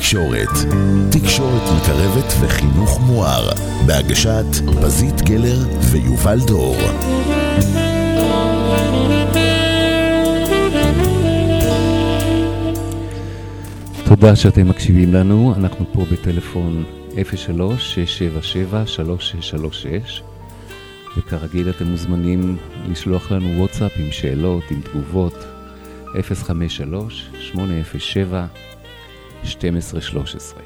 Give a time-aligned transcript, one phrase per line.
[0.00, 0.48] תקשורת.
[1.10, 3.48] תקשורת מקרבת וחינוך מואר.
[3.86, 4.46] בהגשת
[4.82, 5.58] פזית גלר
[5.92, 6.76] ויובל דור.
[14.04, 16.84] תודה שאתם מקשיבים לנו, אנחנו פה בטלפון
[17.14, 17.16] 03-677-3636
[21.16, 22.56] וכרגיל אתם מוזמנים
[22.88, 25.34] לשלוח לנו וואטסאפ עם שאלות, עם תגובות
[29.44, 30.60] 053-807-1213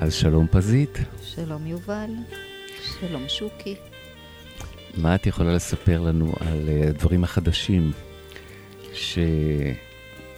[0.00, 2.10] אז שלום פזית, שלום יובל,
[3.00, 3.74] שלום שוקי.
[4.96, 7.92] מה את יכולה לספר לנו על אה, הדברים החדשים
[8.92, 9.18] ש...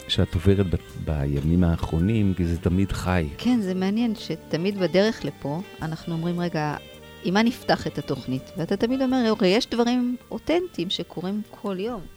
[0.09, 0.77] שאת עוברת ב...
[1.05, 3.29] בימים האחרונים, כי זה תמיד חי.
[3.39, 6.77] כן, זה מעניין שתמיד בדרך לפה אנחנו אומרים, רגע,
[7.25, 8.53] עם מה נפתח את התוכנית?
[8.57, 12.16] ואתה תמיד אומר, אוקיי, יש דברים אותנטיים שקורים כל יום.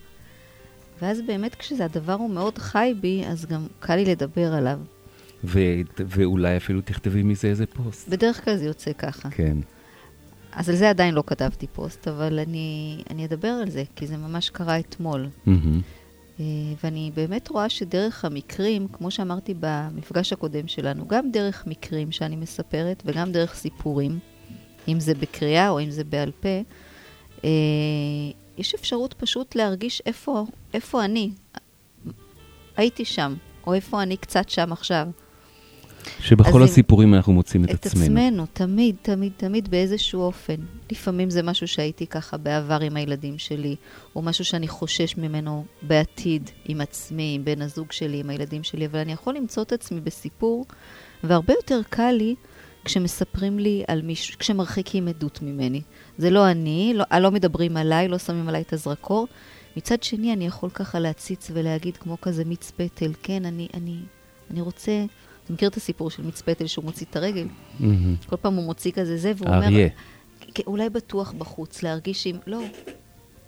[1.02, 4.80] ואז באמת כשזה הדבר הוא מאוד חי בי, אז גם קל לי לדבר עליו.
[5.44, 5.60] ו...
[5.98, 8.10] ואולי אפילו תכתבי מזה איזה פוסט.
[8.10, 9.30] בדרך כלל זה יוצא ככה.
[9.30, 9.58] כן.
[10.52, 14.18] אז על זה עדיין לא כתבתי פוסט, אבל אני, אני אדבר על זה, כי זה
[14.18, 15.28] ממש קרה אתמול.
[16.40, 16.46] אה,
[16.84, 23.04] ואני באמת רואה שדרך המקרים, כמו שאמרתי במפגש הקודם שלנו, גם דרך מקרים שאני מספרת
[23.06, 24.20] וגם דרך סיפורים,
[24.88, 26.62] אם זה בקריאה או אם זה בעל פה,
[27.44, 27.50] אה,
[28.58, 31.32] יש אפשרות פשוט להרגיש איפה, איפה אני.
[32.78, 33.34] הייתי שם,
[33.68, 35.08] או איפה אני קצת שם עכשיו.
[36.20, 40.56] שבכל הסיפורים אנחנו מוצאים את, את עצמנו, תמיד, תמיד, תמיד באיזשהו אופן.
[40.92, 43.76] לפעמים זה משהו שהייתי ככה בעבר עם הילדים שלי,
[44.16, 48.86] או משהו שאני חושש ממנו בעתיד עם עצמי, עם בן הזוג שלי, עם הילדים שלי,
[48.86, 50.66] אבל אני יכול למצוא את עצמי בסיפור,
[51.24, 52.36] והרבה יותר קל לי
[52.86, 55.82] כשמספרים לי על מישהו, כשמרחיקים עדות ממני.
[56.18, 59.28] זה לא אני, לא, לא מדברים עליי, לא שמים עליי את הזרקור.
[59.80, 63.98] מצד שני, אני יכול ככה להציץ ולהגיד כמו כזה מיץ פטל, כן, אני, אני,
[64.52, 65.06] אני רוצה...
[65.44, 67.48] אתה מכיר את הסיפור של מיץ פטל שהוא מוציא את הרגל?
[67.80, 68.16] מהמם.
[68.26, 69.64] כל פעם הוא מוציא כזה זה, והוא אומר...
[69.64, 69.88] האריה,
[70.54, 72.36] "כן, אולי בטוח בחוץ, להרגיש אם...
[72.48, 72.62] לא,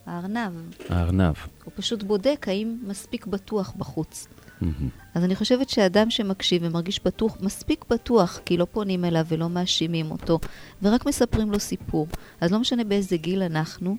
[0.06, 0.52] הארנב.
[0.90, 1.34] הארנב.
[1.64, 4.28] הוא פשוט בודק האם מספיק בטוח בחוץ.
[4.62, 4.90] מהמם.
[5.14, 10.12] אז אני חושבת שאדם שמקשיב ומרגיש בטוח, מספיק בטוח, כי לא פונים אליו ולא מאשימים
[10.12, 10.40] אותו,
[10.82, 12.08] ורק מספרים לו סיפור.
[12.42, 13.98] אז לא משנה באיזה גיל אנחנו,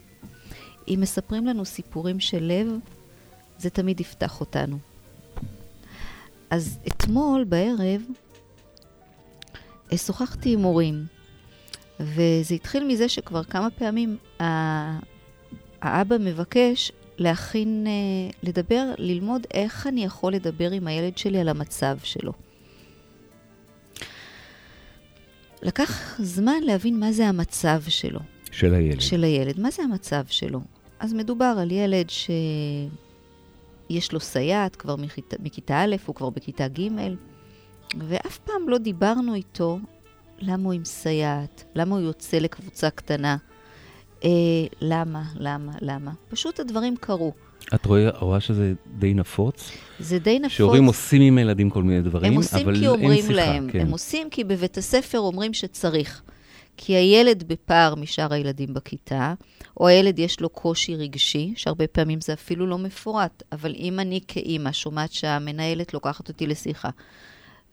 [0.88, 2.66] אם מספרים לנו סיפורים של לב,
[3.58, 4.78] זה תמיד יפתח אותנו.
[6.50, 8.02] אז אתמול בערב
[9.92, 11.06] אה, שוחחתי עם הורים,
[12.00, 14.98] וזה התחיל מזה שכבר כמה פעמים ה-
[15.82, 17.92] האבא מבקש להכין, אה,
[18.42, 22.32] לדבר, ללמוד איך אני יכול לדבר עם הילד שלי על המצב שלו.
[25.62, 28.20] לקח זמן להבין מה זה המצב שלו,
[28.50, 29.00] של הילד.
[29.00, 29.60] של הילד.
[29.60, 30.60] מה זה המצב שלו?
[31.02, 36.88] אז מדובר על ילד שיש לו סייעת כבר מכיתה, מכיתה א', הוא כבר בכיתה ג',
[38.08, 39.78] ואף פעם לא דיברנו איתו
[40.38, 43.36] למה הוא עם סייעת, למה הוא יוצא לקבוצה קטנה,
[44.24, 44.28] אה,
[44.80, 46.12] למה, למה, למה.
[46.28, 47.32] פשוט הדברים קרו.
[47.74, 49.70] את רואה, רואה שזה די נפוץ?
[49.98, 50.52] זה די נפוץ.
[50.52, 53.32] שהורים עושים עם ילדים כל מיני דברים, הם אבל עושים כי אין אומרים שיחה.
[53.32, 53.80] להם, כן.
[53.80, 56.22] הם עושים כי בבית הספר אומרים שצריך.
[56.76, 59.34] כי הילד בפער משאר הילדים בכיתה,
[59.76, 64.20] או הילד יש לו קושי רגשי, שהרבה פעמים זה אפילו לא מפורט, אבל אם אני
[64.28, 66.90] כאימא שומעת שהמנהלת לוקחת אותי לשיחה,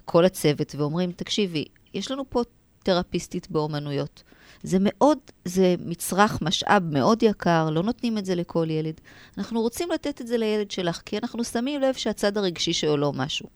[0.05, 2.41] כל הצוות, ואומרים, תקשיבי, יש לנו פה
[2.83, 4.23] תרפיסטית באומנויות.
[4.63, 9.01] זה מאוד, זה מצרך, משאב מאוד יקר, לא נותנים את זה לכל ילד.
[9.37, 13.13] אנחנו רוצים לתת את זה לילד שלך, כי אנחנו שמים לב שהצד הרגשי שלו לא
[13.13, 13.49] משהו.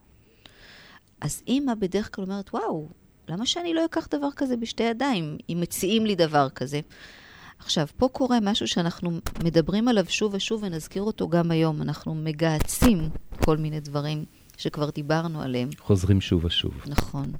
[1.21, 2.87] אז אימא בדרך כלל אומרת, וואו,
[3.27, 6.79] למה שאני לא אקח דבר כזה בשתי ידיים, אם מציעים לי דבר כזה?
[7.59, 9.11] עכשיו, פה קורה משהו שאנחנו
[9.43, 11.81] מדברים עליו שוב ושוב, ונזכיר אותו גם היום.
[11.81, 13.09] אנחנו מגהצים
[13.45, 14.25] כל מיני דברים
[14.57, 15.69] שכבר דיברנו עליהם.
[15.79, 16.73] חוזרים שוב ושוב.
[16.85, 17.31] נכון.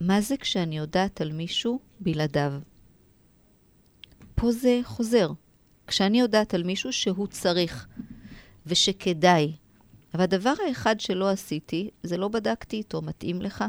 [0.00, 2.52] מה זה כשאני יודעת על מישהו בלעדיו?
[4.34, 5.30] פה זה חוזר.
[5.86, 7.86] כשאני יודעת על מישהו שהוא צריך
[8.66, 9.52] ושכדאי.
[10.14, 13.64] אבל הדבר האחד שלא עשיתי, זה לא בדקתי איתו, מתאים לך?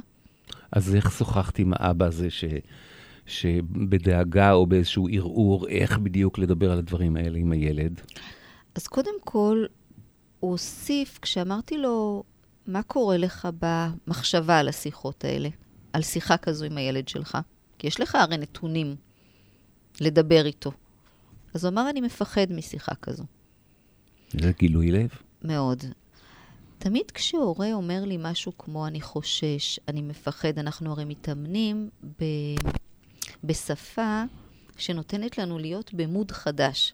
[0.76, 2.44] אז איך שוחחת עם האבא הזה ש...
[3.26, 8.02] שבדאגה או באיזשהו ערעור, איך בדיוק לדבר על הדברים האלה עם הילד?
[8.76, 9.66] אז קודם כל,
[10.40, 12.24] הוא הוסיף, כשאמרתי לו,
[12.68, 15.50] מה קורה לך במחשבה על השיחות האלה?
[15.94, 17.38] על שיחה כזו עם הילד שלך?
[17.78, 18.96] כי יש לך הרי נתונים
[20.02, 20.72] לדבר איתו.
[21.54, 23.24] אז הוא אמר, אני מפחד משיחה כזו.
[24.32, 25.10] זה גילוי לב?
[25.44, 25.84] מאוד.
[26.86, 31.90] תמיד כשהורה אומר לי משהו כמו אני חושש, אני מפחד, אנחנו הרי מתאמנים
[32.20, 32.24] ב...
[33.44, 34.24] בשפה
[34.78, 36.94] שנותנת לנו להיות במוד חדש.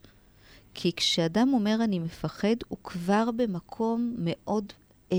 [0.73, 4.73] כי כשאדם אומר אני מפחד, הוא כבר במקום מאוד
[5.11, 5.17] אה,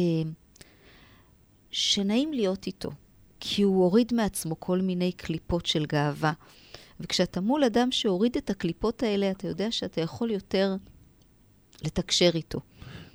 [1.70, 2.90] שנעים להיות איתו.
[3.40, 6.32] כי הוא הוריד מעצמו כל מיני קליפות של גאווה.
[7.00, 10.76] וכשאתה מול אדם שהוריד את הקליפות האלה, אתה יודע שאתה יכול יותר
[11.84, 12.60] לתקשר איתו.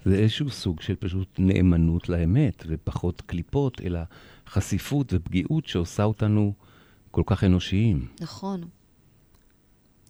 [0.08, 4.00] זה איזשהו סוג של פשוט נאמנות לאמת, ופחות קליפות, אלא
[4.48, 6.54] חשיפות ופגיעות שעושה אותנו
[7.12, 8.08] כל כך אנושיים.
[8.20, 8.64] נכון.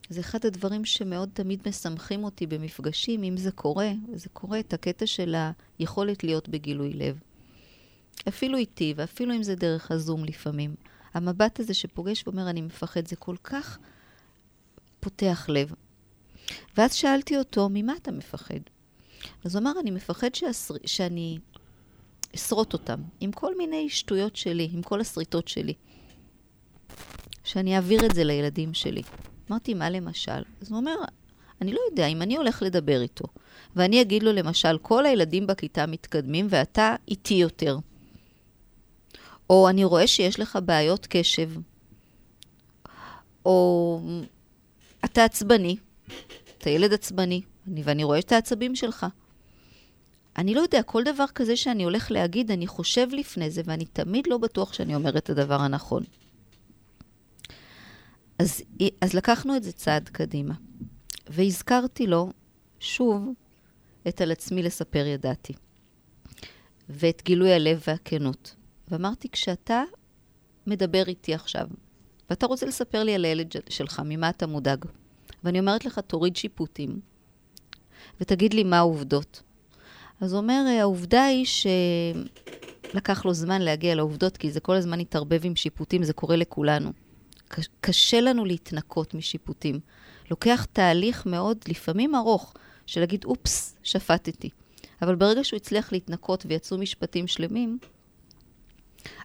[0.10, 5.06] זה אחד הדברים שמאוד תמיד משמחים אותי במפגשים, אם זה קורה, וזה קורה, את הקטע
[5.06, 5.36] של
[5.80, 7.20] היכולת להיות בגילוי לב.
[8.28, 10.76] אפילו איתי, ואפילו אם זה דרך הזום לפעמים.
[11.14, 13.78] המבט הזה שפוגש ואומר, אני מפחד, זה כל כך
[15.00, 15.74] פותח לב.
[16.78, 18.60] ואז שאלתי אותו, ממה אתה מפחד?
[19.46, 20.74] אז הוא אמר, אני מפחד שאסר...
[20.86, 21.38] שאני
[22.36, 25.74] אשרוט אותם, עם כל מיני שטויות שלי, עם כל השריטות שלי.
[27.44, 29.02] שאני אעביר את זה לילדים שלי.
[29.50, 30.42] אמרתי, מה למשל?
[30.62, 30.96] אז הוא אומר,
[31.62, 33.26] אני לא יודע, אם אני הולך לדבר איתו,
[33.76, 37.78] ואני אגיד לו, למשל, כל הילדים בכיתה מתקדמים ואתה איטי יותר.
[39.50, 41.52] או אני רואה שיש לך בעיות קשב,
[43.46, 44.02] או
[45.06, 45.78] אתה עצבני,
[46.58, 49.06] אתה ילד עצבני, אני, ואני רואה את העצבים שלך.
[50.38, 54.28] אני לא יודע, כל דבר כזה שאני הולך להגיד, אני חושב לפני זה, ואני תמיד
[54.28, 56.04] לא בטוח שאני אומר את הדבר הנכון.
[58.40, 58.62] אז,
[59.02, 60.54] אז לקחנו את זה צעד קדימה,
[61.30, 62.32] והזכרתי לו
[62.80, 63.30] שוב
[64.08, 65.54] את על עצמי לספר ידעתי,
[66.90, 68.56] ואת גילוי הלב והכנות.
[68.88, 69.84] ואמרתי, כשאתה
[70.68, 71.68] מדבר איתי עכשיו,
[72.30, 74.86] ואתה רוצה לספר לי על הילד שלך, ממה אתה מודאג,
[75.44, 77.00] ואני אומרת לך, תוריד שיפוטים,
[78.22, 79.42] ותגיד לי מה העובדות.
[80.22, 81.46] אז הוא אומר, העובדה היא
[82.94, 86.92] שלקח לו זמן להגיע לעובדות, כי זה כל הזמן התערבב עם שיפוטים, זה קורה לכולנו.
[87.82, 89.80] קשה לנו להתנקות משיפוטים.
[90.32, 92.54] לוקח תהליך מאוד, לפעמים ארוך,
[92.86, 94.50] של להגיד, אופס, שפטתי.
[95.02, 97.78] אבל ברגע שהוא הצליח להתנקות ויצאו משפטים שלמים,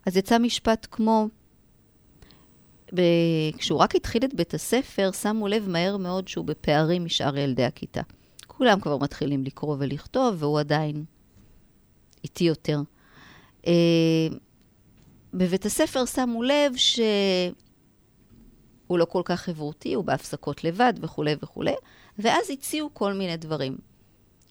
[0.07, 1.29] אז יצא משפט כמו,
[2.95, 3.01] ב...
[3.59, 8.03] כשהוא רק התחיל את בית הספר, שמו לב מהר מאוד שהוא בפערים משאר ילדי הכיתה.
[8.63, 11.05] כולם כבר מתחילים לקרוא ולכתוב, והוא עדיין
[12.25, 12.81] איטי יותר.
[13.67, 13.73] אה,
[15.35, 17.55] בבית הספר שמו לב שהוא
[18.99, 21.75] לא כל כך חברותי, הוא בהפסקות לבד וכולי וכולי,
[22.19, 23.77] ואז הציעו כל מיני דברים.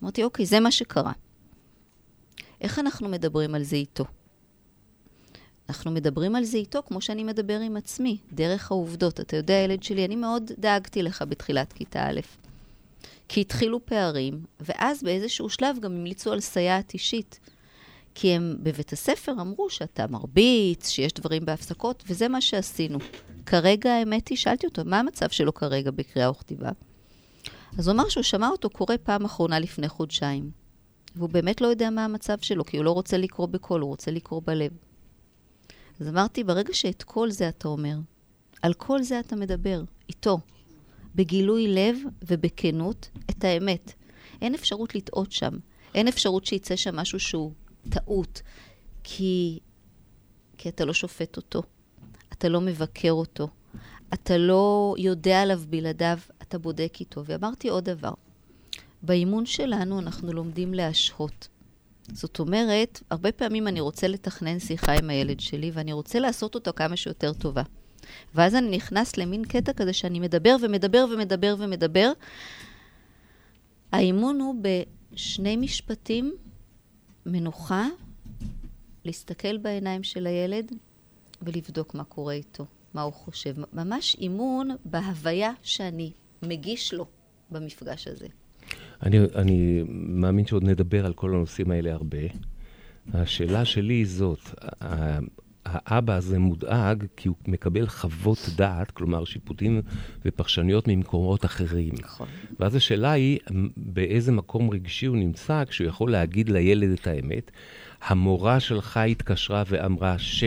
[0.03, 1.11] אמרתי, אוקיי, זה מה שקרה.
[2.61, 4.05] איך אנחנו מדברים על זה איתו?
[5.69, 9.19] אנחנו מדברים על זה איתו כמו שאני מדבר עם עצמי, דרך העובדות.
[9.19, 12.19] אתה יודע, ילד שלי, אני מאוד דאגתי לך בתחילת כיתה א',
[13.27, 17.39] כי התחילו פערים, ואז באיזשהו שלב גם המליצו על סייעת אישית.
[18.15, 22.99] כי הם בבית הספר אמרו שאתה מרביץ, שיש דברים בהפסקות, וזה מה שעשינו.
[23.45, 26.69] כרגע, האמת היא, שאלתי אותו, מה המצב שלו כרגע בקריאה וכתיבה?
[27.77, 30.51] אז הוא אמר שהוא שמע אותו קורא פעם אחרונה לפני חודשיים.
[31.15, 34.11] והוא באמת לא יודע מה המצב שלו, כי הוא לא רוצה לקרוא בקול, הוא רוצה
[34.11, 34.71] לקרוא בלב.
[35.99, 37.95] אז אמרתי, ברגע שאת כל זה אתה אומר,
[38.61, 40.39] על כל זה אתה מדבר, איתו,
[41.15, 43.93] בגילוי לב ובכנות, את האמת.
[44.41, 45.53] אין אפשרות לטעות שם.
[45.95, 47.51] אין אפשרות שיצא שם משהו שהוא
[47.89, 48.41] טעות,
[49.03, 49.59] כי,
[50.57, 51.63] כי אתה לא שופט אותו,
[52.33, 53.47] אתה לא מבקר אותו,
[54.13, 57.25] אתה לא יודע עליו בלעדיו, אתה בודק איתו.
[57.25, 58.13] ואמרתי עוד דבר,
[59.01, 61.47] באימון שלנו אנחנו לומדים להשהות.
[62.13, 66.71] זאת אומרת, הרבה פעמים אני רוצה לתכנן שיחה עם הילד שלי, ואני רוצה לעשות אותו
[66.75, 67.63] כמה שיותר טובה.
[68.35, 72.11] ואז אני נכנס למין קטע כזה שאני מדבר ומדבר ומדבר ומדבר.
[73.91, 76.33] האימון הוא בשני משפטים,
[77.25, 77.87] מנוחה,
[79.05, 80.71] להסתכל בעיניים של הילד
[81.41, 83.55] ולבדוק מה קורה איתו, מה הוא חושב.
[83.73, 86.11] ממש אימון בהוויה שאני
[86.43, 87.05] מגיש לו
[87.51, 88.27] במפגש הזה.
[89.03, 92.17] אני, אני מאמין שעוד נדבר על כל הנושאים האלה הרבה.
[93.13, 94.39] השאלה שלי היא זאת,
[95.65, 99.81] האבא הזה מודאג כי הוא מקבל חוות דעת, כלומר שיפוטים
[100.25, 101.93] ופרשנויות ממקומות אחרים.
[102.01, 102.27] נכון.
[102.59, 103.39] ואז השאלה היא,
[103.77, 107.51] באיזה מקום רגשי הוא נמצא כשהוא יכול להגיד לילד את האמת.
[108.01, 110.43] המורה שלך התקשרה ואמרה ש...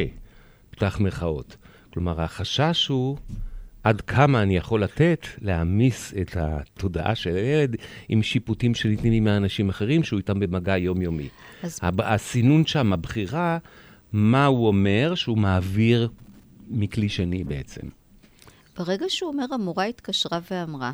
[0.71, 1.57] פתח מירכאות.
[1.93, 3.17] כלומר, החשש הוא
[3.83, 7.77] עד כמה אני יכול לתת להעמיס את התודעה של הילד
[8.09, 11.29] עם שיפוטים שניתנים מאנשים אחרים שהוא איתם במגע יומיומי.
[11.63, 13.59] אז- הסינון שם, הבחירה,
[14.17, 16.09] מה הוא אומר שהוא מעביר
[16.69, 17.89] מכלי שני בעצם.
[18.77, 20.93] ברגע שהוא אומר, המורה התקשרה ואמרה,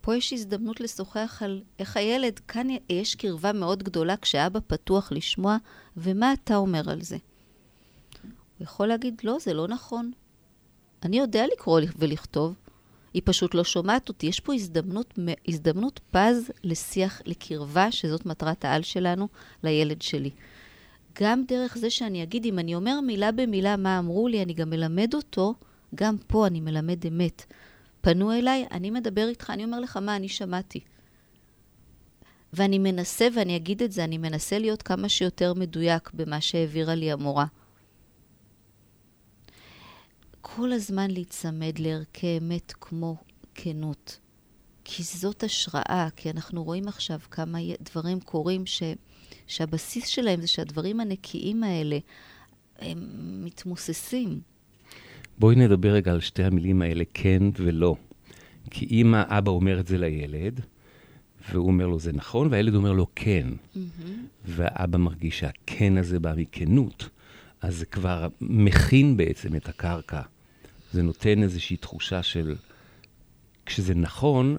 [0.00, 5.56] פה יש הזדמנות לשוחח על איך הילד, כאן יש קרבה מאוד גדולה כשאבא פתוח לשמוע,
[5.96, 7.16] ומה אתה אומר על זה?
[8.22, 10.10] הוא יכול להגיד, לא, זה לא נכון.
[11.02, 12.54] אני יודע לקרוא ולכתוב,
[13.14, 14.26] היא פשוט לא שומעת אותי.
[14.26, 19.28] יש פה הזדמנות, הזדמנות פז לשיח, לקרבה, שזאת מטרת העל שלנו,
[19.62, 20.30] לילד שלי.
[21.20, 24.70] גם דרך זה שאני אגיד, אם אני אומר מילה במילה מה אמרו לי, אני גם
[24.70, 25.54] מלמד אותו,
[25.94, 27.44] גם פה אני מלמד אמת.
[28.00, 30.80] פנו אליי, אני מדבר איתך, אני אומר לך מה אני שמעתי.
[32.52, 37.12] ואני מנסה, ואני אגיד את זה, אני מנסה להיות כמה שיותר מדויק במה שהעבירה לי
[37.12, 37.46] המורה.
[40.40, 43.16] כל הזמן להיצמד לערכי אמת כמו
[43.54, 44.18] כנות.
[44.84, 48.82] כי זאת השראה, כי אנחנו רואים עכשיו כמה דברים קורים ש,
[49.50, 51.98] שהבסיס שלהם זה שהדברים הנקיים האלה,
[52.78, 52.98] הם
[53.44, 54.40] מתמוססים.
[55.38, 57.96] בואי נדבר רגע על שתי המילים האלה, כן ולא.
[58.70, 60.60] כי אם האבא אומר את זה לילד,
[61.50, 63.48] והוא אומר לו זה נכון, והילד אומר לו כן,
[64.44, 67.08] והאבא מרגיש שהכן הזה בא מכנות,
[67.60, 70.22] אז זה כבר מכין בעצם את הקרקע.
[70.92, 72.56] זה נותן איזושהי תחושה של,
[73.66, 74.56] כשזה נכון,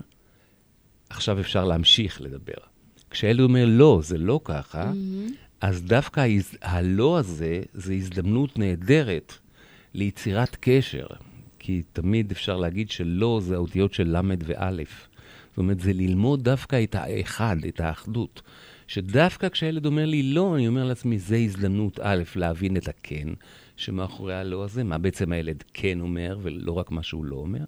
[1.10, 2.71] עכשיו אפשר להמשיך לדבר.
[3.12, 4.92] כשהילד אומר לא, זה לא ככה,
[5.62, 9.34] אז דווקא ההז- הלא הזה, זה הזדמנות נהדרת
[9.94, 11.06] ליצירת קשר.
[11.60, 14.72] כי תמיד אפשר להגיד שלא זה האותיות של ל' וא'.
[15.50, 18.42] זאת אומרת, זה ללמוד דווקא את האחד, את האחדות.
[18.88, 23.28] שדווקא כשהילד אומר לי לא, אני אומר לעצמי, זה הזדמנות א', להבין את הכן,
[23.78, 27.64] שמאחורי הלא הזה, מה בעצם הילד כן אומר, ולא רק מה שהוא לא אומר,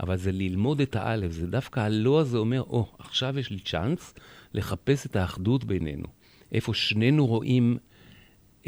[0.00, 3.58] אבל זה ללמוד את האלף, זה דווקא הלא הזה אומר, או, oh, עכשיו יש לי
[3.58, 4.14] צ'אנס
[4.56, 6.06] לחפש את האחדות בינינו.
[6.52, 7.76] איפה שנינו רואים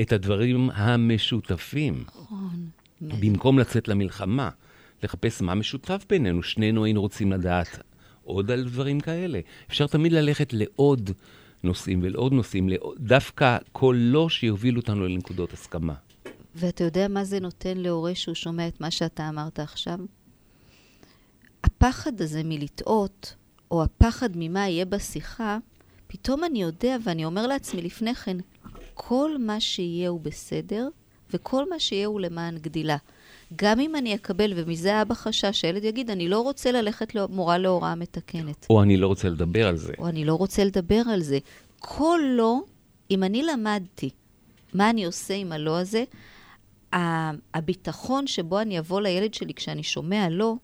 [0.00, 2.04] את הדברים המשותפים.
[2.06, 2.68] נכון.
[3.00, 4.50] במקום לצאת למלחמה,
[5.02, 6.42] לחפש מה משותף בינינו.
[6.42, 7.78] שנינו היינו רוצים לדעת
[8.24, 9.40] עוד על דברים כאלה.
[9.68, 11.10] אפשר תמיד ללכת לעוד
[11.64, 12.68] נושאים ולעוד נושאים,
[12.98, 15.94] דווקא כל לא שיובילו אותנו לנקודות הסכמה.
[16.54, 19.98] ואתה יודע מה זה נותן להורה שהוא שומע את מה שאתה אמרת עכשיו?
[21.64, 23.34] הפחד הזה מלטעות,
[23.70, 25.58] או הפחד ממה יהיה בשיחה,
[26.08, 28.36] פתאום אני יודע ואני אומר לעצמי לפני כן,
[28.94, 30.88] כל מה שיהיה הוא בסדר,
[31.30, 32.96] וכל מה שיהיה הוא למען גדילה.
[33.56, 37.94] גם אם אני אקבל, ומזה אבא חשש, שהילד יגיד, אני לא רוצה ללכת למורה להוראה
[37.94, 38.66] מתקנת.
[38.70, 39.92] או אני לא רוצה לדבר על זה.
[39.98, 41.38] או אני לא רוצה לדבר על זה.
[41.78, 42.60] כל לא,
[43.10, 44.10] אם אני למדתי
[44.74, 46.04] מה אני עושה עם הלא הזה,
[47.54, 50.54] הביטחון שבו אני אבוא לילד שלי כשאני שומע לא,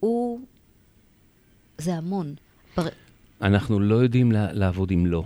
[0.00, 0.40] הוא...
[1.78, 2.34] זה המון.
[3.44, 5.24] אנחנו לא יודעים לעבוד עם לא.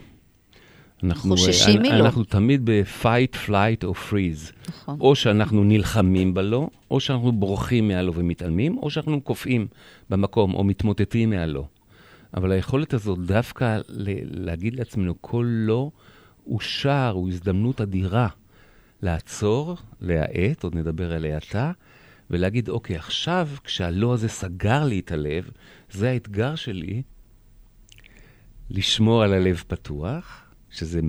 [1.02, 1.90] אנחנו, חוששים אה, לא.
[1.90, 2.04] מלא.
[2.04, 4.52] אנחנו תמיד ב-fight, flight או freeze.
[4.68, 4.96] נכון.
[5.00, 9.66] או שאנחנו נלחמים בלא, או שאנחנו בורחים מהלא ומתעלמים, או שאנחנו קופאים
[10.10, 11.64] במקום, או מתמוטטים מהלא.
[12.34, 13.80] אבל היכולת הזאת דווקא
[14.24, 15.90] להגיד לעצמנו, כל לא
[16.44, 18.28] הוא שער, הוא הזדמנות אדירה
[19.02, 21.72] לעצור, להאט, עוד נדבר עליה עתה,
[22.30, 25.50] ולהגיד, אוקיי, עכשיו, כשהלא הזה סגר לי את הלב,
[25.90, 27.02] זה האתגר שלי,
[28.70, 31.00] לשמור על הלב פתוח, שזה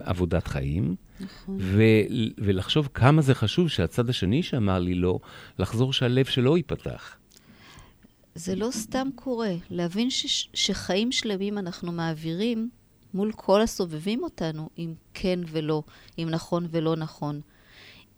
[0.00, 1.56] עבודת חיים, נכון.
[1.60, 2.06] ו-
[2.38, 5.18] ולחשוב כמה זה חשוב שהצד השני שאמר לי לא,
[5.58, 7.16] לחזור שהלב שלו ייפתח.
[8.34, 9.54] זה לא סתם קורה.
[9.70, 12.70] להבין ש, שחיים שלמים אנחנו מעבירים
[13.14, 15.82] מול כל הסובבים אותנו, אם כן ולא,
[16.18, 17.40] אם נכון ולא נכון,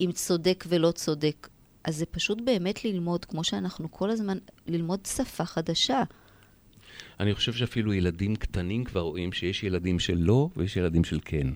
[0.00, 1.48] אם צודק ולא צודק.
[1.84, 6.02] אז זה פשוט באמת ללמוד, כמו שאנחנו כל הזמן, ללמוד שפה חדשה.
[7.20, 11.46] אני חושב שאפילו ילדים קטנים כבר רואים שיש ילדים של לא ויש ילדים של כן.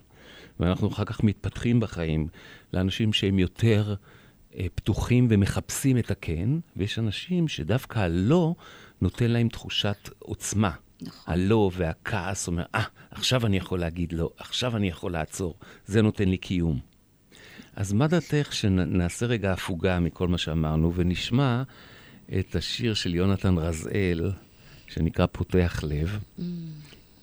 [0.60, 2.28] ואנחנו אחר כך מתפתחים בחיים
[2.72, 3.94] לאנשים שהם יותר
[4.54, 8.54] אה, פתוחים ומחפשים את הכן, ויש אנשים שדווקא הלא
[9.00, 10.70] נותן להם תחושת עוצמה.
[11.02, 11.34] נכון.
[11.34, 15.54] הלא והכעס אומר, אה, ah, עכשיו אני יכול להגיד לא, עכשיו אני יכול לעצור,
[15.86, 16.78] זה נותן לי קיום.
[17.76, 21.62] אז מה דעתך שנעשה רגע הפוגה מכל מה שאמרנו ונשמע
[22.38, 24.30] את השיר של יונתן רזאל,
[24.94, 26.42] שנקרא פותח לב, Mm.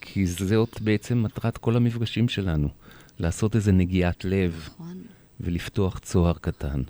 [0.01, 2.67] כי זאת בעצם מטרת כל המפגשים שלנו,
[3.19, 4.97] לעשות איזה נגיעת לב נכון.
[5.41, 6.81] ולפתוח צוהר קטן.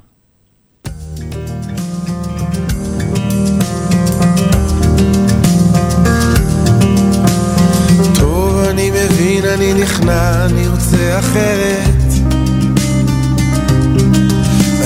[8.20, 12.12] טוב, אני מבין, אני נכנע, אני רוצה אחרת.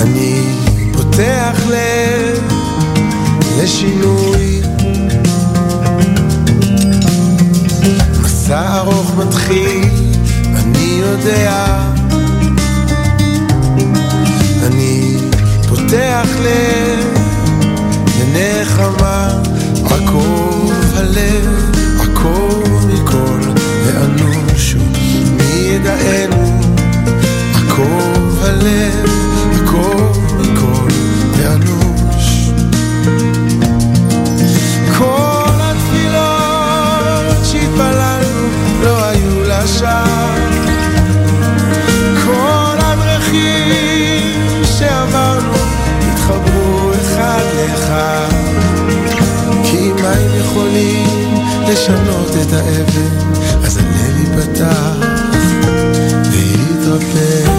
[0.02, 0.42] אני
[0.92, 2.44] פותח לב
[3.62, 4.63] לשינוי.
[8.44, 9.84] מסע ארוך מתחיל,
[10.54, 11.78] אני יודע.
[14.62, 15.16] אני
[15.68, 17.18] פותח לב
[18.20, 19.28] לנחמה,
[19.84, 21.70] עקוב הלב,
[22.00, 23.40] עקוב מכל
[23.84, 24.78] ואנושו,
[25.36, 26.63] מי ידענו,
[51.74, 53.32] לשנות את האבן
[53.64, 54.96] אז הלב ייפתח
[56.30, 57.53] ויתרפא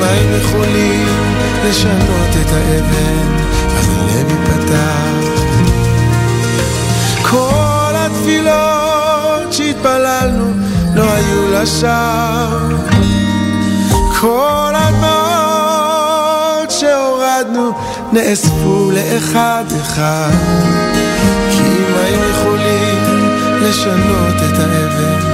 [0.00, 1.06] לא יכולים
[1.64, 3.36] לשנות את האבן,
[3.78, 4.99] אז הלב ייפתח.
[11.62, 12.58] לשווא.
[14.20, 17.72] כל הדמעות שהורדנו
[18.12, 20.30] נאספו לאחד אחד.
[21.50, 22.98] כי אם הם יכולים
[23.62, 25.29] לשנות את האבן,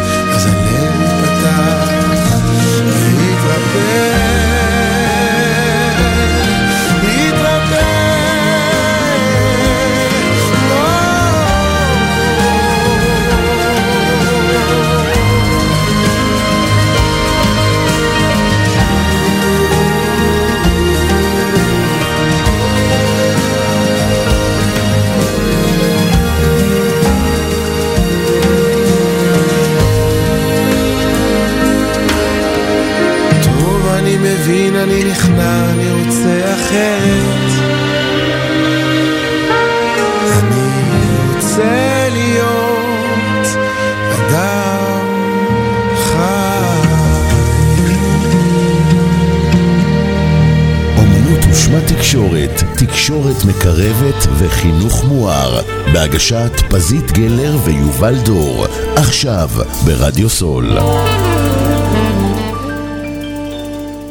[56.31, 58.65] בהגשת פזית גלר ויובל דור,
[58.97, 59.49] עכשיו
[59.87, 60.65] ברדיו סול.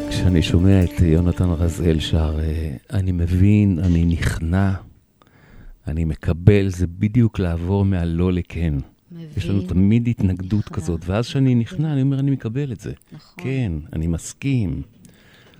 [0.09, 4.73] כשאני שומע את יונתן רזאל שר, אה, אני מבין, אני נכנע,
[5.87, 8.73] אני מקבל, זה בדיוק לעבור מהלא לכן.
[9.37, 9.69] יש לנו מבין.
[9.69, 10.77] תמיד התנגדות נכנע.
[10.77, 12.93] כזאת, ואז כשאני נכנע, אני אומר, אני מקבל את זה.
[13.11, 13.43] נכון.
[13.43, 14.81] כן, אני מסכים.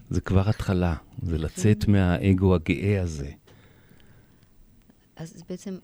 [0.09, 3.29] זה כבר התחלה, זה לצאת מהאגו הגאה הזה.
[5.15, 5.75] אז בעצם,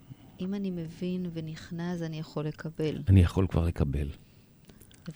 [0.41, 3.01] אם אני מבין ונכנע, אז אני יכול לקבל.
[3.08, 4.08] אני יכול כבר לקבל.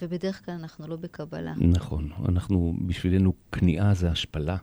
[0.02, 1.54] ובדרך כלל אנחנו לא בקבלה.
[1.58, 4.58] נכון, אנחנו, בשבילנו, כניעה זה השפלה.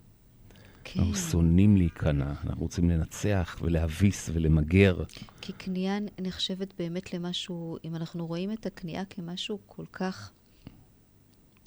[0.84, 5.02] כן, אנחנו שונאים להיכנע, אנחנו רוצים לנצח ולהביס ולמגר.
[5.40, 10.30] כי כניעה נחשבת באמת למשהו, אם אנחנו רואים את הכניעה כמשהו כל כך,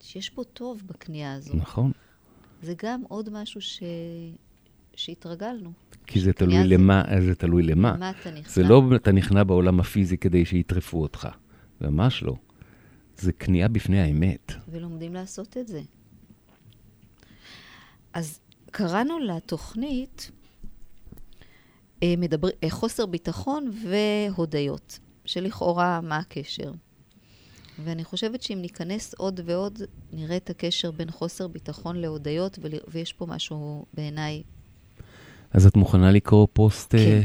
[0.02, 1.56] שיש בו טוב בכניעה הזו.
[1.56, 1.92] נכון?
[2.62, 3.84] זה גם עוד משהו ש...
[4.96, 5.72] שהתרגלנו.
[6.08, 7.96] כי זה תלוי זה- למה, זה תלוי למה.
[7.98, 8.50] מה אתה נכנע?
[8.54, 11.28] זה לא אתה נכנע בעולם הפיזי כדי שיטרפו אותך.
[11.82, 12.36] ממש לא.
[13.18, 14.52] זה כניעה בפני האמת.
[14.70, 15.82] ולומדים לעשות את זה.
[18.14, 18.40] אז
[18.72, 20.32] קראנו לתוכנית
[22.04, 26.72] אה, מדבר, אה, חוסר ביטחון והודיות, שלכאורה מה הקשר?
[27.84, 29.80] ואני חושבת שאם ניכנס עוד ועוד,
[30.14, 34.44] נראה את הקשר בין חוסר ביטחון להודיות, ול- ויש פה משהו בעיניי
[35.56, 37.22] אז את מוכנה לקרוא פוסט, אה,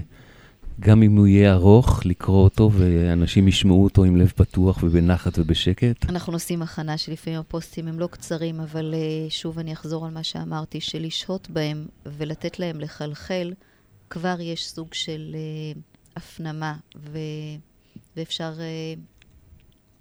[0.80, 6.10] גם אם הוא יהיה ארוך, לקרוא אותו ואנשים ישמעו אותו עם לב פתוח ובנחת ובשקט?
[6.10, 10.22] אנחנו עושים הכנה שלפעמים הפוסטים הם לא קצרים, אבל uh, שוב אני אחזור על מה
[10.22, 13.52] שאמרתי, שלשהות בהם ולתת להם לחלחל,
[14.10, 15.36] כבר יש סוג של
[15.74, 15.78] uh,
[16.16, 17.18] הפנמה, ו...
[18.16, 18.52] ואפשר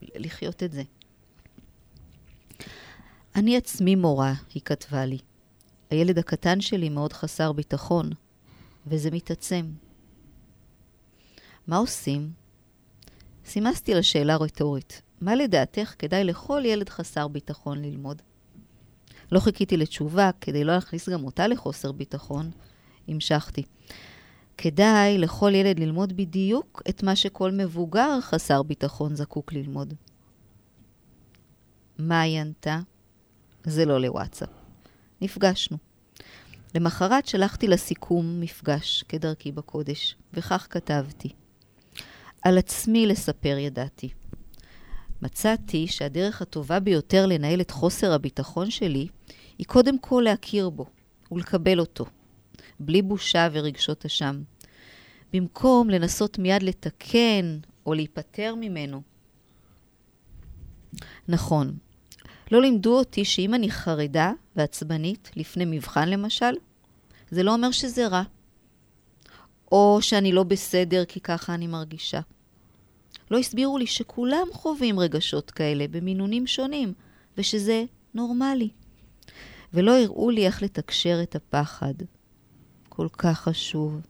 [0.02, 0.84] לחיות את זה.
[3.36, 5.18] אני עצמי מורה, היא כתבה לי.
[5.89, 8.10] הילד הקטן שלי מאוד חסר ביטחון,
[8.88, 9.65] וזה מתעצם.
[11.67, 12.32] מה עושים?
[13.45, 15.02] סימסתי לה שאלה רטורית.
[15.21, 18.21] מה לדעתך כדאי לכל ילד חסר ביטחון ללמוד?
[19.32, 22.52] לא חיכיתי לתשובה כדי לא להכניס גם אותה לחוסר ביטחון.
[23.08, 23.63] המשכתי.
[24.58, 29.93] כדאי לכל ילד ללמוד בדיוק את מה שכל מבוגר חסר ביטחון זקוק ללמוד.
[31.97, 32.80] מה היא ענתה?
[33.63, 34.59] זה לא לוואטסאפ.
[35.21, 35.77] נפגשנו.
[36.75, 41.29] למחרת שלחתי לה סיכום מפגש, כדרכי בקודש, וכך כתבתי:
[42.41, 44.10] על עצמי לספר ידעתי.
[45.21, 49.08] מצאתי שהדרך הטובה ביותר לנהל את חוסר הביטחון שלי
[49.58, 50.86] היא קודם כל להכיר בו
[51.32, 52.05] ולקבל אותו,
[52.79, 54.41] בלי בושה ורגשות אשם.
[55.34, 59.01] במקום לנסות מיד לתקן או להיפטר ממנו.
[61.27, 61.77] נכון,
[62.51, 66.51] לא לימדו אותי שאם אני חרדה ועצבנית, לפני מבחן למשל,
[67.31, 68.23] זה לא אומר שזה רע.
[69.71, 72.19] או שאני לא בסדר כי ככה אני מרגישה.
[73.31, 76.93] לא הסבירו לי שכולם חווים רגשות כאלה במינונים שונים,
[77.38, 77.83] ושזה
[78.13, 78.69] נורמלי.
[79.73, 81.93] ולא הראו לי איך לתקשר את הפחד.
[82.89, 84.01] כל כך חשוב.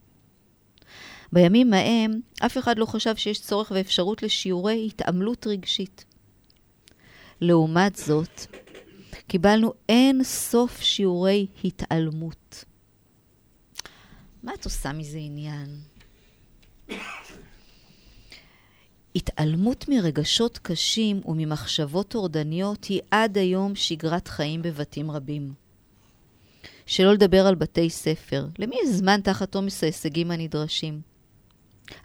[1.34, 6.06] בימים ההם, אף אחד לא חשב שיש צורך ואפשרות לשיעורי התעמלות רגשית.
[7.42, 8.46] לעומת זאת,
[9.28, 12.64] קיבלנו אין סוף שיעורי התעלמות.
[14.44, 15.68] מה את עושה מזה עניין?
[19.16, 25.54] התעלמות מרגשות קשים וממחשבות טורדניות היא עד היום שגרת חיים בבתים רבים.
[26.86, 31.02] שלא לדבר על בתי ספר, למי יש זמן תחת עומס ההישגים הנדרשים?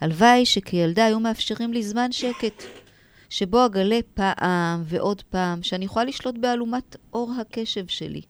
[0.01, 2.63] הלוואי שכילדה היו מאפשרים לי זמן שקט,
[3.35, 8.21] שבו אגלה פעם ועוד פעם שאני יכולה לשלוט באלומת אור הקשב שלי.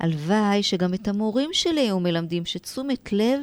[0.00, 3.40] הלוואי שגם את המורים שלי היו מלמדים שתשומת לב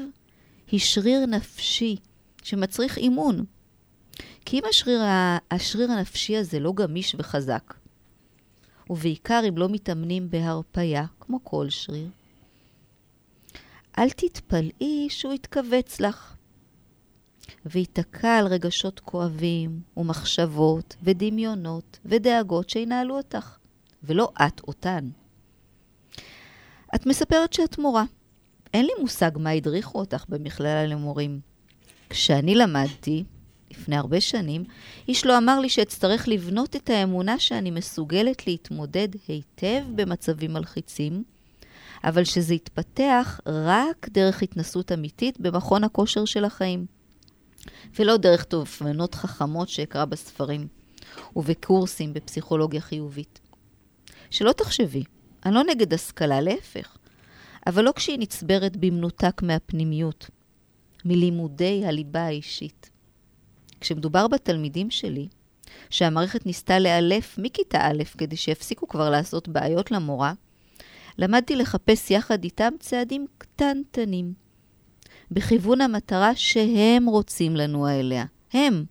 [0.71, 1.95] היא שריר נפשי
[2.43, 3.45] שמצריך אימון.
[4.45, 5.01] כי אם השריר,
[5.51, 7.73] השריר הנפשי הזה לא גמיש וחזק,
[8.89, 12.09] ובעיקר אם לא מתאמנים בהרפייה, כמו כל שריר,
[13.97, 16.34] אל תתפלאי שהוא יתכווץ לך,
[17.65, 23.57] וייתקע על רגשות כואבים, ומחשבות, ודמיונות, ודאגות שינהלו אותך,
[24.03, 25.09] ולא את אותן.
[26.95, 28.03] את מספרת שאת מורה.
[28.73, 31.39] אין לי מושג מה הדריכו אותך במכללה למורים.
[32.09, 33.23] כשאני למדתי,
[33.71, 34.63] לפני הרבה שנים,
[35.07, 41.23] איש לא אמר לי שאצטרך לבנות את האמונה שאני מסוגלת להתמודד היטב במצבים מלחיצים,
[42.03, 46.85] אבל שזה יתפתח רק דרך התנסות אמיתית במכון הכושר של החיים,
[47.99, 50.67] ולא דרך תובנות חכמות שאקרא בספרים
[51.35, 53.39] ובקורסים בפסיכולוגיה חיובית.
[54.29, 55.03] שלא תחשבי,
[55.45, 56.97] אני לא נגד השכלה, להפך,
[57.67, 60.29] אבל לא כשהיא נצברת במנותק מהפנימיות,
[61.05, 62.89] מלימודי הליבה האישית.
[63.81, 65.27] כשמדובר בתלמידים שלי,
[65.89, 70.33] שהמערכת ניסתה לאלף מכיתה א' כדי שיפסיקו כבר לעשות בעיות למורה,
[71.17, 74.33] למדתי לחפש יחד איתם צעדים קטנטנים,
[75.31, 78.25] בכיוון המטרה שהם רוצים לנוע אליה.
[78.53, 78.85] הם.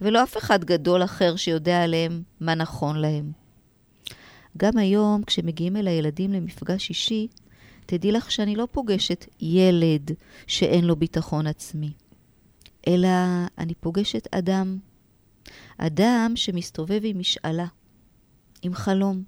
[0.00, 3.32] ולא אף אחד גדול אחר שיודע עליהם מה נכון להם.
[4.56, 7.28] גם היום, כשמגיעים אל הילדים למפגש אישי,
[7.86, 10.10] תדעי לך שאני לא פוגשת ילד
[10.46, 11.92] שאין לו ביטחון עצמי,
[12.88, 13.08] אלא
[13.58, 14.78] אני פוגשת אדם.
[15.78, 17.66] אדם שמסתובב עם משאלה,
[18.62, 19.22] עם חלום,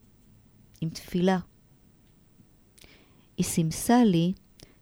[0.80, 1.38] עם תפילה.
[3.36, 4.32] היא סימסה לי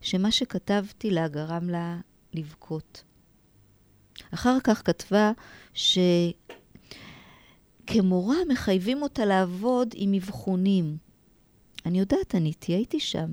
[0.03, 2.01] שמה שכתבתי לה גרם לה
[2.35, 3.05] לבכות.
[4.35, 5.33] אחר כך כתבה
[7.85, 10.97] שכמורה מחייבים אותה לעבוד עם אבחונים.
[11.87, 13.33] אני יודעת, עניתי, הייתי שם.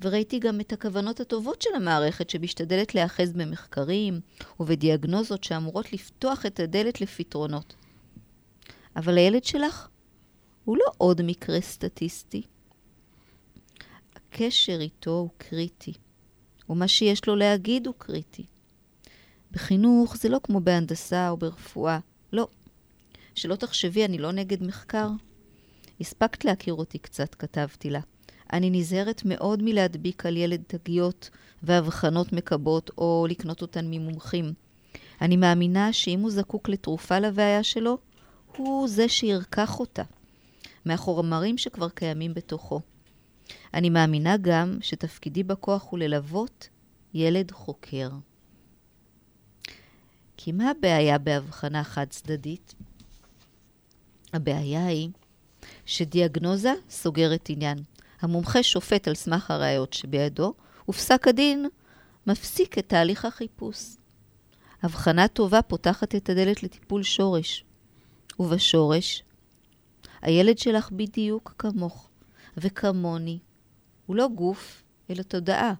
[0.00, 4.20] וראיתי גם את הכוונות הטובות של המערכת שמשתדלת להיאחז במחקרים
[4.60, 7.74] ובדיאגנוזות שאמורות לפתוח את הדלת לפתרונות.
[8.96, 9.88] אבל הילד שלך
[10.64, 12.42] הוא לא עוד מקרה סטטיסטי.
[14.32, 15.92] הקשר איתו הוא קריטי,
[16.68, 18.44] ומה שיש לו להגיד הוא קריטי.
[19.50, 21.98] בחינוך זה לא כמו בהנדסה או ברפואה,
[22.32, 22.48] לא.
[23.34, 25.08] שלא תחשבי, אני לא נגד מחקר.
[26.00, 28.00] הספקת להכיר אותי קצת, כתבתי לה.
[28.52, 31.30] אני נזהרת מאוד מלהדביק על ילד תגיות
[31.62, 34.52] ואבחנות מקבות או לקנות אותן ממומחים.
[35.20, 37.98] אני מאמינה שאם הוא זקוק לתרופה לבעיה שלו,
[38.56, 40.02] הוא זה שירקח אותה,
[40.84, 42.80] מהחומרים שכבר קיימים בתוכו.
[43.74, 46.68] אני מאמינה גם שתפקידי בכוח הוא ללוות
[47.14, 48.10] ילד חוקר.
[50.36, 52.74] כי מה הבעיה בהבחנה חד-צדדית?
[54.32, 55.08] הבעיה היא
[55.86, 57.78] שדיאגנוזה סוגרת עניין.
[58.20, 60.54] המומחה שופט על סמך הראיות שבידו,
[60.88, 61.66] ופסק הדין
[62.26, 63.96] מפסיק את תהליך החיפוש.
[64.82, 67.64] הבחנה טובה פותחת את הדלת לטיפול שורש.
[68.38, 69.22] ובשורש,
[70.22, 72.08] הילד שלך בדיוק כמוך
[72.56, 73.38] וכמוני.
[74.06, 75.74] הוא לא גוף, אלא תודעה.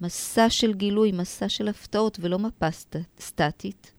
[0.00, 2.96] מסע של גילוי, מסע של הפתעות ולא מפה סט...
[3.20, 3.92] סטטית.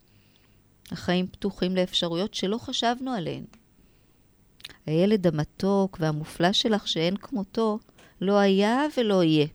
[0.92, 3.44] החיים פתוחים לאפשרויות שלא חשבנו עליהן.
[4.86, 7.80] הילד המתוק והמופלא שלך שאין כמותו,
[8.22, 9.48] לא היה ולא יהיה.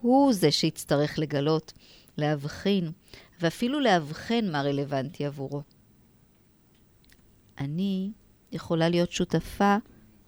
[0.00, 1.72] הוא זה שיצטרך לגלות,
[2.18, 2.92] להבחין,
[3.40, 5.62] ואפילו לאבחן מה רלוונטי עבורו.
[7.58, 8.10] אני
[8.52, 9.76] יכולה להיות שותפה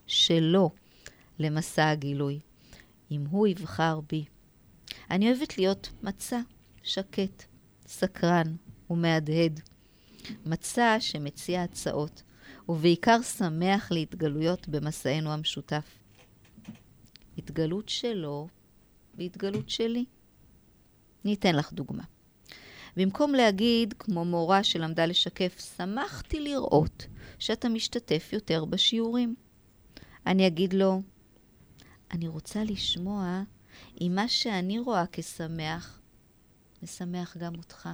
[0.06, 0.70] שלו
[1.38, 2.40] למסע הגילוי,
[3.10, 4.24] אם הוא יבחר בי.
[5.10, 6.40] אני אוהבת להיות מצע
[6.82, 7.44] שקט,
[7.86, 8.56] סקרן
[8.90, 9.60] ומהדהד.
[10.46, 12.22] מצע שמציע הצעות,
[12.68, 15.98] ובעיקר שמח להתגלויות במסענו המשותף.
[17.38, 18.48] התגלות שלו
[19.14, 20.04] והתגלות שלי.
[21.24, 22.02] אני אתן לך דוגמה.
[22.96, 27.06] במקום להגיד, כמו מורה שלמדה לשקף, שמחתי לראות
[27.38, 29.34] שאתה משתתף יותר בשיעורים.
[30.26, 31.02] אני אגיד לו,
[32.10, 33.42] אני רוצה לשמוע
[34.00, 36.00] אם מה שאני רואה כשמח,
[36.82, 37.88] משמח גם אותך.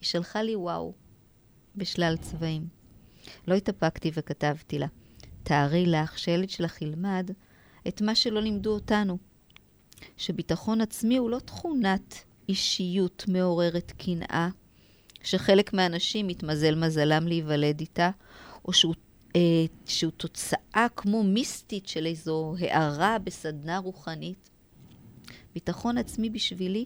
[0.00, 0.94] היא שלחה לי וואו
[1.76, 2.68] בשלל צבעים.
[3.48, 4.86] לא התאפקתי וכתבתי לה,
[5.42, 7.30] תארי לך שילד שלך ילמד
[7.88, 9.18] את מה שלא לימדו אותנו,
[10.16, 14.48] שביטחון עצמי הוא לא תכונת אישיות מעוררת קנאה,
[15.22, 18.10] שחלק מהאנשים מתמזל מזלם להיוולד איתה,
[18.64, 18.94] או שהוא,
[19.36, 24.50] אה, שהוא תוצאה כמו מיסטית של איזו הערה בסדנה רוחנית.
[25.54, 26.84] ביטחון עצמי בשבילי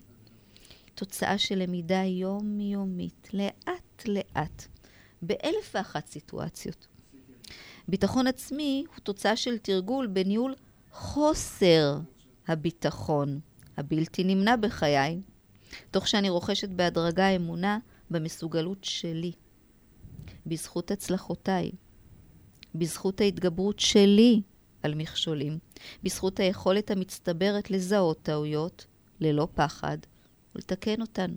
[0.94, 4.66] תוצאה של למידה יומיומית, לאט-לאט,
[5.22, 6.86] באלף ואחת סיטואציות.
[7.88, 10.54] ביטחון עצמי הוא תוצאה של תרגול בניהול
[10.92, 11.98] חוסר
[12.48, 13.40] הביטחון
[13.76, 15.20] הבלתי נמנע בחיי,
[15.90, 17.78] תוך שאני רוכשת בהדרגה אמונה
[18.10, 19.32] במסוגלות שלי,
[20.46, 21.70] בזכות הצלחותיי,
[22.74, 24.42] בזכות ההתגברות שלי
[24.82, 25.58] על מכשולים,
[26.02, 28.86] בזכות היכולת המצטברת לזהות טעויות
[29.20, 29.98] ללא פחד
[30.54, 31.30] ולתקן אותן.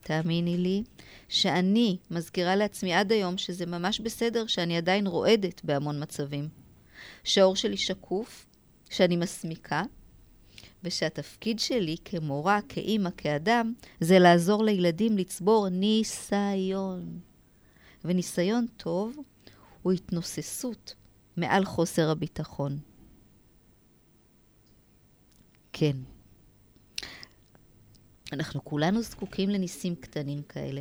[0.00, 0.82] תאמיני לי
[1.28, 6.48] שאני מזכירה לעצמי עד היום שזה ממש בסדר שאני עדיין רועדת בהמון מצבים.
[7.24, 8.46] שהאור שלי שקוף,
[8.90, 9.82] שאני מסמיקה,
[10.84, 17.18] ושהתפקיד שלי כמורה, כאימא, כאדם, זה לעזור לילדים לצבור ניסיון.
[18.04, 19.16] וניסיון טוב
[19.82, 20.94] הוא התנוססות
[21.36, 22.78] מעל חוסר הביטחון.
[25.72, 25.96] כן.
[28.32, 30.80] אנחנו כולנו זקוקים לניסים קטנים כאלה,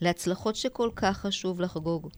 [0.00, 2.10] להצלחות שכל כך חשוב לחגוג.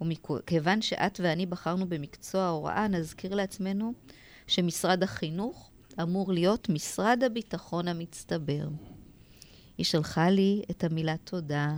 [0.00, 3.92] ומכיוון שאת ואני בחרנו במקצוע ההוראה, נזכיר לעצמנו
[4.46, 5.70] שמשרד החינוך
[6.02, 8.68] אמור להיות משרד הביטחון המצטבר.
[9.78, 11.74] היא שלחה לי את המילה תודה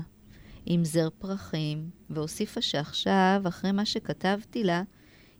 [0.70, 4.82] עם זר פרחים, והוסיפה שעכשיו, אחרי מה שכתבתי לה,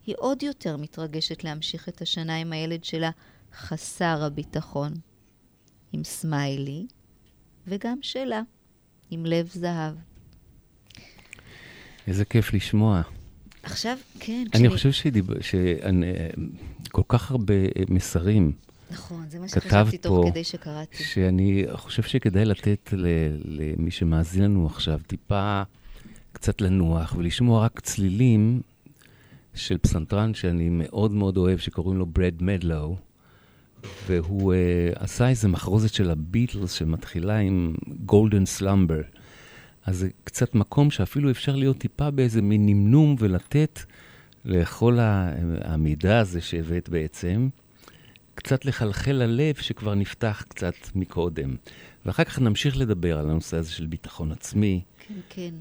[0.06, 3.10] היא עוד יותר מתרגשת להמשיך את השנה עם הילד שלה
[3.52, 4.92] חסר הביטחון.
[5.92, 6.86] עם סמיילי,
[7.66, 8.42] וגם שלה,
[9.10, 9.94] עם לב זהב.
[12.06, 13.02] איזה כיף לשמוע.
[13.62, 17.54] עכשיו, כן, אני חושב שכל כך הרבה
[17.90, 18.52] מסרים
[18.90, 21.04] נכון, זה מה שחשבתי תוך פה כדי שקראתי.
[21.04, 22.94] שאני חושב שכדאי לתת
[23.44, 25.62] למי שמאזין לנו עכשיו טיפה
[26.32, 28.60] קצת לנוח ולשמוע רק צלילים
[29.54, 32.96] של פסנתרן שאני מאוד מאוד אוהב, שקוראים לו ברד מדלו,
[34.06, 37.74] והוא uh, עשה איזה מחרוזת של הביטלס שמתחילה עם
[38.04, 39.02] גולדן סלמבר.
[39.86, 43.80] אז זה קצת מקום שאפילו אפשר להיות טיפה באיזה מין נמנום ולתת
[44.44, 44.98] לכל
[45.60, 47.48] המידע הזה שהבאת בעצם.
[48.38, 51.56] קצת לחלחל ללב שכבר נפתח קצת מקודם.
[52.06, 54.82] ואחר כך נמשיך לדבר על הנושא הזה של ביטחון עצמי.
[54.98, 55.54] כן, כן.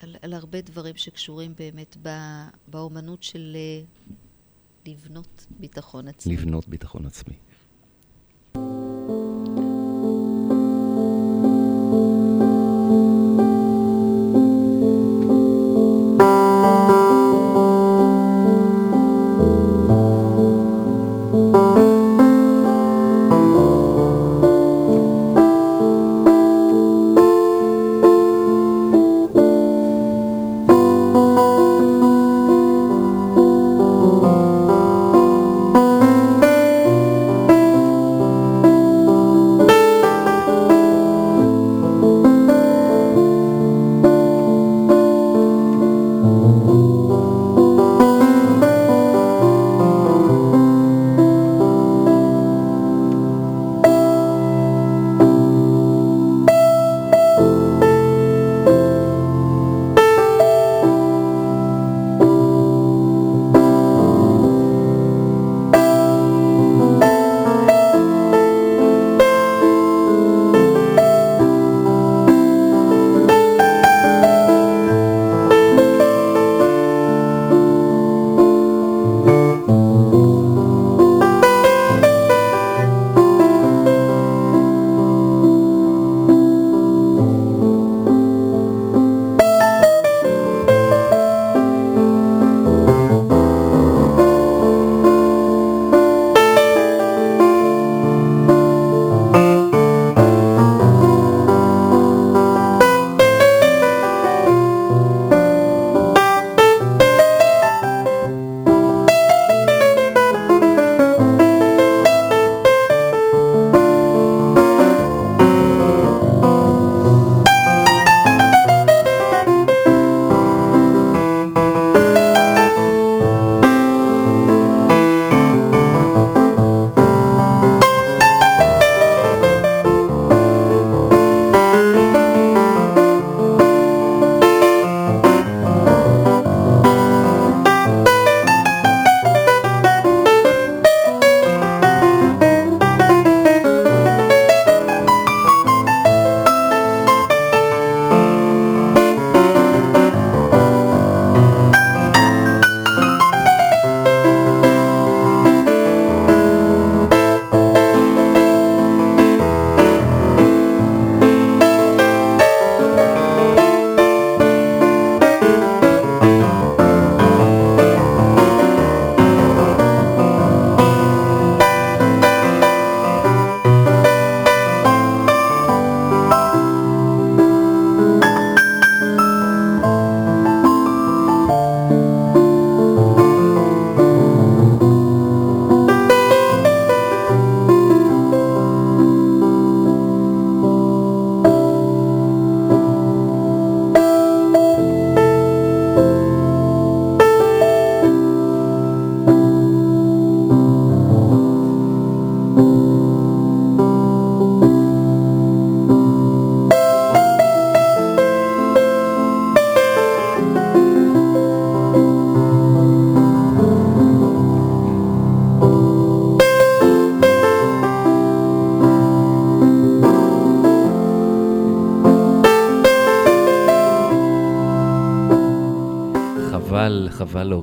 [0.00, 2.08] על, על הרבה דברים שקשורים באמת ב,
[2.68, 3.82] באומנות של אה,
[4.86, 6.36] לבנות ביטחון עצמי.
[6.36, 7.34] לבנות ביטחון עצמי.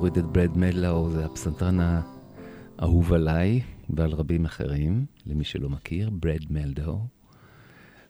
[0.08, 1.78] להוריד את ברד מדלאו, זה הפסנתרן
[2.78, 6.98] האהוב עליי ועל רבים אחרים, למי שלא מכיר, ברד מלדאו.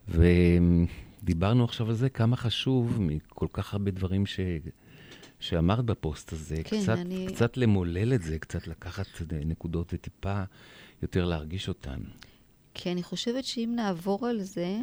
[0.08, 4.40] ודיברנו עכשיו על זה, כמה חשוב מכל כך הרבה דברים ש...
[5.40, 9.06] שאמרת בפוסט הזה, כן, קצת, אני- קצת למולל את זה, קצת לקחת
[9.44, 10.42] נקודות וטיפה
[11.02, 12.00] יותר להרגיש אותן.
[12.74, 14.78] כי אני חושבת שאם נעבור על זה,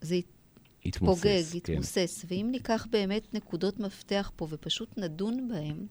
[0.00, 0.22] זה י-
[0.84, 1.72] יתמוסס, יתפוגג, כן.
[1.72, 2.24] יתמוסס.
[2.28, 5.86] ואם ניקח באמת נקודות מפתח פה ופשוט נדון בהן,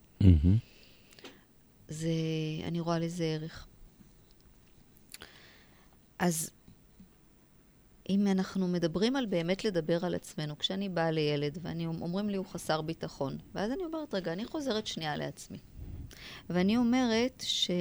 [1.87, 2.09] זה,
[2.63, 3.67] אני רואה לזה ערך.
[6.19, 6.49] אז
[8.09, 12.45] אם אנחנו מדברים על באמת לדבר על עצמנו, כשאני באה לילד ואני אומרים לי הוא
[12.45, 15.57] חסר ביטחון, ואז אני אומרת, רגע, אני חוזרת שנייה לעצמי.
[16.49, 17.71] ואני אומרת ש...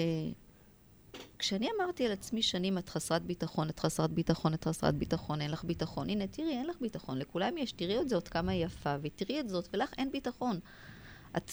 [1.39, 5.51] כשאני אמרתי על עצמי שנים, את חסרת ביטחון, את חסרת ביטחון, את חסרת ביטחון, אין
[5.51, 6.11] לך ביטחון.
[6.11, 7.19] הנה, תראי, אין לך ביטחון.
[7.19, 10.59] לכולם יש, תראי את זאת כמה יפה, ותראי את זאת, ולך אין ביטחון.
[11.37, 11.51] את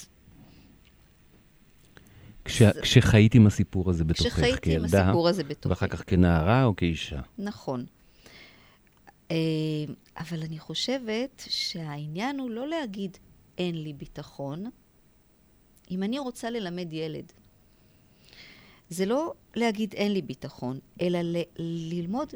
[2.46, 5.70] כש, כשחיית עם הסיפור הזה בתוכך כשחייתי עם כילדה, הסיפור הזה בתוכי.
[5.70, 7.22] ואחר כך כנערה או כאישה.
[7.38, 7.86] נכון.
[9.32, 9.36] אה,
[10.18, 13.18] אבל אני חושבת שהעניין הוא לא להגיד
[13.58, 14.70] אין לי ביטחון.
[15.92, 17.32] אם אני רוצה ללמד ילד,
[18.90, 22.34] זה לא להגיד אין לי ביטחון, אלא ל- ללמוד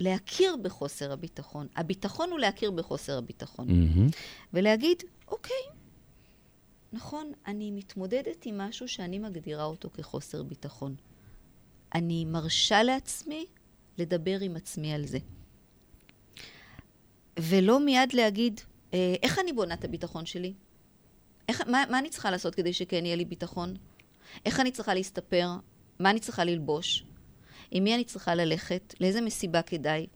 [0.00, 1.66] להכיר בחוסר הביטחון.
[1.76, 3.66] הביטחון הוא להכיר בחוסר הביטחון.
[3.68, 4.08] מהמם.
[4.54, 4.96] ולהגיד,
[5.28, 5.56] אוקיי,
[6.92, 10.94] נכון, אני מתמודדת עם משהו שאני מגדירה אותו כחוסר ביטחון.
[11.94, 13.46] אני מרשה לעצמי
[13.98, 15.18] לדבר עם עצמי על זה.
[17.38, 18.60] ולא מיד להגיד,
[18.94, 20.54] אה, איך אני בונה את הביטחון שלי?
[21.48, 23.74] איך, מה, מה אני צריכה לעשות כדי שכן יהיה לי ביטחון?
[24.46, 25.48] איך אני צריכה להסתפר?
[25.98, 27.04] מה אני צריכה ללבוש?
[27.70, 28.94] עם מי אני צריכה ללכת?
[29.00, 30.06] לאיזה מסיבה כדאי?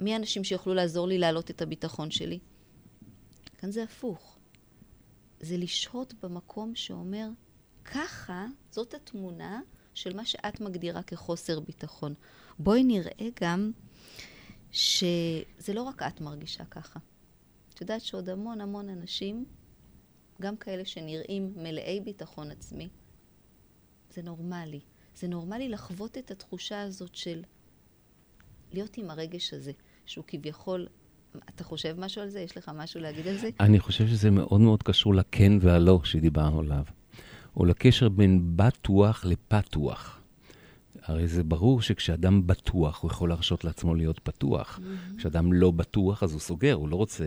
[0.00, 2.38] מי האנשים שיוכלו לעזור לי להעלות את הביטחון שלי?
[3.58, 4.31] כאן זה הפוך.
[5.42, 7.28] זה לשהות במקום שאומר,
[7.84, 9.60] ככה, זאת התמונה
[9.94, 12.14] של מה שאת מגדירה כחוסר ביטחון.
[12.58, 13.72] בואי נראה גם
[14.72, 16.98] שזה לא רק את מרגישה ככה.
[17.74, 19.44] את יודעת שעוד המון המון אנשים,
[20.40, 22.88] גם כאלה שנראים מלאי ביטחון עצמי,
[24.10, 24.80] זה נורמלי.
[25.16, 27.44] זה נורמלי לחוות את התחושה הזאת של
[28.72, 29.72] להיות עם הרגש הזה,
[30.06, 30.88] שהוא כביכול...
[31.54, 32.40] אתה חושב משהו על זה?
[32.40, 33.50] יש לך משהו להגיד על זה?
[33.60, 36.84] אני חושב שזה מאוד מאוד קשור לכן והלא שדיברנו עליו,
[37.56, 40.18] או לקשר בין בטוח לפתוח.
[41.02, 44.80] הרי זה ברור שכשאדם בטוח, הוא יכול להרשות לעצמו להיות פתוח.
[45.18, 47.26] כשאדם לא בטוח, אז הוא סוגר, הוא לא רוצה.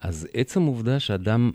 [0.00, 1.50] אז עצם העובדה שאדם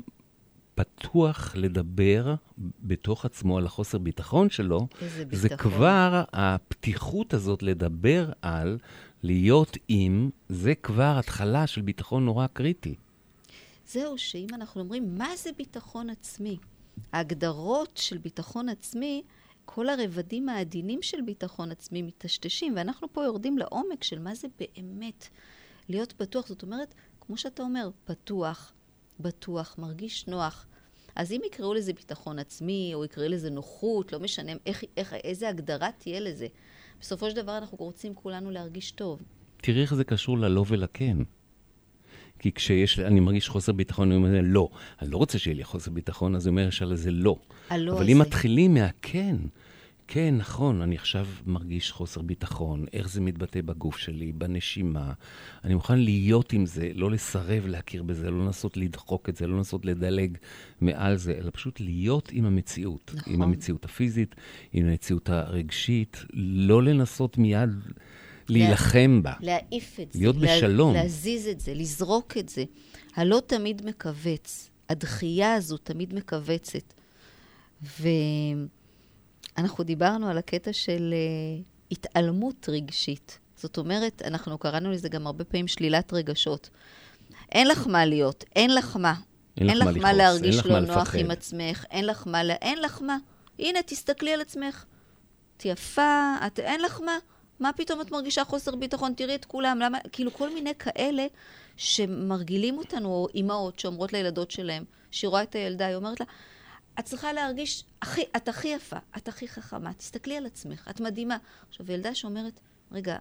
[0.75, 2.35] פתוח לדבר
[2.83, 5.57] בתוך עצמו על החוסר ביטחון שלו, זה ביטחון.
[5.57, 8.77] כבר הפתיחות הזאת לדבר על,
[9.23, 12.95] להיות עם, זה כבר התחלה של ביטחון נורא קריטי.
[13.87, 16.57] זהו, שאם אנחנו אומרים, מה זה ביטחון עצמי?
[17.13, 19.23] ההגדרות של ביטחון עצמי,
[19.65, 25.27] כל הרבדים העדינים של ביטחון עצמי מטשטשים, ואנחנו פה יורדים לעומק של מה זה באמת
[25.89, 26.47] להיות בטוח.
[26.47, 28.73] זאת אומרת, כמו שאתה אומר, פתוח,
[29.19, 30.67] בטוח, מרגיש נוח.
[31.15, 35.49] אז אם יקראו לזה ביטחון עצמי, או יקראו לזה נוחות, לא משנה איך, איך, איזה
[35.49, 36.47] הגדרה תהיה לזה.
[37.01, 39.19] בסופו של דבר אנחנו רוצים כולנו להרגיש טוב.
[39.61, 41.17] תראי איך זה קשור ללא ולכן.
[42.39, 44.69] כי כשיש, אני מרגיש חוסר ביטחון, אני אומר לא.
[45.01, 47.35] אני לא רוצה שיהיה לי חוסר ביטחון, אז אני אומר ישר לזה לא.
[47.69, 48.11] הלא אבל הזה.
[48.11, 49.35] אם מתחילים מהכן,
[50.07, 55.13] כן, נכון, אני עכשיו מרגיש חוסר ביטחון, איך זה מתבטא בגוף שלי, בנשימה.
[55.63, 59.57] אני מוכן להיות עם זה, לא לסרב להכיר בזה, לא לנסות לדחוק את זה, לא
[59.57, 60.37] לנסות לדלג
[60.81, 63.11] מעל זה, אלא פשוט להיות עם המציאות.
[63.15, 63.33] נכון.
[63.33, 64.35] עם המציאות הפיזית,
[64.73, 67.69] עם המציאות הרגשית, לא לנסות מיד
[68.49, 69.33] להילחם בה.
[69.41, 70.19] להעיף את זה.
[70.19, 70.93] להיות לה- בשלום.
[70.93, 72.63] להזיז את זה, לזרוק את זה.
[73.15, 74.69] הלא תמיד מכווץ.
[74.89, 76.93] הדחייה הזו תמיד מכווצת.
[79.61, 83.39] ואנחנו דיברנו על הקטע של uh, התעלמות רגשית.
[83.55, 86.69] זאת אומרת, אנחנו קראנו לזה גם הרבה פעמים שלילת רגשות.
[87.51, 89.13] אין לך מה להיות, אין לך מה.
[89.57, 91.19] אין לך מה לך מה אין להרגיש לא מה נוח לפחד.
[91.19, 93.17] עם עצמך, אין לך מה, ל- אין לך מה.
[93.59, 94.85] הנה, תסתכלי על עצמך.
[95.57, 97.17] את יפה, את, אין לך מה.
[97.59, 99.13] מה פתאום את מרגישה חוסר ביטחון?
[99.13, 99.97] תראי את כולם, למה?
[100.11, 101.25] כאילו, כל מיני כאלה
[101.77, 106.25] שמרגילים אותנו, או אימהות שאומרות לילדות שלהם, שהיא רואה את הילדה, היא אומרת לה,
[106.99, 111.37] את צריכה להרגיש, הכי, את הכי יפה, את הכי חכמה, תסתכלי על עצמך, את מדהימה.
[111.69, 112.59] עכשיו, ילדה שאומרת,
[112.91, 113.17] רגע,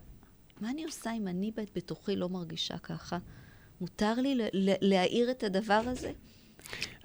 [0.60, 3.18] מה אני עושה אם אני בת- בתוכי לא מרגישה ככה?
[3.80, 4.38] מותר לי
[4.80, 6.12] להעיר את הדבר הזה?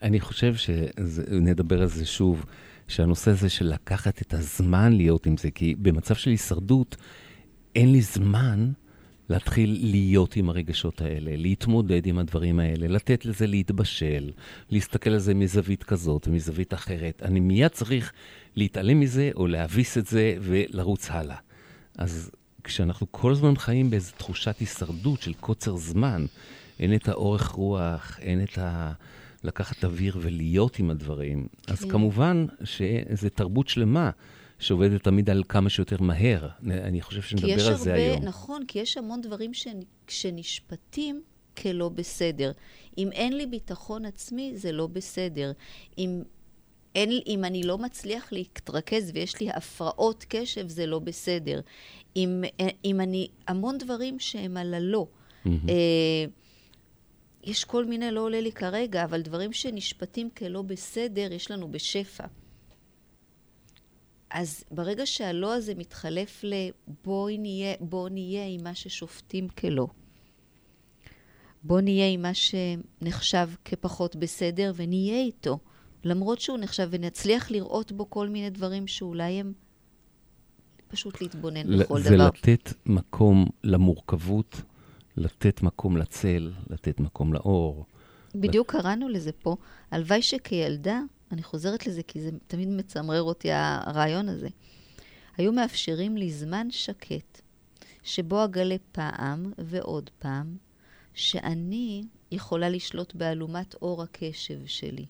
[0.02, 2.46] אני חושב שנדבר על זה שוב,
[2.88, 6.96] שהנושא הזה של לקחת את הזמן להיות עם זה, כי במצב של הישרדות,
[7.76, 8.72] אין לי זמן
[9.30, 14.32] להתחיל להיות עם הרגשות האלה, להתמודד עם הדברים האלה, לתת לזה להתבשל,
[14.70, 17.24] להסתכל על זה מזווית כזאת ומזווית אחרת.
[17.24, 18.14] אני מיד צריך
[18.56, 21.38] להתעלם מזה או להביס את זה ולרוץ הלאה.
[21.98, 22.32] אז
[22.64, 26.26] כשאנחנו כל הזמן חיים באיזו תחושת הישרדות של קוצר זמן,
[26.80, 28.92] אין את האורך רוח, אין את ה...
[29.46, 31.90] לקחת אוויר ולהיות עם הדברים, אז כן.
[31.90, 34.10] כמובן שזו תרבות שלמה
[34.60, 36.48] שעובדת תמיד על כמה שיותר מהר.
[36.72, 38.24] אני חושב שנדבר על זה הרבה, היום.
[38.24, 41.22] נכון, כי יש המון דברים שנ- שנשפטים
[41.58, 42.52] כלא בסדר.
[42.98, 45.52] אם אין לי ביטחון עצמי, זה לא בסדר.
[45.98, 46.24] אם,
[46.96, 51.62] אין, אם אני לא מצליח להתרכז ויש לי הפרעות קשב, זה לא בסדר.
[52.16, 52.44] אם,
[52.86, 53.28] אם אני...
[53.48, 55.08] המון דברים שהם על הלא.
[55.46, 56.26] אה,
[57.44, 62.26] יש כל מיני, לא עולה לי כרגע, אבל דברים שנשפטים כלא בסדר, יש לנו בשפע.
[64.30, 69.88] אז ברגע שהלא הזה מתחלף לבואי נהיה, בוא נהיה עם מה ששופטים כלא.
[71.64, 75.60] בוא נהיה עם מה שנחשב כפחות בסדר ונהיה איתו,
[76.04, 79.54] למרות שהוא נחשב, ונצליח לראות בו כל מיני דברים שאולי הם
[80.88, 82.28] פשוט להתבונן בכל זה דבר.
[82.28, 84.62] לתת מקום למורכבות,
[85.18, 87.86] לתת מקום לצל, לתת מקום לאור.
[88.36, 89.56] בדיוק קראנו לזה פה.
[89.92, 91.02] הלוואי שכילדה,
[91.36, 94.48] אני חוזרת לזה כי זה תמיד מצמרר אותי הרעיון הזה,
[95.38, 97.42] היו מאפשרים לי זמן שקט,
[98.04, 100.58] שבו אגלה פעם ועוד פעם,
[101.14, 105.06] שאני יכולה לשלוט באלומת אור הקשב שלי.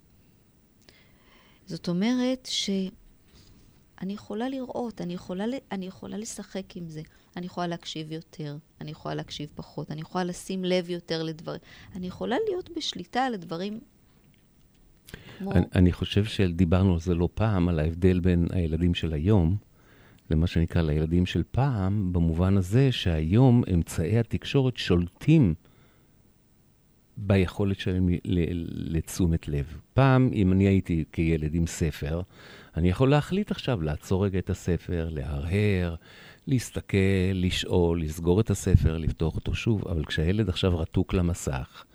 [1.65, 7.01] זאת אומרת שאני יכולה לראות, אני יכולה, אני יכולה לשחק עם זה,
[7.37, 11.61] אני יכולה להקשיב יותר, אני יכולה להקשיב פחות, אני יכולה לשים לב יותר לדברים,
[11.95, 13.79] אני יכולה להיות בשליטה על הדברים.
[15.41, 19.57] אני, אני חושב שדיברנו על זה לא פעם, על ההבדל בין הילדים של היום
[20.29, 25.53] למה שנקרא לילדים של פעם, במובן הזה שהיום אמצעי התקשורת שולטים
[27.17, 28.09] ביכולת שלהם
[28.71, 29.77] לתשומת לב.
[29.93, 32.21] פעם, אם אני הייתי כילד עם ספר,
[32.77, 35.95] אני יכול להחליט עכשיו לעצור רגע את הספר, להרהר,
[36.47, 36.97] להסתכל,
[37.33, 41.85] לשאול, לסגור את הספר, לפתוח אותו שוב, אבל כשהילד עכשיו רתוק למסך,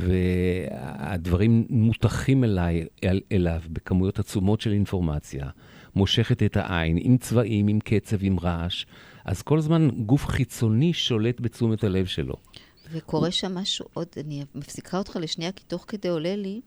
[0.00, 5.48] והדברים מותחים אליי, אל, אליו בכמויות עצומות של אינפורמציה,
[5.94, 8.86] מושכת את העין עם צבעים, עם קצב, עם רעש,
[9.24, 12.34] אז כל הזמן גוף חיצוני שולט בתשומת הלב שלו.
[12.92, 16.60] וקורה שם משהו עוד, אני מפסיקה אותך לשנייה, כי תוך כדי עולה לי,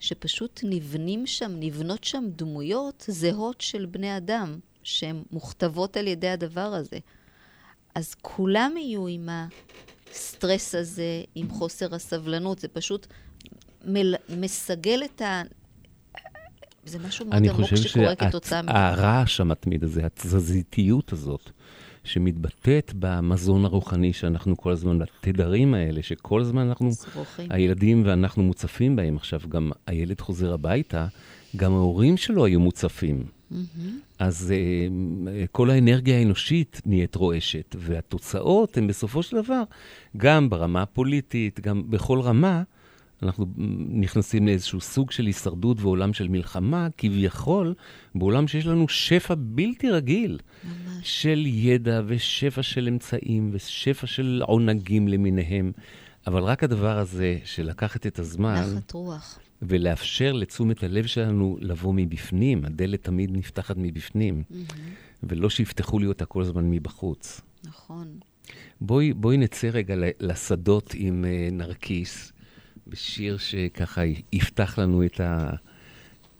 [0.00, 6.60] שפשוט נבנים שם, נבנות שם דמויות זהות של בני אדם, שהן מוכתבות על ידי הדבר
[6.60, 6.98] הזה.
[7.94, 9.28] אז כולם יהיו עם
[10.12, 13.06] הסטרס הזה, עם חוסר הסבלנות, זה פשוט
[13.84, 14.14] מל...
[14.28, 15.42] מסגל את ה...
[16.84, 18.72] זה משהו מאוד אני עמוק חושב שקורה כתוצאה מזה.
[18.72, 21.50] שהרעש המתמיד הזה, התזזיתיות הזאת,
[22.04, 27.46] שמתבטאת במזון הרוחני שאנחנו כל הזמן, בתדרים האלה, שכל הזמן אנחנו, שרוכים.
[27.50, 29.16] הילדים ואנחנו מוצפים בהם.
[29.16, 31.06] עכשיו, גם הילד חוזר הביתה,
[31.56, 33.26] גם ההורים שלו היו מוצפים.
[34.18, 39.62] אז uh, כל האנרגיה האנושית נהיית רועשת, והתוצאות הן בסופו של דבר,
[40.16, 42.62] גם ברמה הפוליטית, גם בכל רמה,
[43.22, 43.46] אנחנו
[43.88, 47.74] נכנסים לאיזשהו סוג של הישרדות ועולם של מלחמה, כביכול,
[48.14, 51.22] בעולם שיש לנו שפע בלתי רגיל ממש.
[51.22, 55.72] של ידע ושפע של אמצעים ושפע של עונגים למיניהם.
[56.26, 59.38] אבל רק הדבר הזה, של לקחת את הזמן נחת רוח.
[59.62, 64.42] ולאפשר לתשומת הלב שלנו לבוא מבפנים, הדלת תמיד נפתחת מבפנים,
[65.22, 67.40] ולא שיפתחו לי אותה כל הזמן מבחוץ.
[67.64, 68.18] נכון.
[68.80, 72.32] בואי, בואי נצא רגע לשדות עם uh, נרקיס,
[72.86, 74.02] בשיר שככה
[74.32, 75.50] יפתח לנו את ה...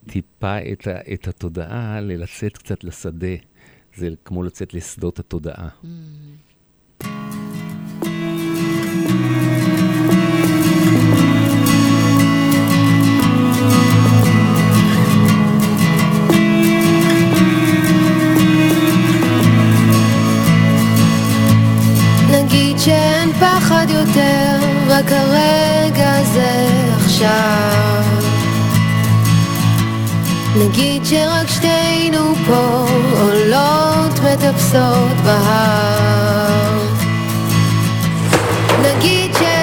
[0.08, 3.36] טיפה את, ה, את התודעה, לצאת קצת לשדה.
[3.96, 5.68] זה כמו לצאת לשדות התודעה.
[5.84, 6.37] נגיד
[22.88, 28.02] שאין פחד יותר, רק הרגע הזה עכשיו.
[30.56, 32.86] נגיד שרק שתינו פה
[33.20, 36.78] עולות מטפסות בהר.
[38.82, 39.57] נגיד שאין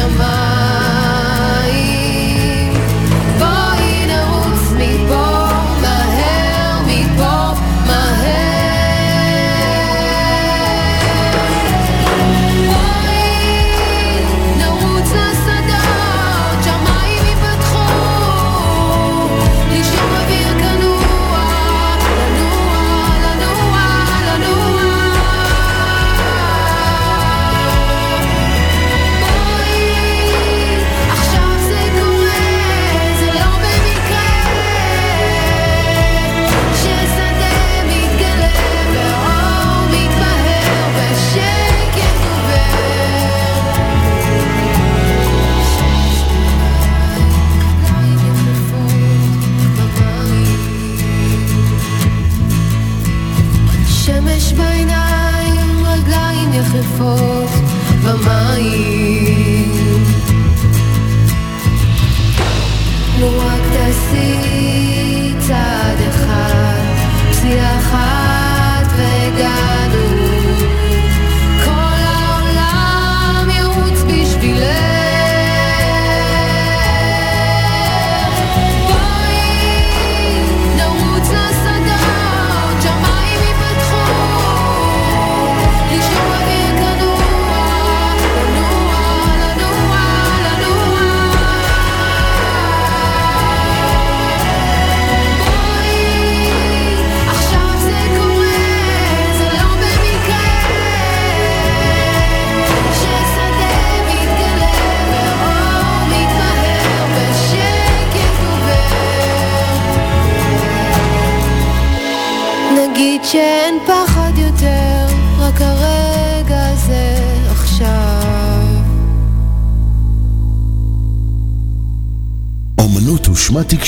[0.00, 0.39] your mind.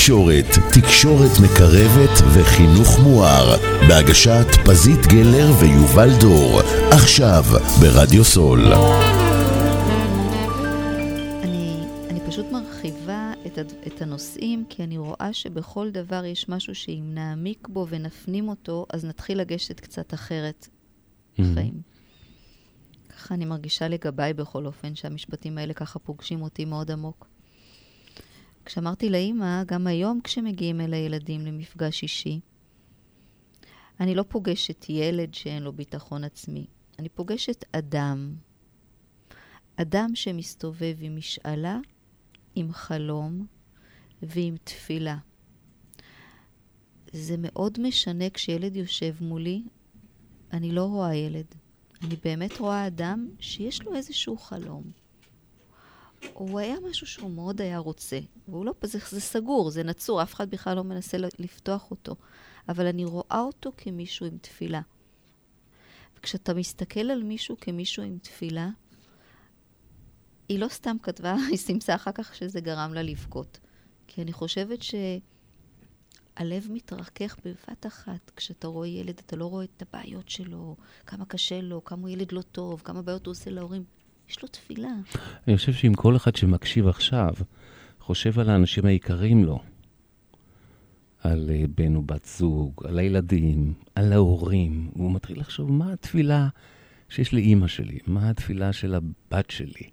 [0.03, 3.55] תקשורת, תקשורת מקרבת וחינוך מואר,
[3.87, 6.59] בהגשת פזית גלר ויובל דור,
[6.91, 7.43] עכשיו
[7.81, 8.59] ברדיו סול.
[11.43, 17.11] אני, אני פשוט מרחיבה את, את הנושאים, כי אני רואה שבכל דבר יש משהו שאם
[17.13, 20.67] נעמיק בו ונפנים אותו, אז נתחיל לגשת קצת אחרת
[21.33, 21.81] בחיים.
[23.09, 27.32] ככה אני מרגישה לגביי בכל אופן, שהמשפטים האלה ככה פוגשים אותי מאוד עמוק.
[28.65, 32.39] כשאמרתי לאימא, גם היום כשמגיעים אל הילדים למפגש אישי,
[33.99, 36.65] אני לא פוגשת ילד שאין לו ביטחון עצמי,
[36.99, 38.35] אני פוגשת אדם.
[39.75, 41.79] אדם שמסתובב עם משאלה,
[42.55, 43.45] עם חלום
[44.21, 45.17] ועם תפילה.
[47.11, 49.63] זה מאוד משנה כשילד יושב מולי,
[50.53, 51.45] אני לא רואה ילד.
[52.01, 55.02] אני באמת רואה אדם שיש לו איזשהו חלום.
[56.33, 60.33] הוא היה משהו שהוא מאוד היה רוצה, והוא לא, זה, זה סגור, זה נצור, אף
[60.33, 62.15] אחד בכלל לא מנסה לפתוח אותו.
[62.69, 64.81] אבל אני רואה אותו כמישהו עם תפילה.
[66.17, 68.69] וכשאתה מסתכל על מישהו כמישהו עם תפילה,
[70.49, 73.59] היא לא סתם כתבה, היא סימסה אחר כך שזה גרם לה לבכות.
[74.07, 78.31] כי אני חושבת שהלב מתרכך בבת אחת.
[78.35, 82.31] כשאתה רואה ילד, אתה לא רואה את הבעיות שלו, כמה קשה לו, כמה הוא ילד
[82.31, 83.83] לא טוב, כמה בעיות הוא עושה להורים.
[84.29, 84.93] יש לו תפילה.
[85.47, 87.33] אני חושב שאם כל אחד שמקשיב עכשיו
[87.99, 89.59] חושב על האנשים היקרים לו,
[91.19, 96.47] על אה, בן או בת זוג, על הילדים, על ההורים, והוא מתחיל לחשוב מה התפילה
[97.09, 99.89] שיש לאימא שלי, מה התפילה של הבת שלי.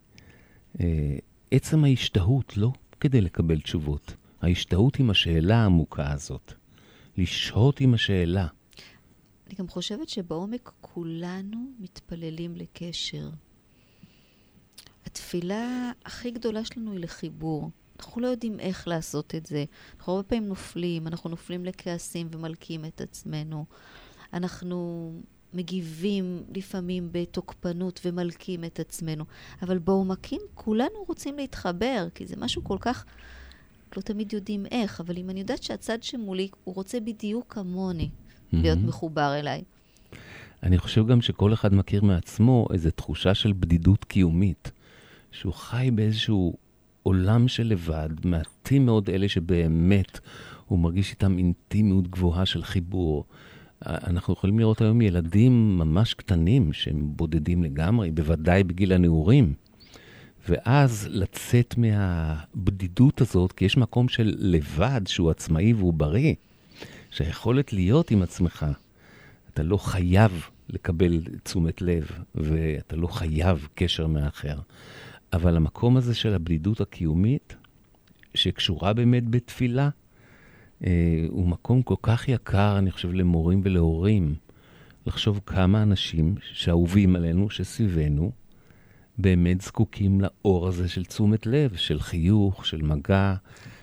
[0.80, 1.16] אה,
[1.50, 6.52] עצם ההשתהות, לא כדי לקבל תשובות, ההשתהות עם השאלה העמוקה הזאת.
[7.16, 8.46] לשהות עם השאלה.
[9.46, 13.28] אני גם חושבת שבעומק כולנו מתפללים לקשר.
[15.07, 17.70] התפילה הכי גדולה שלנו היא לחיבור.
[17.98, 19.64] אנחנו לא יודעים איך לעשות את זה.
[19.98, 23.64] אנחנו הרבה פעמים נופלים, אנחנו נופלים לכעסים ומלקים את עצמנו.
[24.32, 25.12] אנחנו
[25.55, 29.24] מגיבים לפעמים בתוקפנות ומלקים את עצמנו.
[29.62, 33.05] אבל בעומקים כולנו רוצים להתחבר, כי זה משהו כל כך...
[33.96, 38.11] לא תמיד יודעים איך, אבל אם אני יודעת שהצד שמולי, הוא רוצה בדיוק כמוני
[38.53, 38.88] להיות מהמם.
[38.88, 39.62] מחובר אליי.
[40.62, 44.72] אני חושב גם שכל אחד מכיר מעצמו איזו תחושה של בדידות קיומית,
[45.32, 46.56] שהוא חי באיזשהו
[47.02, 50.20] עולם של לבד, מעטים מאוד אלה שבאמת
[50.66, 53.24] הוא מרגיש איתם אינטימיות גבוהה של חיבור.
[53.86, 59.54] אנחנו יכולים לראות היום ילדים ממש קטנים שהם בודדים לגמרי, בוודאי בגיל הנעורים.
[60.48, 66.34] ואז לצאת מהבדידות הזאת, כי יש מקום של לבד שהוא עצמאי והוא בריא,
[67.10, 68.66] שהיכולת להיות עם עצמך,
[69.54, 74.58] אתה לא חייב לקבל תשומת לב, ואתה לא חייב קשר מאחר.
[75.32, 77.56] אבל המקום הזה של הבדידות הקיומית,
[78.34, 79.88] שקשורה באמת בתפילה,
[80.84, 84.34] אה, הוא מקום כל כך יקר, אני חושב, למורים ולהורים.
[85.06, 88.32] לחשוב כמה אנשים שאהובים עלינו, שסביבנו,
[89.18, 93.34] באמת זקוקים לאור הזה של תשומת לב, של חיוך, של מגע,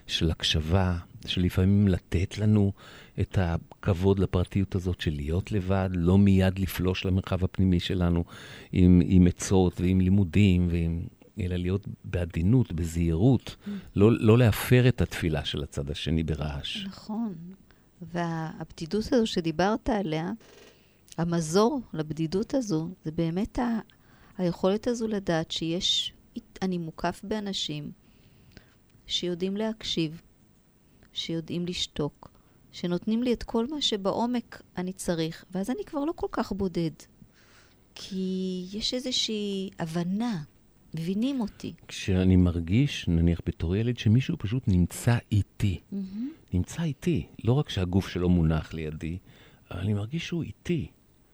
[0.07, 2.71] של הקשבה, של לפעמים לתת לנו
[3.19, 8.23] את הכבוד לפרטיות הזאת של להיות לבד, לא מיד לפלוש למרחב הפנימי שלנו
[8.71, 11.01] עם, עם עצות ועם לימודים, ועם,
[11.39, 13.55] אלא להיות בעדינות, בזהירות,
[13.95, 16.85] לא, לא להפר את התפילה של הצד השני ברעש.
[16.85, 17.35] נכון.
[18.01, 20.31] והבדידות הזו שדיברת עליה,
[21.17, 23.79] המזור לבדידות הזו, זה באמת ה...
[24.37, 26.13] היכולת הזו לדעת שיש,
[26.61, 27.91] אני מוקף באנשים
[29.07, 30.21] שיודעים להקשיב,
[31.13, 32.31] שיודעים לשתוק,
[32.71, 36.91] שנותנים לי את כל מה שבעומק אני צריך, ואז אני כבר לא כל כך בודד.
[37.95, 40.43] כי יש איזושהי הבנה,
[40.95, 41.73] מבינים אותי.
[41.87, 45.79] כשאני מרגיש, נניח בתור ילד, שמישהו פשוט נמצא איתי.
[46.53, 47.25] נמצא איתי.
[47.43, 49.17] לא רק שהגוף שלו מונח לידי,
[49.71, 50.87] אבל אני מרגיש שהוא איתי.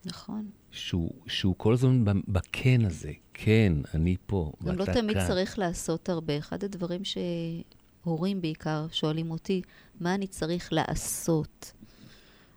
[0.06, 0.50] נכון.
[0.72, 3.12] שהוא, שהוא כל הזמן בכן הזה.
[3.34, 5.28] כן, אני פה, גם לא ואתה תמיד כאן.
[5.28, 6.38] צריך לעשות הרבה.
[6.38, 9.62] אחד הדברים שהורים בעיקר שואלים אותי,
[10.00, 11.74] מה אני צריך לעשות?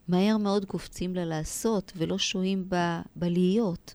[0.09, 3.95] מהר מאוד קופצים ללעשות ולא שוהים ב- בלהיות.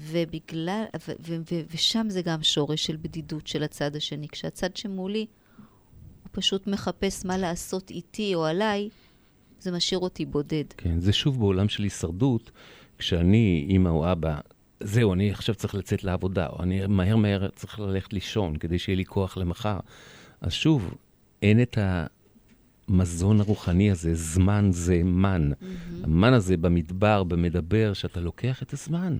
[0.00, 4.28] ובגלל, ו- ו- ו- ושם זה גם שורש של בדידות של הצד השני.
[4.28, 5.26] כשהצד שמולי,
[6.22, 8.88] הוא פשוט מחפש מה לעשות איתי או עליי,
[9.60, 10.64] זה משאיר אותי בודד.
[10.76, 12.50] כן, זה שוב בעולם של הישרדות,
[12.98, 14.40] כשאני, אימא או אבא,
[14.80, 18.96] זהו, אני עכשיו צריך לצאת לעבודה, או אני מהר מהר צריך ללכת לישון כדי שיהיה
[18.96, 19.78] לי כוח למחר.
[20.40, 20.94] אז שוב,
[21.42, 21.78] אין את
[22.88, 25.50] המזון הרוחני הזה, זמן זה מן.
[26.02, 29.16] המן הזה במדבר, במדבר, שאתה לוקח את הזמן.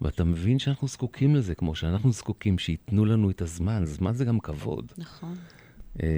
[0.00, 3.84] ואתה מבין שאנחנו זקוקים לזה, כמו שאנחנו זקוקים שייתנו לנו את הזמן.
[3.84, 4.92] זמן זה גם כבוד.
[4.98, 5.36] נכון,
[6.02, 6.08] אה,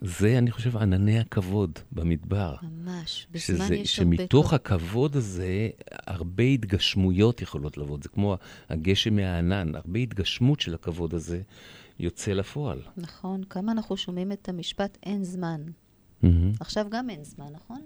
[0.00, 2.56] זה, אני חושב, ענני הכבוד במדבר.
[2.62, 3.26] ממש.
[3.30, 4.60] בזמן שזה, יש הרבה שמתוך כבוד.
[4.60, 5.68] הכבוד הזה,
[6.06, 7.98] הרבה התגשמויות יכולות לבוא.
[8.02, 8.36] זה כמו
[8.68, 11.40] הגשם מהענן, הרבה התגשמות של הכבוד הזה
[11.98, 12.82] יוצא לפועל.
[12.96, 15.62] נכון, כמה אנחנו שומעים את המשפט אין זמן.
[16.22, 16.52] מהמם.
[16.60, 17.80] עכשיו גם אין זמן, נכון?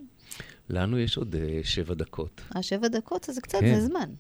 [0.71, 2.41] לנו יש עוד אה, שבע דקות.
[2.55, 3.75] השבע דקות, אז זה קצת, כן.
[3.75, 4.11] זה זמן.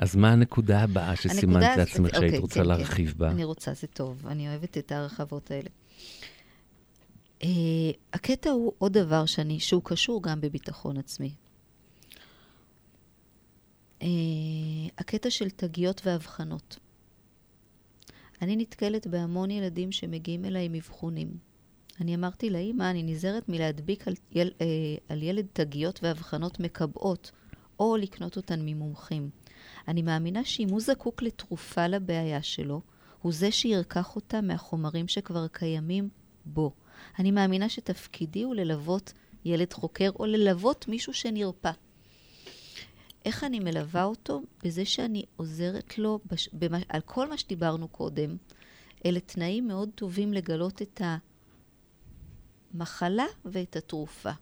[0.00, 2.68] אז מה הנקודה הבאה שסימנת הנקודה- לעצמך שהיית אוקיי, רוצה כן, כן.
[2.68, 3.30] להרחיב בה?
[3.30, 4.26] אני רוצה, זה טוב.
[4.26, 5.68] אני אוהבת את ההרחבות האלה.
[7.40, 7.44] Uh,
[8.12, 11.34] הקטע הוא עוד דבר שאני, שהוא קשור גם בביטחון עצמי.
[14.00, 14.04] Uh,
[14.98, 16.78] הקטע של תגיות ואבחנות.
[18.42, 21.36] אני נתקלת בהמון ילדים שמגיעים אליי עם אבחונים.
[22.00, 24.62] אני אמרתי לאימא, אני נזהרת מלהדביק על, יל, uh,
[25.08, 27.30] על ילד תגיות ואבחנות מקבעות,
[27.80, 29.30] או לקנות אותן ממומחים.
[29.90, 32.80] אני מאמינה שאם הוא זקוק לתרופה לבעיה שלו,
[33.22, 36.08] הוא זה שירקח אותה מהחומרים שכבר קיימים
[36.44, 36.72] בו.
[37.18, 39.12] אני מאמינה שתפקידי הוא ללוות
[39.44, 41.70] ילד חוקר או ללוות מישהו שנרפא.
[43.24, 44.42] איך אני מלווה אותו?
[44.64, 46.48] בזה שאני עוזרת לו בש...
[46.52, 46.78] במה...
[46.88, 48.36] על כל מה שדיברנו קודם.
[49.06, 51.02] אלה תנאים מאוד טובים לגלות את
[52.74, 54.32] המחלה ואת התרופה.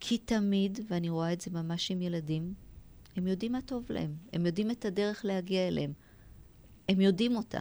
[0.00, 2.65] כי תמיד, ואני רואה את זה ממש עם ילדים,
[3.16, 5.92] הם יודעים מה טוב להם, הם יודעים את הדרך להגיע אליהם.
[6.88, 7.58] הם יודעים אותה.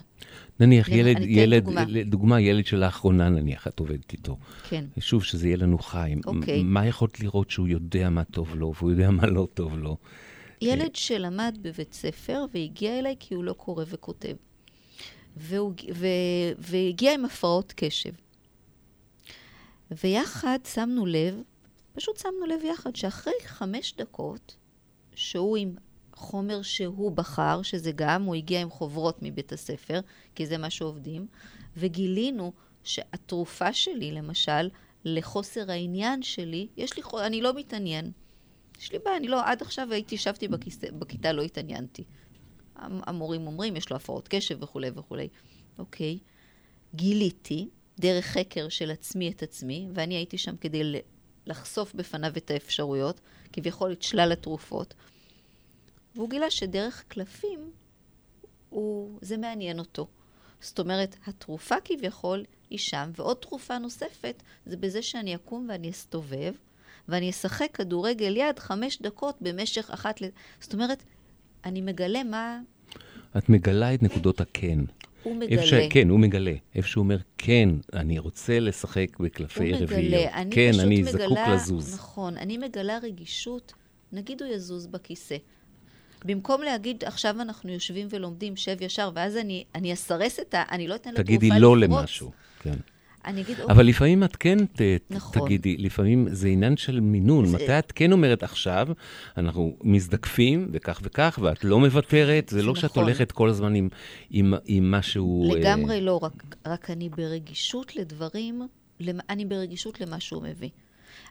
[0.59, 1.85] נניח למ- ילד, ילד, דוגמה.
[1.87, 4.37] לדוגמה, ילד שלאחרונה נניח את עובדת איתו.
[4.69, 4.85] כן.
[4.99, 6.21] שוב, שזה יהיה לנו חיים.
[6.25, 6.63] אוקיי.
[6.63, 9.97] מה יכולת לראות שהוא יודע מה טוב לו, והוא יודע מה לא טוב לו?
[10.61, 14.35] ילד שלמד בבית ספר והגיע אליי כי הוא לא קורא וכותב.
[15.37, 16.07] והוא, ו,
[16.57, 18.11] והגיע עם הפרעות קשב.
[20.03, 21.35] ויחד שמנו לב,
[21.93, 24.55] פשוט שמנו לב יחד, שאחרי חמש דקות,
[25.15, 25.75] שהוא עם
[26.15, 29.99] חומר שהוא בחר, שזה גם, הוא הגיע עם חוברות מבית הספר,
[30.35, 31.27] כי זה מה שעובדים,
[31.77, 32.53] וגילינו
[32.83, 34.69] שהתרופה שלי, למשל,
[35.05, 38.11] לחוסר העניין שלי, יש לי, אני לא מתעניין.
[38.79, 42.03] יש לי בעיה, אני לא, עד עכשיו הייתי, ישבתי בכיסא, בכיתה, לא התעניינתי.
[42.75, 45.27] המ- המורים אומרים, יש לו הפרעות קשב וכולי וכולי.
[45.77, 46.19] אוקיי,
[46.95, 50.93] גיליתי, דרך חקר של עצמי את עצמי, ואני הייתי שם כדי
[51.47, 53.21] לחשוף בפניו את האפשרויות,
[53.53, 54.93] כביכול את שלל התרופות,
[56.15, 57.71] והוא גילה שדרך קלפים,
[58.69, 60.07] הוא, זה מעניין אותו.
[60.61, 66.53] זאת אומרת, התרופה כביכול היא שם, ועוד תרופה נוספת זה בזה שאני אקום ואני אסתובב,
[67.07, 70.25] ואני אשחק כדורגל יד חמש דקות במשך אחת ל...
[70.59, 71.03] זאת אומרת,
[71.65, 72.59] אני מגלה מה
[73.37, 74.79] את מגלה את נקודות הכן.
[75.25, 75.65] הוא איפה מגלה.
[75.65, 75.73] ש...
[75.89, 76.53] כן, הוא מגלה.
[76.75, 80.07] איפה שהוא אומר, כן, אני רוצה לשחק בקלפי הוא רביעיות.
[80.07, 80.33] מגלה.
[80.33, 81.93] אני כן, פשוט אני מגלה, זקוק לזוז.
[81.93, 83.73] נכון, אני מגלה רגישות,
[84.11, 85.37] נגיד הוא יזוז בכיסא.
[86.25, 90.63] במקום להגיד, עכשיו אנחנו יושבים ולומדים, שב ישר, ואז אני, אני אסרס את ה...
[90.71, 91.61] אני לא אתן לתרופה תגידי לפרוץ.
[91.61, 92.31] לא למשהו.
[92.59, 92.75] כן.
[93.27, 95.41] אני אגיד, אבל לפעמים את כן ת, נכון.
[95.45, 97.45] תגידי, לפעמים זה עניין של מינון.
[97.45, 98.87] זה- מתי את כן אומרת עכשיו,
[99.37, 103.03] אנחנו מזדקפים וכך וכך, ואת לא מוותרת, זה לא שאת נכון.
[103.03, 103.89] הולכת כל הזמן עם,
[104.31, 105.51] עם, עם משהו...
[105.53, 106.33] אה, לגמרי לא, רק,
[106.67, 108.61] רק אני ברגישות לדברים,
[108.99, 110.69] למ- אני ברגישות למה שהוא מביא.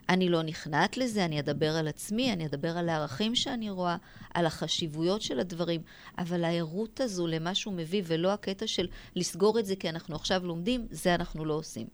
[0.09, 3.97] אני לא נכנעת לזה, אני אדבר על עצמי, אני אדבר על הערכים שאני רואה,
[4.33, 5.81] על החשיבויות של הדברים,
[6.17, 10.45] אבל הערות הזו למה שהוא מביא, ולא הקטע של לסגור את זה כי אנחנו עכשיו
[10.45, 11.87] לומדים, זה אנחנו לא עושים.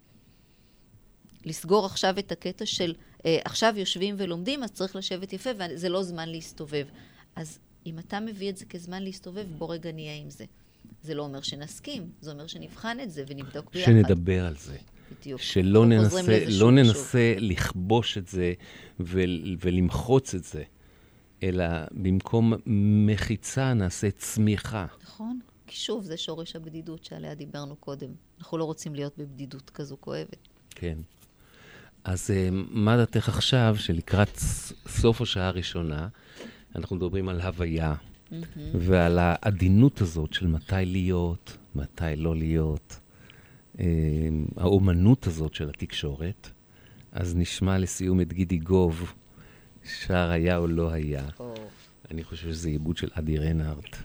[1.45, 2.93] לסגור עכשיו את הקטע של
[3.25, 6.85] אה, עכשיו יושבים ולומדים, אז צריך לשבת יפה, וזה לא זמן להסתובב.
[7.35, 10.45] אז אם אתה מביא את זה כזמן להסתובב, בוא רגע נהיה עם זה.
[11.03, 13.91] זה לא אומר שנסכים, זה אומר שנבחן את זה ונבדוק ביחד.
[13.91, 14.77] שנדבר על זה.
[15.19, 15.41] בדיוק.
[15.41, 16.71] שלא ננסה, שוב לא.
[16.71, 18.53] ננסה לכבוש את זה
[18.99, 20.63] ול, ולמחוץ את זה,
[21.43, 22.53] אלא במקום
[23.05, 24.85] מחיצה נעשה צמיחה.
[25.03, 25.39] נכון?
[25.67, 28.09] כי שוב, זה שורש הבדידות שעליה דיברנו קודם.
[28.39, 30.47] אנחנו לא רוצים להיות בבדידות כזו כואבת.
[30.69, 30.97] כן.
[32.03, 34.37] אז אה, מה דעתך עכשיו, שלקראת
[34.87, 36.07] סוף השעה הראשונה,
[36.75, 37.93] אנחנו מדברים על הוויה,
[38.73, 42.99] ועל העדינות הזאת של מתי להיות, מתי לא להיות,
[44.57, 46.49] האומנות הזאת של התקשורת.
[47.11, 49.13] אז נשמע לסיום את גידי גוב,
[49.83, 51.25] שר היה או לא היה.
[51.39, 51.53] או,
[52.11, 53.97] אני חושב שזה עיבוד של אדי רנארט,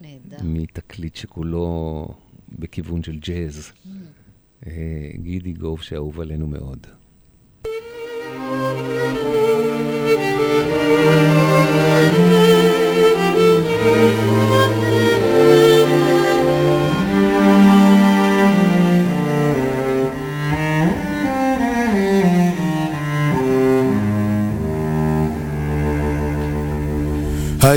[0.00, 0.36] נהדר.
[0.44, 2.08] מתקליט שכולו
[2.58, 3.72] בכיוון של ג'אז.
[4.66, 6.86] אה, גידי גוב שאהוב עלינו מאוד.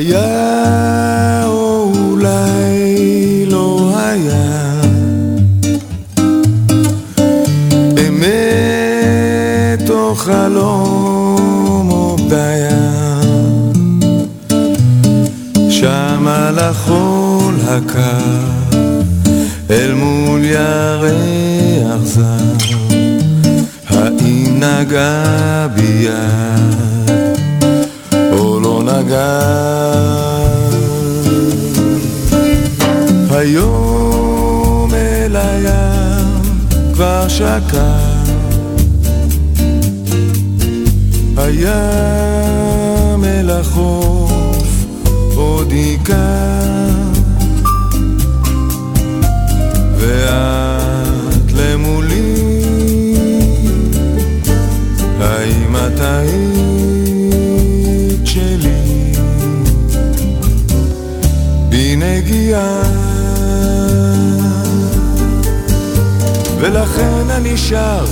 [0.01, 4.81] היה או אולי לא היה?
[8.07, 13.21] אמת או חלום או בדיה
[15.69, 18.49] שם על החול הקר
[19.69, 22.57] אל מול ירח זר
[23.89, 26.60] האם נגע בי יד
[29.11, 29.39] נגע
[33.29, 36.41] היום אל הים
[36.93, 37.97] כבר שקע.
[41.37, 44.85] הים אל החוף
[45.35, 46.60] עוד היכה
[62.31, 62.81] בנגיעה
[66.59, 68.05] ולכן אני שר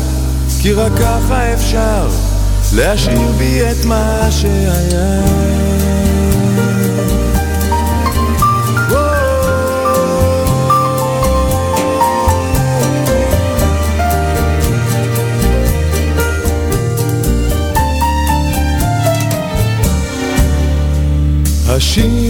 [0.62, 2.08] כי רק ככה אפשר
[2.74, 5.24] להשאיר בי את מה שהיה.
[21.68, 22.29] השיר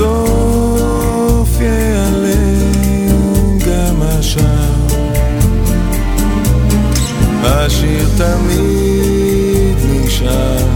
[0.00, 4.86] בסוף ייעלם גם השאר
[7.42, 10.68] השיר תמיד נשאר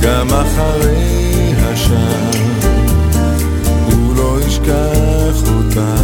[0.00, 2.30] גם אחרי השאר
[3.86, 5.94] הוא לא ישכח אותה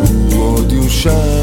[0.00, 1.37] הוא עוד יושר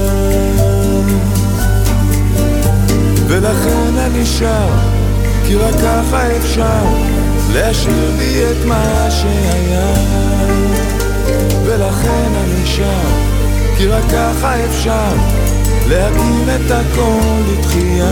[3.27, 4.69] ולכן אני שר
[5.45, 6.83] כי רק ככה אפשר
[7.53, 9.93] להשאיר בי את מה שהיה.
[11.65, 13.09] ולכן אני שר
[13.77, 15.13] כי רק ככה אפשר
[15.87, 17.19] להקים את הכל
[17.51, 18.11] לתחייה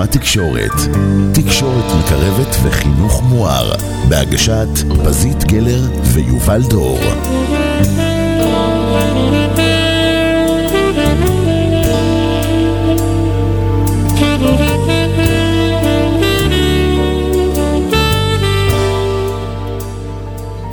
[0.00, 0.72] עוצמה תקשורת.
[1.34, 3.72] תקשורת מקרבת וחינוך מואר.
[4.08, 4.68] בהגשת
[5.04, 5.80] פזית גלר
[6.14, 6.98] ויובל דור.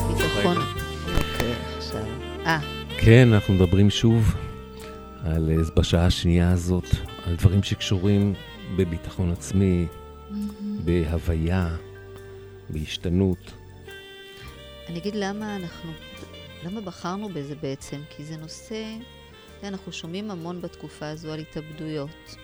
[0.09, 0.45] אוקיי.
[2.45, 2.59] אה,
[2.97, 4.35] כן, אנחנו מדברים שוב
[5.25, 6.85] על, אה, בשעה השנייה הזאת,
[7.25, 8.33] על דברים שקשורים
[8.75, 9.87] בביטחון עצמי,
[10.85, 11.75] בהוויה,
[12.69, 13.51] בהשתנות.
[14.87, 15.91] אני אגיד למה אנחנו,
[16.63, 18.01] למה בחרנו בזה בעצם?
[18.09, 18.83] כי זה נושא,
[19.63, 22.35] אנחנו שומעים המון בתקופה הזו על התאבדויות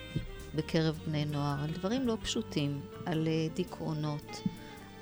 [0.54, 4.42] בקרב בני נוער, על דברים לא פשוטים, על אה, דיכאונות,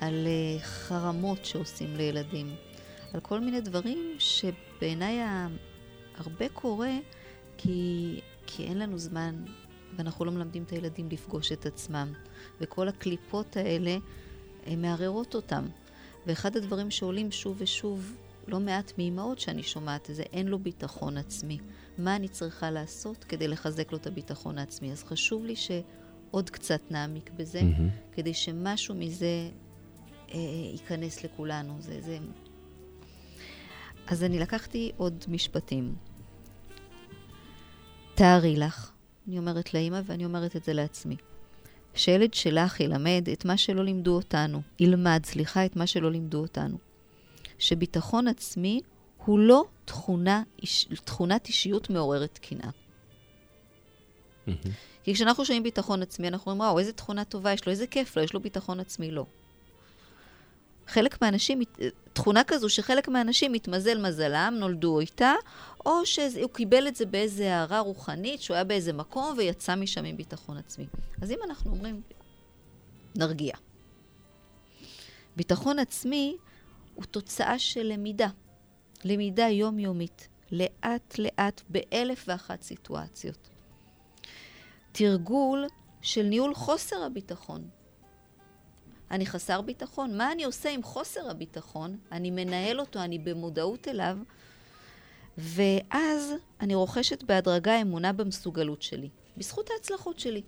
[0.00, 2.54] על אה, חרמות שעושים לילדים,
[3.14, 5.18] על כל מיני דברים שבעיניי
[6.16, 6.92] הרבה קורה
[7.58, 9.34] כי, כי אין לנו זמן
[9.96, 12.12] ואנחנו לא מלמדים את הילדים לפגוש את עצמם.
[12.60, 13.96] וכל הקליפות האלה,
[14.66, 15.64] הן מערערות אותם.
[16.26, 18.16] ואחד הדברים שעולים שוב ושוב,
[18.48, 21.58] לא מעט מאימהות שאני שומעת, זה אין לו ביטחון עצמי.
[21.98, 24.92] מה אני צריכה לעשות כדי לחזק לו את הביטחון העצמי?
[24.92, 27.88] אז חשוב לי שעוד קצת נעמיק בזה, מהמם.
[28.12, 29.50] כדי שמשהו מזה
[30.34, 30.38] אה,
[30.72, 31.76] ייכנס לכולנו.
[31.80, 32.18] זה, זה...
[34.06, 35.94] אז אני לקחתי עוד משפטים.
[38.14, 38.91] תארי לך,
[39.28, 41.16] אני אומרת לאימא ואני אומרת את זה לעצמי.
[41.94, 46.78] שילד שלך ילמד את מה שלא לימדו אותנו, ילמד, סליחה, את מה שלא לימדו אותנו.
[47.58, 48.80] שביטחון עצמי
[49.24, 52.70] הוא לא תכונה, איש, תכונת אישיות מעוררת קנאה.
[54.46, 54.58] מהמם.
[55.04, 58.16] כי כשאנחנו שומעים ביטחון עצמי, אנחנו אומרים, וואו, איזה תכונה טובה יש לו, איזה כיף
[58.16, 59.26] לו, יש לו ביטחון עצמי, לא.
[60.86, 61.60] חלק מהאנשים,
[62.12, 65.34] תכונה כזו שחלק מהאנשים התמזל מזלם, נולדו איתה,
[65.86, 70.16] או שהוא קיבל את זה באיזה הערה רוחנית, שהוא היה באיזה מקום ויצא משם עם
[70.16, 70.86] ביטחון עצמי.
[71.22, 72.02] אז אם אנחנו אומרים,
[73.16, 73.54] נרגיע.
[75.36, 76.36] ביטחון עצמי
[76.94, 78.28] הוא תוצאה של למידה.
[79.04, 83.48] למידה יומיומית, לאט-לאט, באלף ואחת סיטואציות.
[84.92, 85.66] תרגול
[86.02, 87.68] של ניהול חוסר הביטחון.
[89.12, 91.98] אני חסר ביטחון, מה אני עושה עם חוסר הביטחון?
[92.12, 94.18] אני מנהל אותו, אני במודעות אליו,
[95.38, 100.42] ואז אני רוכשת בהדרגה אמונה במסוגלות שלי, בזכות ההצלחות שלי.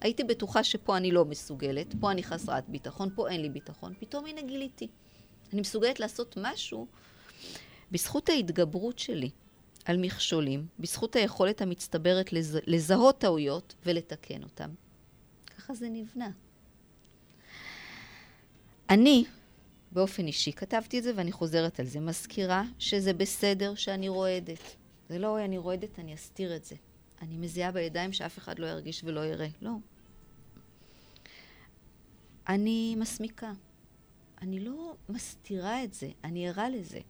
[0.00, 4.26] הייתי בטוחה שפה אני לא מסוגלת, פה אני חסרת ביטחון, פה אין לי ביטחון, פתאום
[4.26, 4.88] הנה גיליתי.
[5.52, 6.86] אני מסוגלת לעשות משהו
[7.92, 9.30] בזכות ההתגברות שלי
[9.84, 12.58] על מכשולים, בזכות היכולת המצטברת לז...
[12.66, 14.70] לזהות טעויות ולתקן אותם.
[15.56, 16.30] ככה זה נבנה.
[18.90, 19.24] אני,
[19.92, 24.76] באופן אישי, כתבתי את זה ואני חוזרת על זה, מזכירה שזה בסדר שאני רועדת.
[25.08, 26.76] זה לא, אני רועדת, אני אסתיר את זה.
[27.22, 29.48] אני מזיעה בידיים שאף אחד לא ירגיש ולא יראה.
[29.62, 29.72] לא.
[32.48, 33.52] אני מסמיקה.
[34.42, 37.00] אני לא מסתירה את זה, אני ערה לזה.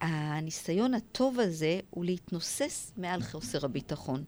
[0.00, 4.24] והניסיון הטוב הזה הוא להתנוסס מעל חוסר הביטחון.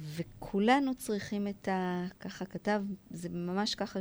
[0.00, 2.06] וכולנו צריכים את ה...
[2.20, 4.00] ככה כתב, זה ממש ככה,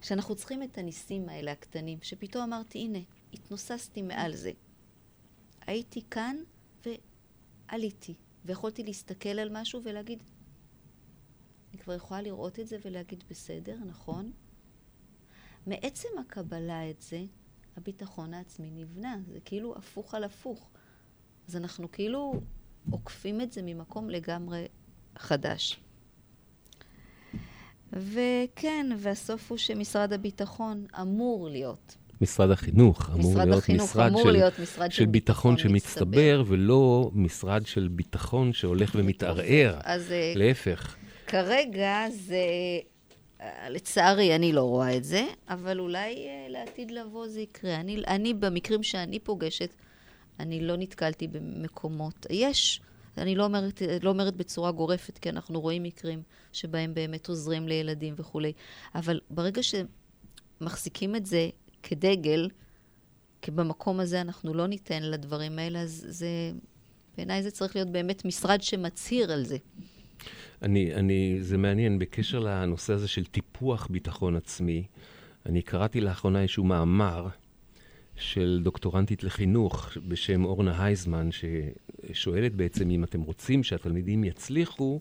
[0.00, 2.98] שאנחנו צריכים את הניסים האלה הקטנים, שפתאום אמרתי, הנה,
[3.32, 4.52] התנוססתי מעל זה.
[5.66, 6.36] הייתי כאן
[6.86, 10.22] ועליתי, ויכולתי להסתכל על משהו ולהגיד,
[11.70, 14.32] אני כבר יכולה לראות את זה ולהגיד, בסדר, נכון?
[15.66, 17.24] מעצם הקבלה את זה,
[17.76, 19.16] הביטחון העצמי נבנה.
[19.28, 20.70] זה כאילו הפוך על הפוך.
[21.48, 22.40] אז אנחנו כאילו
[22.90, 24.66] עוקפים את זה ממקום לגמרי
[25.20, 25.80] חדש.
[27.92, 31.96] וכן, והסוף הוא שמשרד הביטחון אמור להיות.
[32.20, 37.10] משרד החינוך אמור משרד להיות החינוך משרד אמור של, להיות משרד של ביטחון שמצטבר, ולא
[37.14, 39.78] משרד של ביטחון שהולך ומתערער.
[39.84, 40.96] אז אה, להפך.
[41.26, 42.44] כרגע זה,
[43.40, 47.74] אה, לצערי, אני לא רואה את זה, אבל אולי אה, לעתיד לבוא זה יקרה.
[47.76, 49.70] אני, אני, במקרים שאני פוגשת,
[50.40, 52.26] אני לא נתקלתי במקומות.
[52.30, 52.80] יש,
[53.20, 58.14] אני לא אומרת, לא אומרת בצורה גורפת, כי אנחנו רואים מקרים שבהם באמת עוזרים לילדים
[58.16, 58.52] וכולי,
[58.94, 61.48] אבל ברגע שמחזיקים את זה
[61.82, 62.48] כדגל,
[63.42, 66.52] כי במקום הזה אנחנו לא ניתן לדברים האלה, אז זה,
[67.16, 69.56] בעיניי זה צריך להיות באמת משרד שמצהיר על זה.
[70.62, 74.84] אני, אני, זה מעניין, בקשר לנושא הזה של טיפוח ביטחון עצמי,
[75.46, 77.28] אני קראתי לאחרונה איזשהו מאמר
[78.16, 81.32] של דוקטורנטית לחינוך בשם אורנה הייזמן,
[82.12, 85.00] ששואלת בעצם אם אתם רוצים שהתלמידים יצליחו,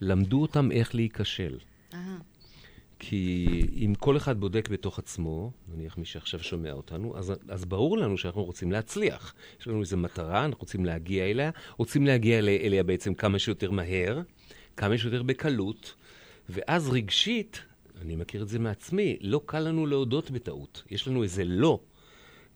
[0.00, 1.58] למדו אותם איך להיכשל.
[1.94, 2.16] אה,
[2.98, 3.46] כי
[3.76, 8.18] אם כל אחד בודק בתוך עצמו, נניח מי שעכשיו שומע אותנו, אז, אז ברור לנו
[8.18, 9.34] שאנחנו רוצים להצליח.
[9.60, 13.70] יש לנו איזו מטרה, אנחנו רוצים להגיע אליה, רוצים להגיע אליה, אליה בעצם כמה שיותר
[13.70, 14.20] מהר,
[14.76, 15.94] כמה שיותר בקלות,
[16.48, 17.62] ואז רגשית,
[18.00, 20.82] אני מכיר את זה מעצמי, לא קל לנו להודות בטעות.
[20.90, 21.80] יש לנו איזה לא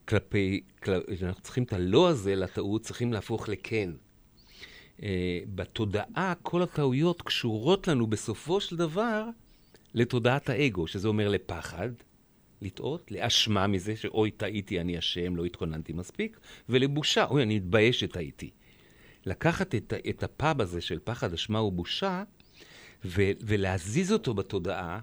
[0.09, 3.90] כלפי, כל, אנחנו צריכים את הלא הזה לטעות, צריכים להפוך לכן.
[4.98, 5.03] Uh,
[5.55, 9.24] בתודעה, כל הטעויות קשורות לנו בסופו של דבר
[9.94, 11.88] לתודעת האגו, שזה אומר לפחד,
[12.62, 18.50] לטעות, לאשמה מזה שאוי, טעיתי, אני אשם, לא התכוננתי מספיק, ולבושה, אוי, אני מתבייש שטעיתי.
[19.26, 22.22] לקחת את, את הפאב הזה של פחד, אשמה ובושה,
[23.05, 25.00] ו, ולהזיז אותו בתודעה,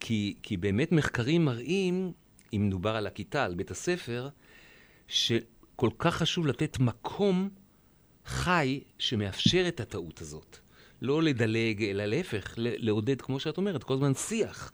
[0.00, 2.12] כי, כי באמת מחקרים מראים,
[2.52, 4.28] אם מדובר על הכיתה, על בית הספר,
[5.08, 7.48] שכל כך חשוב לתת מקום
[8.26, 10.58] חי שמאפשר את הטעות הזאת.
[11.02, 14.72] לא לדלג, אלא להפך, לעודד, כמו שאת אומרת, כל הזמן שיח.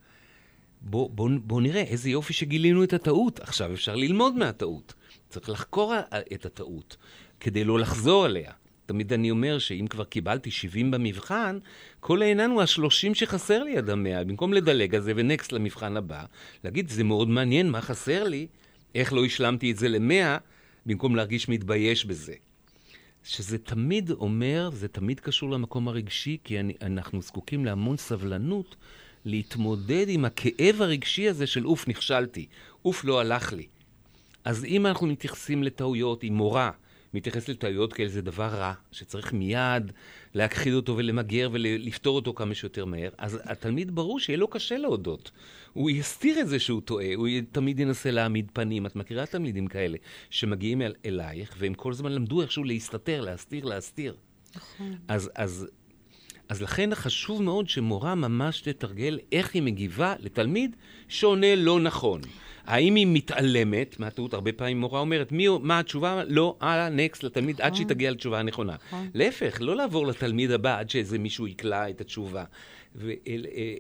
[0.81, 3.41] בוא, בוא, בוא נראה איזה יופי שגילינו את הטעות.
[3.41, 4.95] עכשיו אפשר ללמוד מהטעות.
[5.29, 5.95] צריך לחקור
[6.35, 6.97] את הטעות,
[7.41, 8.53] כדי לא לחזור עליה.
[8.91, 11.59] תמיד אני אומר שאם כבר קיבלתי 70 במבחן,
[12.01, 14.25] כל העניין הוא השלושים שחסר לי עד המאה.
[14.25, 16.25] במקום לדלג על זה ונקסט למבחן הבא,
[16.65, 18.47] להגיד, זה מאוד מעניין, מה חסר לי,
[18.95, 20.39] איך לא השלמתי את זה למאה,
[20.87, 22.35] במקום להרגיש מתבייש בזה.
[23.25, 28.77] שזה תמיד אומר, זה תמיד קשור למקום הרגשי, כי אני, אנחנו זקוקים להמון סבלנות
[29.25, 32.47] להתמודד עם הכאב הרגשי הזה של אוף, נכשלתי,
[32.85, 33.67] אוף, לא הלך לי.
[34.45, 36.71] אז אם אנחנו מתייחסים לטעויות, אם מורה
[37.15, 39.93] מתייחסת לטעויות כאלה, זה דבר רע, שצריך מיד
[40.35, 45.31] להכחיד אותו ולמגר ולפתור אותו כמה שיותר מהר, אז התלמיד ברור שיהיה לו קשה להודות.
[45.73, 48.87] הוא יסתיר את זה שהוא טועה, הוא תמיד ינסה להעמיד פנים.
[48.87, 49.99] את מכירה תלמידים כאלה
[50.31, 54.17] שמגיעים אל, אלייך, והם כל הזמן למדו איכשהו להסתתר, להסתיר, להסתיר.
[54.57, 54.97] נכון.
[55.09, 55.69] אז, אז,
[56.49, 60.77] אז לכן חשוב מאוד שמורה ממש תתרגל איך היא מגיבה לתלמיד
[61.09, 62.21] שעונה לא נכון.
[62.71, 64.35] האם היא מתעלמת מהטעות?
[64.35, 66.23] הרבה פעמים מורה אומרת, מי, מה התשובה?
[66.29, 67.67] לא, הלאה, נקסט לתלמיד, נכון.
[67.67, 68.77] עד שהיא תגיע לתשובה הנכונה.
[68.87, 69.11] נכון.
[69.15, 72.45] להפך, לא לעבור לתלמיד הבא עד שאיזה מישהו יקלע את התשובה.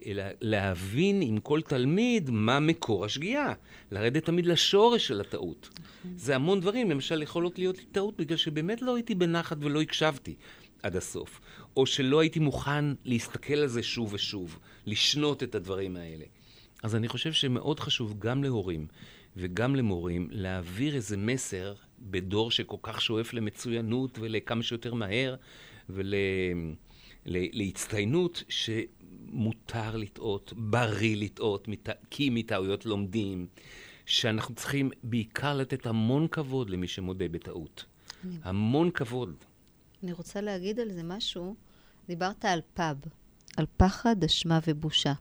[0.06, 3.52] אלא להבין עם כל תלמיד מה מקור השגיאה.
[3.90, 5.68] לרדת תמיד לשורש של הטעות.
[5.72, 6.12] נכון.
[6.16, 10.34] זה המון דברים, למשל יכולות להיות לי טעות בגלל שבאמת לא הייתי בנחת ולא הקשבתי
[10.82, 11.40] עד הסוף.
[11.76, 16.24] או שלא הייתי מוכן להסתכל על זה שוב ושוב, לשנות את הדברים האלה.
[16.82, 18.86] אז אני חושב שמאוד חשוב גם להורים
[19.36, 25.36] וגם למורים להעביר איזה מסר בדור שכל כך שואף למצוינות ולכמה שיותר מהר
[27.26, 31.68] ולהצטיינות, שמותר לטעות, בריא לטעות,
[32.10, 33.46] כי מטעויות לומדים,
[34.06, 37.84] שאנחנו צריכים בעיקר לתת המון כבוד למי שמודה בטעות.
[38.42, 39.34] המון כבוד.
[40.02, 41.54] אני רוצה להגיד על זה משהו.
[42.08, 42.96] דיברת על פאב,
[43.56, 45.12] על פחד, אשמה ובושה.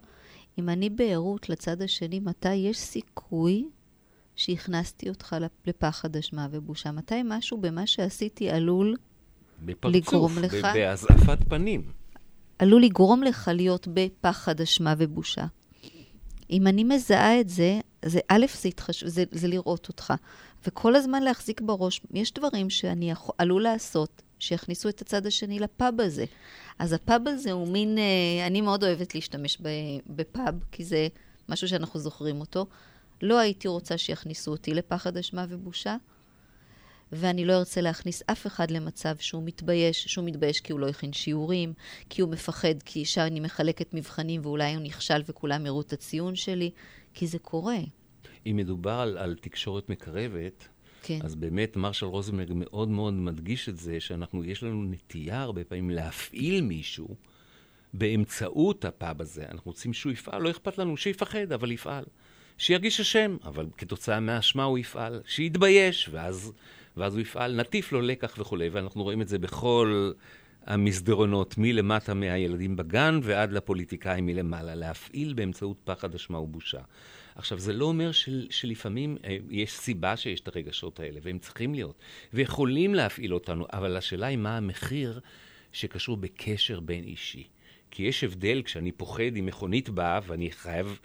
[0.59, 3.65] אם אני בערות לצד השני, מתי יש סיכוי
[4.35, 6.91] שהכנסתי אותך לפחד אשמה ובושה?
[6.91, 8.95] מתי משהו במה שעשיתי עלול
[9.65, 10.53] בפרצוף, לגרום לך...
[10.53, 11.91] בפרצוף, בהזעפת פנים.
[12.59, 15.45] עלול לגרום לך להיות בפחד אשמה ובושה.
[16.49, 19.03] אם אני מזהה את זה, זה א', זה, התחש...
[19.03, 20.13] זה, זה לראות אותך.
[20.67, 26.01] וכל הזמן להחזיק בראש, יש דברים שאני יכול, עלול לעשות, שיכניסו את הצד השני לפאב
[26.01, 26.25] הזה.
[26.79, 29.57] אז הפאב הזה הוא מין, אה, אני מאוד אוהבת להשתמש
[30.07, 31.07] בפאב, כי זה
[31.49, 32.65] משהו שאנחנו זוכרים אותו.
[33.21, 35.95] לא הייתי רוצה שיכניסו אותי לפחד אשמה ובושה,
[37.11, 41.13] ואני לא ארצה להכניס אף אחד למצב שהוא מתבייש, שהוא מתבייש כי הוא לא הכין
[41.13, 41.73] שיעורים,
[42.09, 46.71] כי הוא מפחד כי שאני מחלקת מבחנים ואולי הוא נכשל וכולם יראו את הציון שלי,
[47.13, 47.77] כי זה קורה.
[48.45, 50.67] אם מדובר על, על תקשורת מקרבת,
[51.03, 51.19] כן.
[51.23, 55.89] אז באמת מרשל רוזנברג מאוד מאוד מדגיש את זה, שאנחנו, יש לנו נטייה הרבה פעמים
[55.89, 57.15] להפעיל מישהו
[57.93, 59.45] באמצעות הפאב הזה.
[59.51, 62.03] אנחנו רוצים שהוא יפעל, לא אכפת לנו, שיפחד, אבל יפעל.
[62.57, 65.21] שירגיש אשם, אבל כתוצאה מהאשמה הוא יפעל.
[65.25, 66.51] שיתבייש, ואז,
[66.97, 67.55] ואז הוא יפעל.
[67.55, 70.11] נטיף לו לקח וכולי, ואנחנו רואים את זה בכל
[70.65, 76.81] המסדרונות, מלמטה מהילדים בגן ועד לפוליטיקאים מלמעלה, להפעיל באמצעות פחד, אשמה ובושה.
[77.39, 81.73] עכשיו, זה לא אומר של, שלפעמים אה, יש סיבה שיש את הרגשות האלה, והם צריכים
[81.73, 81.95] להיות,
[82.33, 85.19] ויכולים להפעיל אותנו, אבל השאלה היא מה המחיר
[85.73, 87.47] שקשור בקשר בין אישי.
[87.91, 90.99] כי יש הבדל כשאני פוחד אם מכונית באה ואני חייב,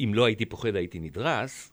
[0.00, 1.72] אם לא הייתי פוחד הייתי נדרס,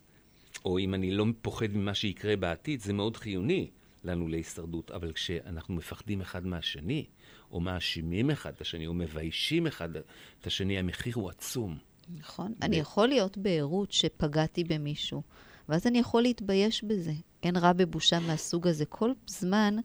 [0.65, 3.69] או אם אני לא פוחד ממה שיקרה בעתיד, זה מאוד חיוני
[4.03, 4.91] לנו להישרדות.
[4.91, 7.05] אבל כשאנחנו מפחדים אחד מהשני,
[7.51, 11.77] או מאשימים אחד את השני, או מביישים אחד את השני, המחיר הוא עצום.
[12.09, 12.51] נכון.
[12.51, 12.65] ו...
[12.65, 15.21] אני יכול להיות בערות שפגעתי במישהו,
[15.69, 17.13] ואז אני יכול להתבייש בזה.
[17.43, 18.85] אין רע בבושה מהסוג הזה.
[18.85, 19.75] כל זמן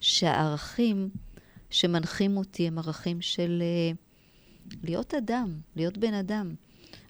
[0.00, 1.10] שהערכים
[1.70, 6.54] שמנחים אותי הם ערכים של uh, להיות אדם, להיות בן אדם.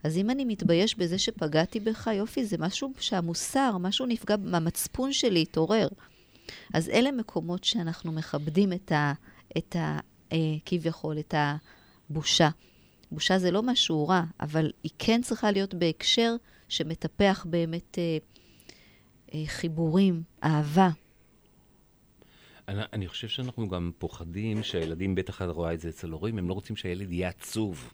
[0.05, 5.43] אז אם אני מתבייש בזה שפגעתי בך, יופי, זה משהו שהמוסר, משהו נפגע, המצפון שלי
[5.43, 5.89] התעורר.
[6.75, 9.13] אז אלה מקומות שאנחנו מכבדים את ה...
[9.59, 9.99] את ה
[10.33, 11.35] אה, כביכול, את
[12.11, 12.49] הבושה.
[13.13, 16.37] בושה זה לא משהו רע, אבל היא כן צריכה להיות בהקשר
[16.69, 18.19] שמטפח באמת אה,
[19.35, 20.91] אה, חיבורים, אהבה.
[22.69, 26.49] אני, אני חושב שאנחנו גם פוחדים שהילדים, בטח את רואה את זה אצל הורים, הם
[26.49, 27.93] לא רוצים שהילד יהיה עצוב.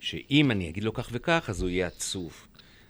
[0.00, 2.46] שאם אני אגיד לו כך וכך, אז הוא יהיה עצוב.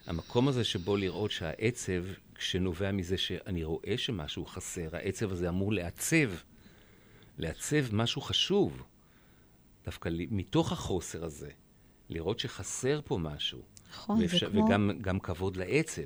[0.07, 2.05] המקום הזה שבו לראות שהעצב,
[2.35, 6.31] כשנובע מזה שאני רואה שמשהו חסר, העצב הזה אמור לעצב,
[7.39, 8.83] לעצב משהו חשוב.
[9.91, 11.51] דווקא מתוך החוסר הזה,
[12.11, 13.59] לראות שחסר פה משהו.
[13.93, 14.65] נכון, זה ואפשר- כמו...
[14.65, 16.03] וגם גם כבוד לעצב.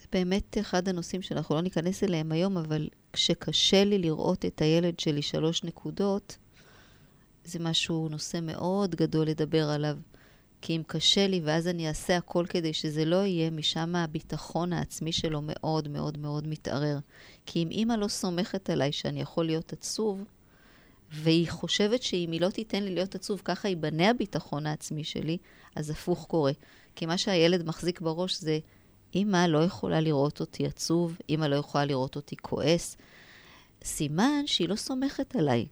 [0.00, 5.00] זה באמת אחד הנושאים שאנחנו לא ניכנס אליהם היום, אבל כשקשה לי לראות את הילד
[5.00, 6.38] שלי שלוש נקודות,
[7.44, 9.96] זה משהו, נושא מאוד גדול לדבר עליו.
[10.60, 15.12] כי אם קשה לי, ואז אני אעשה הכל כדי שזה לא יהיה, משם הביטחון העצמי
[15.12, 16.98] שלו מאוד מאוד מאוד מתערער.
[17.46, 20.24] כי אם אימא לא סומכת עליי שאני יכול להיות עצוב,
[21.12, 25.36] והיא חושבת שאם היא לא תיתן לי להיות עצוב, ככה ייבנה הביטחון העצמי שלי,
[25.76, 26.52] אז הפוך קורה.
[26.96, 28.58] כי מה שהילד מחזיק בראש זה,
[29.14, 32.96] אמא לא יכולה לראות אותי עצוב, אמא לא יכולה לראות אותי כועס.
[33.84, 35.66] סימן שהיא לא סומכת עליי.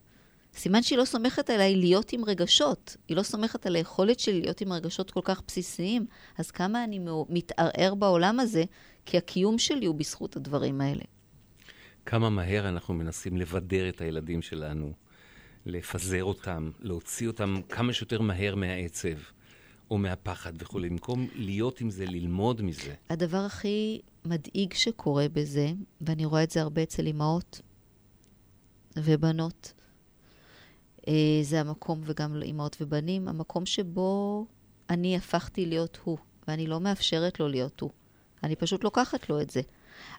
[0.55, 2.97] סימן שהיא לא סומכת עליי להיות עם רגשות.
[3.09, 6.07] היא לא סומכת על היכולת שלי להיות עם רגשות כל כך בסיסיים.
[6.39, 8.65] אז כמה אני מתערער בעולם הזה,
[9.07, 11.03] כי הקיום שלי הוא בזכות הדברים האלה.
[12.07, 14.93] כמה מהר אנחנו מנסים לבדר את הילדים שלנו,
[15.67, 19.19] לפזר אותם, להוציא אותם כמה שיותר מהר מהעצב
[19.91, 22.95] או מהפחד וכולי, במקום להיות עם זה, ללמוד מזה.
[23.11, 25.69] הדבר הכי מדאיג שקורה בזה,
[26.01, 27.61] ואני רואה את זה הרבה אצל אימהות
[28.97, 29.73] ובנות,
[31.09, 31.13] אה,
[31.43, 34.47] זה המקום, וגם לאימהות ובנים, המקום שבו
[34.91, 36.19] אני הפכתי להיות הוא,
[36.49, 37.91] ואני לא מאפשרת לו להיות הוא.
[38.43, 39.61] אני פשוט לוקחת לו את זה.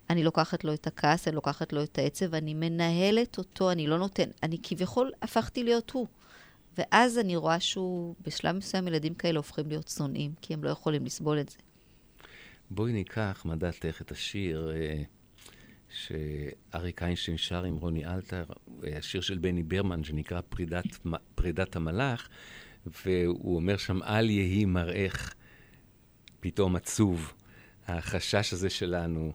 [0.10, 3.98] אני לוקחת לו את הכעס, אני לוקחת לו את העצב, אני מנהלת אותו, אני לא
[3.98, 6.08] נותן, אני כביכול הפכתי להיות הוא.
[6.78, 11.06] ואז אני רואה שהוא, בשלב מסוים ילדים כאלה הופכים להיות שונאים, כי הם לא יכולים
[11.06, 11.58] לסבול את זה.
[12.70, 15.04] בואי ניקח, מדעתך, את השיר אה,
[15.90, 18.44] שאריק איינשטיין שר עם רוני אלתר,
[18.84, 20.86] אה, השיר של בני ברמן, שנקרא פרידת,
[21.36, 22.30] פרידת המלאך,
[23.06, 25.34] והוא אומר שם, אל יהי מראך
[26.40, 27.34] פתאום עצוב.
[27.88, 29.32] החשש הזה שלנו,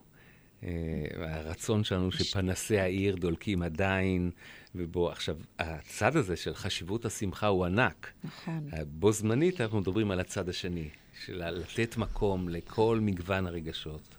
[1.17, 4.31] הרצון שלנו שפנסי העיר דולקים עדיין,
[4.75, 8.13] ובו עכשיו, הצד הזה של חשיבות השמחה הוא ענק.
[8.25, 8.69] נכון.
[8.87, 10.89] בו זמנית אנחנו מדברים על הצד השני,
[11.25, 14.17] של לתת מקום לכל מגוון הרגשות.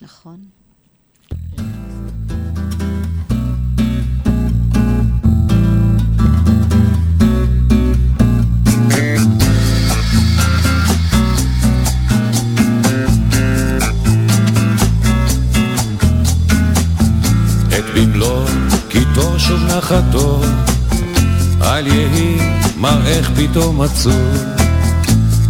[0.00, 0.40] נכון.
[19.46, 20.40] שוב נחתו,
[21.62, 22.38] אל יהי
[22.76, 24.36] מראך פתאום עצוב.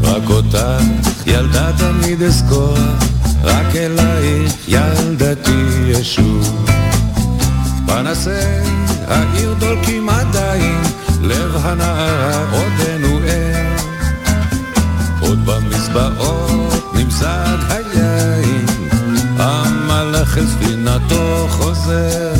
[0.02, 0.82] רק אותך,
[1.27, 2.78] ילדה תמיד אזכור,
[3.44, 6.66] רק אלייך ילדתי ישוב.
[7.86, 8.31] פנסי
[9.09, 10.82] העיר דולקים עדיין,
[11.20, 13.77] לב הנערה עודנו ער.
[15.20, 18.66] עוד במזבעות נמזג היין,
[19.39, 22.35] המלאך אל ספינתו חוזר.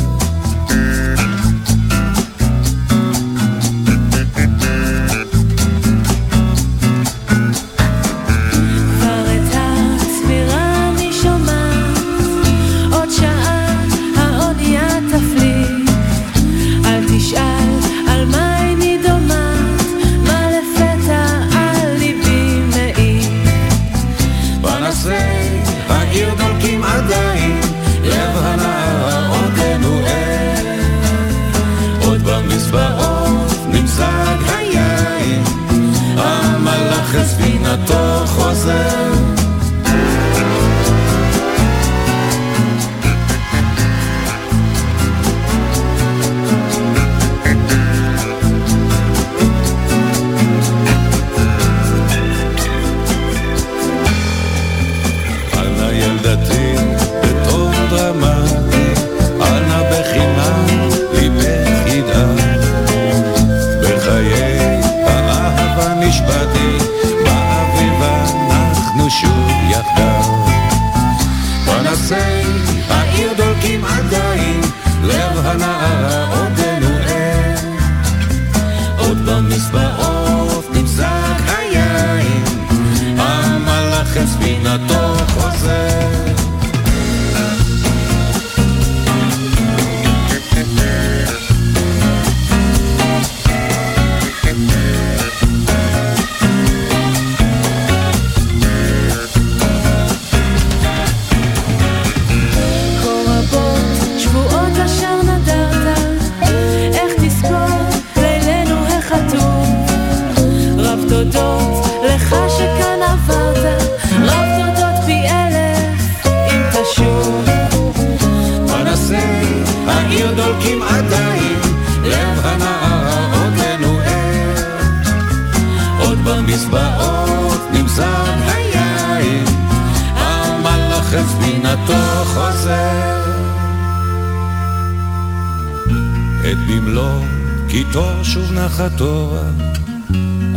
[138.37, 139.49] שוב נחת אורה,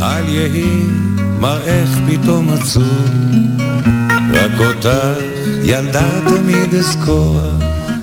[0.01, 0.83] אל יהי
[1.39, 3.09] מראך פתאום עצוב.
[4.33, 4.89] רק אותך
[5.63, 7.49] ילדה תמיד אזכורה,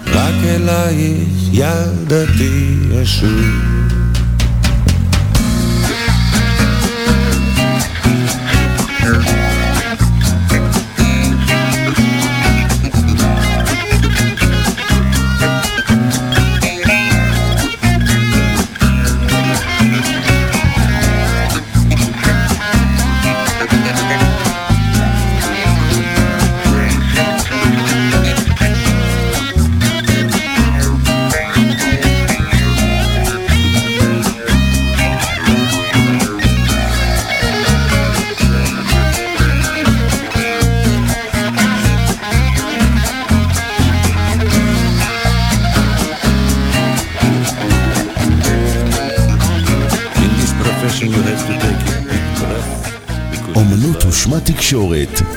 [0.07, 3.78] רק אלייך ילדתי אשוב.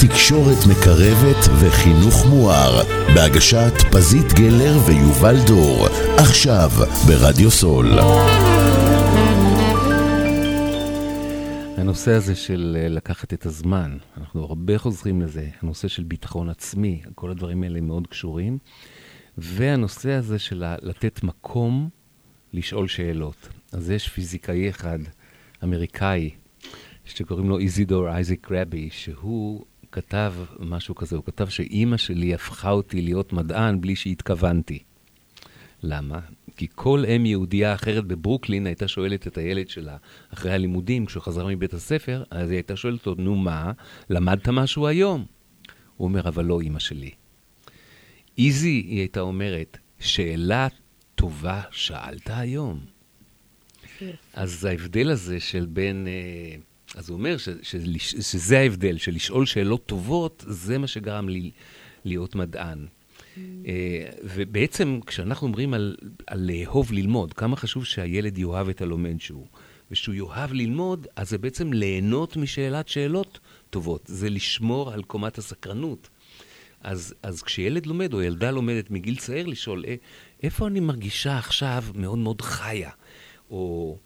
[0.07, 2.83] תקשורת, מקרבת וחינוך מואר,
[3.15, 5.87] בהגשת פזית גלר ויובל דור,
[6.17, 6.69] עכשיו
[7.07, 7.85] ברדיו סול.
[11.77, 17.01] הנושא הזה של אה, לקחת את הזמן, אנחנו הרבה חוזרים לזה, הנושא של ביטחון עצמי,
[17.15, 18.57] כל הדברים האלה מאוד קשורים,
[19.37, 21.89] והנושא הזה של לתת מקום
[22.53, 23.49] לשאול שאלות.
[23.71, 24.99] אז יש פיזיקאי אחד,
[25.63, 26.29] אמריקאי,
[27.05, 33.01] שקוראים לו איזידור אייזיק רבי, שהוא כתב משהו כזה, הוא כתב שאימא שלי הפכה אותי
[33.01, 34.79] להיות מדען בלי שהתכוונתי.
[35.83, 36.19] למה?
[36.55, 39.97] כי כל אם יהודייה אחרת בברוקלין הייתה שואלת את הילד שלה
[40.33, 43.71] אחרי הלימודים, כשהוא חזר מבית הספר, אז היא הייתה שואלת אותו, נו מה,
[44.09, 45.25] למדת משהו היום?
[45.97, 47.11] הוא אומר, אבל לא אימא שלי.
[48.37, 50.67] איזי, היא הייתה אומרת, שאלה
[51.15, 52.79] טובה שאלת היום.
[54.33, 56.07] אז ההבדל הזה של בין...
[56.07, 56.55] אה,
[56.95, 61.51] אז הוא אומר ש, שלש, שזה ההבדל, של לשאול שאלות טובות, זה מה שגרם לי
[62.05, 62.85] להיות מדען.
[63.37, 65.95] אה, ובעצם כשאנחנו אומרים על,
[66.27, 69.47] על לאהוב ללמוד, כמה חשוב שהילד יאהב את הלומד שהוא.
[69.91, 73.39] ושהוא יאהב ללמוד, אז זה בעצם ליהנות משאלת שאלות
[73.69, 74.01] טובות.
[74.05, 76.09] זה לשמור על קומת הסקרנות.
[76.81, 79.95] אז, אז כשילד לומד, או ילדה לומדת מגיל צעיר, לשאול, "אה,
[80.43, 82.89] איפה אני מרגישה עכשיו מאוד מאוד חיה?
[83.49, 83.97] או,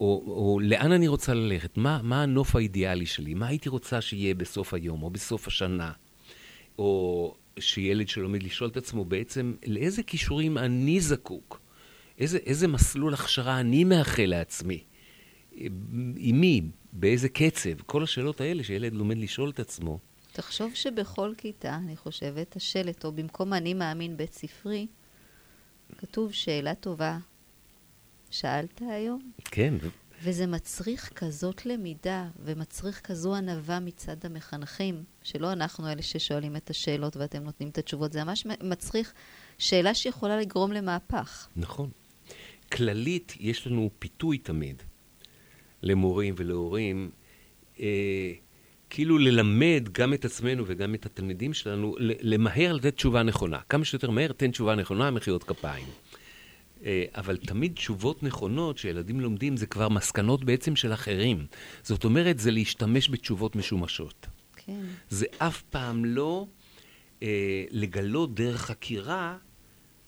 [0.00, 1.76] או, או לאן אני רוצה ללכת?
[1.76, 3.34] מה, מה הנוף האידיאלי שלי?
[3.34, 5.92] מה הייתי רוצה שיהיה בסוף היום, או בסוף השנה?
[6.78, 11.60] או שילד שלומד לשאול את עצמו בעצם, לאיזה כישורים אני זקוק?
[12.18, 14.84] איזה, איזה מסלול הכשרה אני מאחל לעצמי?
[16.16, 16.62] עם מי?
[16.92, 17.80] באיזה קצב?
[17.86, 19.98] כל השאלות האלה שילד לומד לשאול את עצמו.
[20.32, 24.86] תחשוב שבכל כיתה, אני חושבת, השלט, או במקום אני מאמין בית ספרי,
[25.98, 27.18] כתוב שאלה טובה.
[28.34, 29.30] שאלת היום?
[29.44, 29.74] כן,
[30.22, 37.16] וזה מצריך כזאת למידה, ומצריך כזו ענווה מצד המחנכים, שלא אנחנו אלה ששואלים את השאלות
[37.16, 39.12] ואתם נותנים את התשובות, זה ממש מצריך
[39.58, 41.48] שאלה שיכולה לגרום למהפך.
[41.56, 41.90] נכון.
[42.72, 44.82] כללית, יש לנו פיתוי תמיד
[45.82, 47.10] למורים ולהורים,
[47.80, 48.32] אה,
[48.90, 53.58] כאילו ללמד גם את עצמנו וגם את התלמידים שלנו, למהר לתת תשובה נכונה.
[53.68, 55.86] כמה שיותר מהר תן תשובה נכונה, מחיאות כפיים.
[56.84, 61.46] אה, אבל תמיד תשובות נכונות שילדים לומדים זה כבר מסקנות בעצם של אחרים.
[61.82, 64.26] זאת אומרת, זה להשתמש בתשובות משומשות.
[64.56, 64.80] כן.
[65.08, 66.46] זה אף פעם לא
[67.22, 69.36] אה, לגלות דרך חקירה,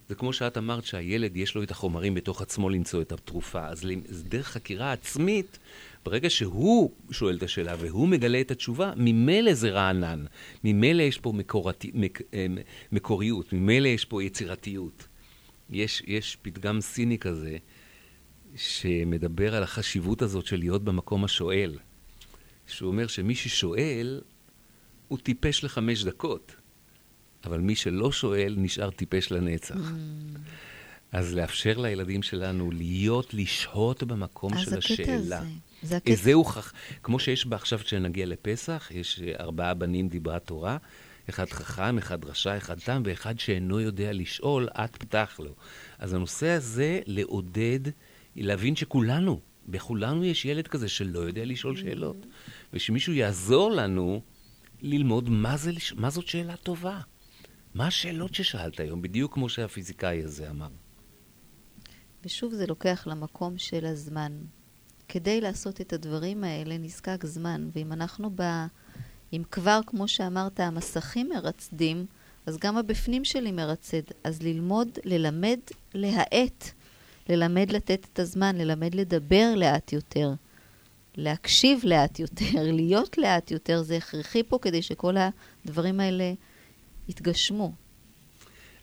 [0.08, 3.86] זה כמו שאת אמרת שהילד יש לו את החומרים בתוך עצמו למצוא את התרופה, אז
[4.28, 5.58] דרך חקירה עצמית,
[6.04, 10.24] ברגע שהוא שואל את השאלה והוא מגלה את התשובה, ממילא זה רענן,
[10.64, 12.46] ממילא יש פה מקורת, מק, אה,
[12.92, 15.06] מקוריות, ממילא יש פה יצירתיות.
[15.70, 17.56] יש, יש פתגם סיני כזה,
[18.56, 21.78] שמדבר על החשיבות הזאת של להיות במקום השואל.
[22.66, 24.20] שהוא אומר שמי ששואל,
[25.08, 26.56] הוא טיפש לחמש דקות.
[27.44, 29.74] אבל מי שלא שואל נשאר טיפש לנצח.
[29.74, 30.38] Mm.
[31.12, 35.38] אז לאפשר לילדים שלנו להיות, לשהות במקום אז של הקטע השאלה.
[35.38, 35.48] הזה,
[35.82, 36.14] זה הקטע.
[36.14, 36.72] זהו חכ...
[37.02, 40.76] כמו שיש בה עכשיו, כשנגיע לפסח, יש אה, ארבעה בנים דיברה תורה,
[41.28, 45.54] אחד חכם, אחד רשע, אחד תם, ואחד שאינו יודע לשאול, את פתח לו.
[45.98, 47.80] אז הנושא הזה, לעודד,
[48.36, 52.26] להבין שכולנו, בכולנו יש ילד כזה שלא יודע לשאול שאלות.
[52.72, 54.22] ושמישהו יעזור לנו
[54.82, 57.00] ללמוד מה, זה, מה זאת שאלה טובה.
[57.74, 60.68] מה השאלות ששאלת היום, בדיוק כמו שהפיזיקאי הזה אמר.
[62.24, 64.32] ושוב זה לוקח למקום של הזמן.
[65.08, 68.42] כדי לעשות את הדברים האלה נזקק זמן, ואם אנחנו ב...
[69.32, 72.06] אם כבר, כמו שאמרת, המסכים מרצדים,
[72.46, 74.02] אז גם הבפנים שלי מרצד.
[74.24, 75.58] אז ללמוד, ללמד,
[75.94, 76.70] להאט,
[77.28, 80.32] ללמד לתת את הזמן, ללמד לדבר לאט יותר,
[81.16, 85.14] להקשיב לאט יותר, להיות לאט יותר, זה הכרחי פה כדי שכל
[85.64, 86.32] הדברים האלה
[87.08, 87.72] יתגשמו.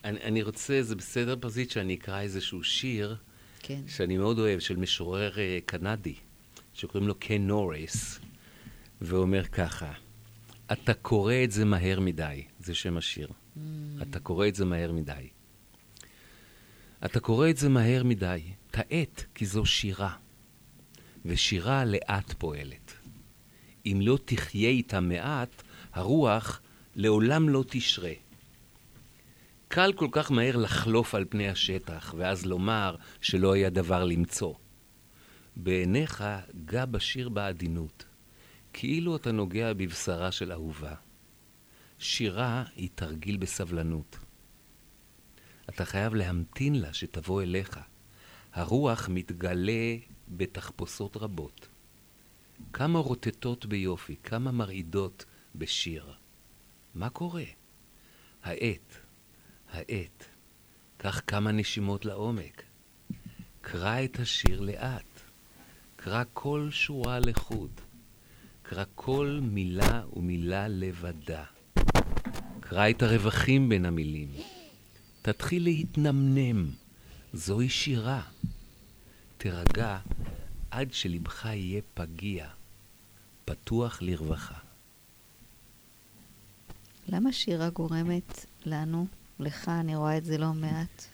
[0.04, 3.16] אני, אני רוצה, זה בסדר פזית שאני אקרא איזשהו שיר
[3.60, 3.82] כן.
[3.88, 6.16] שאני מאוד אוהב, של משורר אה, קנדי,
[6.74, 8.20] שקוראים לו קן נוריס,
[9.02, 9.94] ואומר ככה,
[10.72, 13.28] אתה קורא את זה מהר מדי, זה שם השיר.
[14.02, 15.30] אתה קורא את זה מהר מדי.
[17.06, 18.42] אתה קורא את זה מהר מדי,
[18.72, 20.16] תעט, כי זו שירה.
[21.26, 22.94] ושירה לאט פועלת.
[23.86, 25.64] אם לא תחיה איתה מעט,
[25.94, 26.62] הרוח
[26.96, 28.14] לעולם לא תשרה.
[29.68, 34.54] קל כל כך מהר לחלוף על פני השטח, ואז לומר שלא היה דבר למצוא.
[35.56, 36.24] בעיניך
[36.66, 38.06] גע בשיר בעדינות,
[38.74, 40.96] כאילו אתה נוגע בבשרה של אהובה.
[42.00, 44.20] שירה היא תרגיל בסבלנות.
[45.70, 47.80] אתה חייב להמתין לה שתבוא אליך.
[48.54, 49.96] הרוח מתגלה
[50.28, 51.68] בתחפושות רבות.
[52.74, 55.26] כמה רוטטות ביופי, כמה מרעידות
[55.56, 56.14] בשיר.
[56.96, 57.44] מה קורה?
[58.44, 58.96] העט,
[59.72, 60.26] העט,
[60.98, 62.64] קח כמה נשימות לעומק.
[63.62, 65.22] קרא את השיר לאט.
[65.96, 67.82] קרא כל שורה לחוד.
[68.74, 71.44] קרא כל מילה ומילה לבדה.
[72.60, 74.32] קרא את הרווחים בין המילים.
[75.22, 76.70] תתחיל להתנמנם.
[77.34, 78.22] זוהי שירה.
[79.38, 80.00] תירגע
[80.72, 82.48] עד שלבך יהיה פגיע,
[83.46, 84.60] פתוח לרווחה.
[87.08, 89.08] למה שירה גורמת לנו,
[89.40, 91.06] לך, אני רואה את זה לא מעט,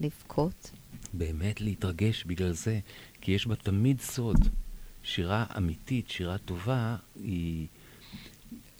[0.00, 0.70] לבכות?
[1.12, 2.80] באמת להתרגש בגלל זה,
[3.20, 4.61] כי יש בה תמיד סוד.
[5.02, 7.66] שירה אמיתית, שירה טובה, היא...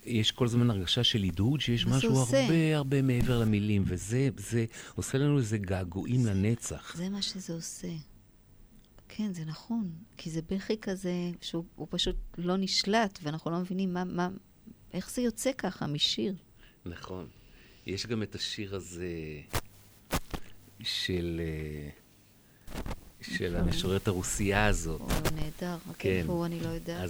[0.05, 2.43] יש כל הזמן הרגשה של הדהוד שיש זה משהו עושה?
[2.43, 6.97] הרבה הרבה מעבר למילים, וזה זה עושה לנו איזה געגועים לנצח.
[6.97, 7.89] זה מה שזה עושה.
[9.09, 9.91] כן, זה נכון.
[10.17, 14.29] כי זה בכי כזה שהוא הוא פשוט לא נשלט, ואנחנו לא מבינים מה, מה,
[14.93, 16.35] איך זה יוצא ככה משיר.
[16.87, 17.27] נכון.
[17.87, 19.11] יש גם את השיר הזה
[20.83, 21.91] של, אה,
[23.23, 25.01] של המשוררת הרוסייה הזאת.
[25.01, 26.09] הוא נהדר, רק כן.
[26.09, 27.05] איפה הוא, אני לא יודעת.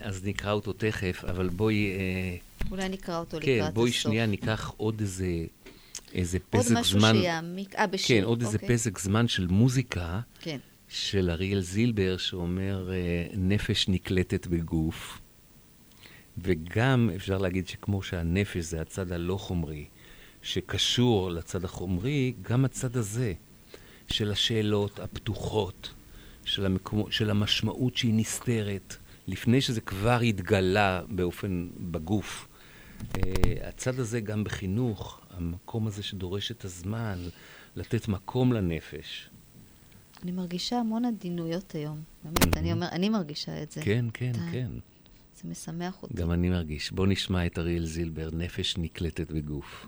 [0.00, 1.92] אז, נקרא אותו תכף, אבל בואי...
[1.92, 2.36] אה,
[2.70, 4.02] אולי נקרא אותו כן, לקראת בואי הסוף.
[4.02, 5.44] שנייה ניקח עוד איזה,
[6.14, 7.14] איזה עוד פסק משהו זמן.
[7.20, 8.20] שיעמיק, אה, בשיר.
[8.20, 8.76] כן, עוד איזה אוקיי.
[8.76, 10.58] פסק זמן של מוזיקה כן.
[10.88, 15.20] של אריאל זילבר, שאומר אה, נפש נקלטת בגוף.
[16.38, 19.84] וגם אפשר להגיד שכמו שהנפש זה הצד הלא חומרי,
[20.42, 23.32] שקשור לצד החומרי, גם הצד הזה,
[24.08, 25.94] של השאלות הפתוחות,
[26.44, 28.96] של, המקומו, של המשמעות שהיא נסתרת,
[29.28, 32.48] לפני שזה כבר התגלה באופן, בגוף.
[33.02, 33.18] Uh,
[33.62, 37.18] הצד הזה גם בחינוך, המקום הזה שדורש את הזמן,
[37.76, 39.30] לתת מקום לנפש.
[40.22, 42.02] אני מרגישה המון עדינויות היום.
[42.24, 43.80] באמת, אני אומר, אני מרגישה את זה.
[43.82, 44.52] כן, כן, די.
[44.52, 44.70] כן.
[45.42, 46.14] זה משמח אותי.
[46.14, 46.92] גם אני מרגיש.
[46.92, 49.86] בוא נשמע את אריאל זילבר, נפש נקלטת בגוף.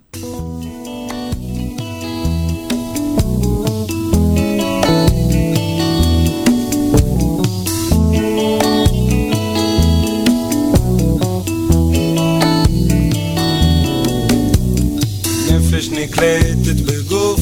[16.03, 17.41] נקלטת בגוף,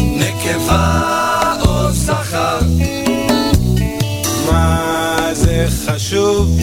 [0.00, 1.02] נקבה
[1.66, 2.58] או זכר.
[4.46, 6.58] מה זה חשוב?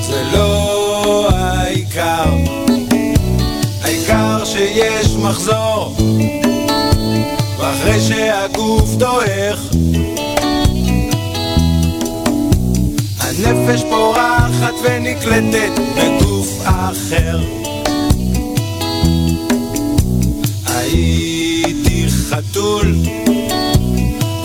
[0.00, 2.30] זה לא העיקר.
[3.82, 5.96] העיקר שיש מחזור,
[7.58, 9.60] ואחרי שהגוף דועך,
[13.20, 17.73] הנפש פורחת ונקלטת בגוף אחר.
[20.94, 22.96] הייתי חתול,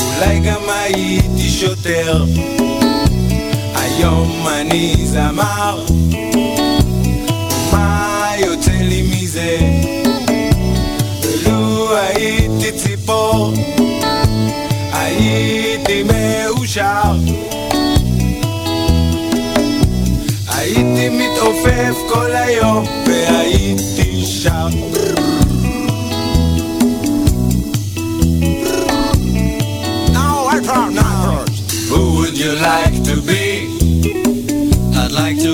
[0.01, 2.25] אולי גם הייתי שוטר.
[3.75, 5.85] היום אני זמר,
[7.71, 9.29] מה יוצא לי מזה?
[9.29, 9.57] זה.
[11.45, 13.53] לו הייתי ציפור,
[14.93, 17.11] הייתי מאושר.
[20.47, 25.18] הייתי מתעופף כל היום, והייתי שר.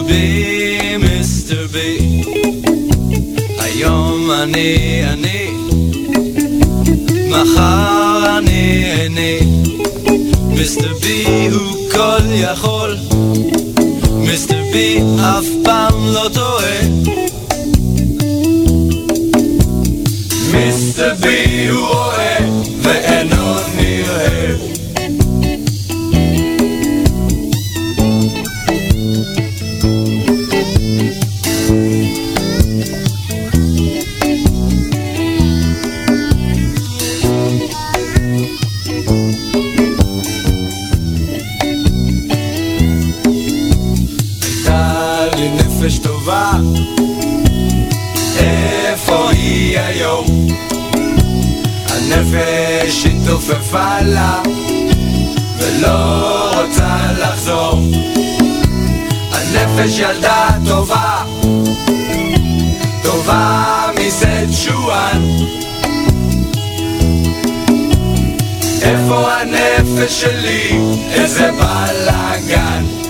[0.07, 1.67] Be Mr.
[1.73, 1.77] B.
[3.59, 5.49] היום אני אני,
[7.29, 9.39] מחר אני אני.
[10.47, 12.97] מיסטר בי הוא כל יכול,
[14.11, 16.79] מיסטר בי אף פעם לא טועה.
[20.51, 22.04] מיסטר בי הוא
[54.05, 54.41] לה,
[55.57, 57.79] ולא רוצה לחזור.
[59.31, 61.23] הנפש ילדה טובה,
[63.03, 65.21] טובה מסצ'ואן.
[68.81, 70.79] איפה הנפש שלי?
[71.11, 73.04] איזה בלאגן.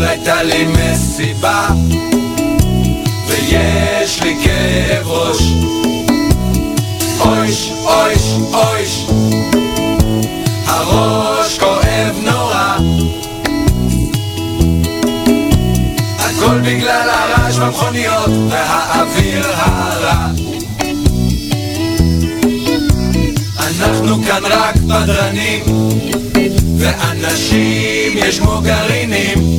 [0.00, 1.68] אתמול הייתה לי מסיבה,
[3.26, 5.42] ויש לי כאב ראש.
[7.20, 8.22] אויש, אויש,
[8.52, 9.06] אויש,
[10.66, 12.76] הראש כואב נורא.
[16.18, 20.26] הכל בגלל הרעש במכוניות והאוויר הרע.
[23.58, 25.64] אנחנו כאן רק בדרנים,
[26.78, 29.49] ואנשים יש כמו גרעינים.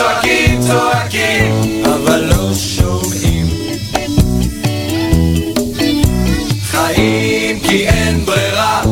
[0.00, 3.46] צועקים, צועקים, אבל לא שומעים.
[6.62, 8.82] חיים כי אין ברירה,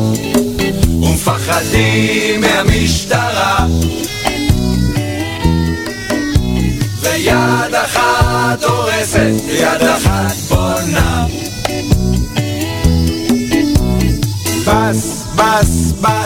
[1.03, 3.65] ומפחדים מהמשטרה.
[7.01, 11.25] ויד אחת הורסת, ויד אחת בונה.
[14.65, 16.18] בס, בס, בס,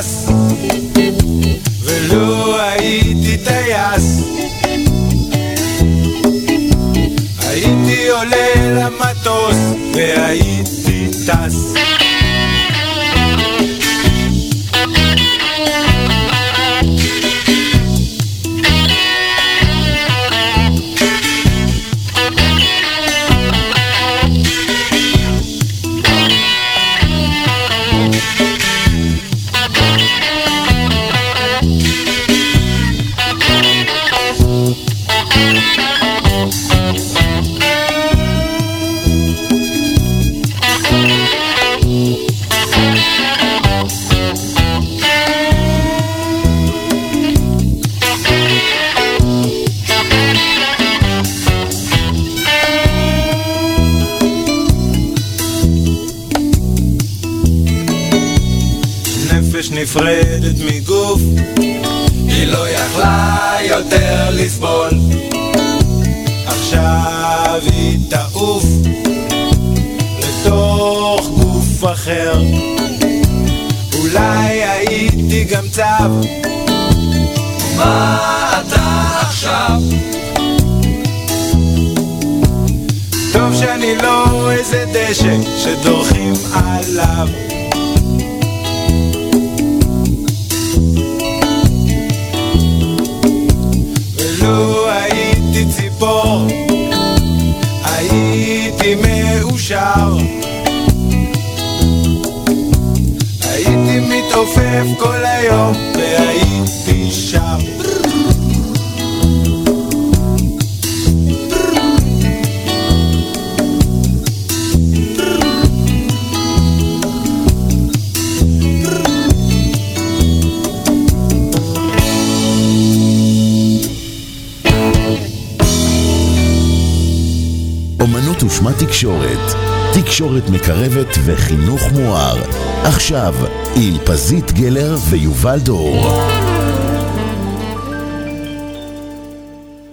[134.14, 135.95] עם פזית גלר ויובל דור.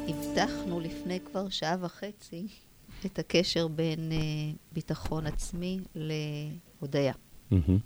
[0.08, 2.46] הבטחנו לפני כבר שעה וחצי
[3.06, 7.12] את הקשר בין uh, ביטחון עצמי להודיה.
[7.50, 7.78] מהמם.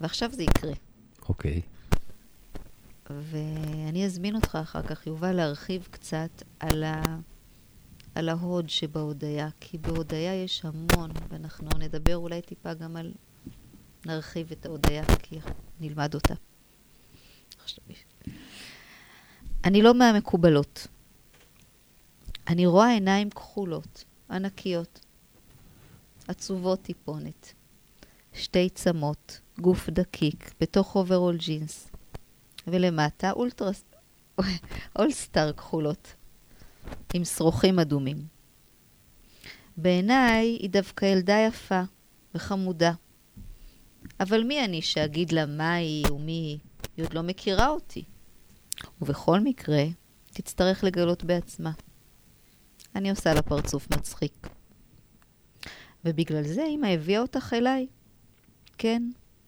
[0.00, 0.72] ועכשיו זה יקרה.
[1.28, 1.60] אוקיי.
[3.10, 7.02] ואני אזמין אותך אחר כך, יובל, להרחיב קצת על, ה...
[8.14, 13.12] על ההוד שבהודיה, כי בהודיה יש המון, ואנחנו נדבר אולי טיפה גם על...
[14.06, 15.38] נרחיב את ההודיה, כי
[15.80, 16.34] נלמד אותה.
[19.64, 20.86] אני לא מהמקובלות.
[22.48, 25.00] אני רואה עיניים כחולות, ענקיות,
[26.28, 27.52] עצובות טיפונת,
[28.32, 31.90] שתי צמות, גוף דקיק, בתוך אוברול ג'ינס,
[32.66, 33.84] ולמטה אולטרס...
[34.98, 36.14] All Star כחולות,
[37.14, 38.26] עם שרוכים אדומים.
[39.76, 41.82] בעיניי היא דווקא ילדה יפה
[42.34, 42.92] וחמודה.
[44.20, 46.58] אבל מי אני שאגיד לה מה היא ומי היא?
[46.96, 48.04] היא עוד לא מכירה אותי.
[49.00, 49.84] ובכל מקרה,
[50.26, 51.72] תצטרך לגלות בעצמה.
[52.94, 54.48] אני עושה לה פרצוף מצחיק.
[56.04, 57.86] ובגלל זה אמא הביאה אותך אליי.
[58.78, 59.02] כן,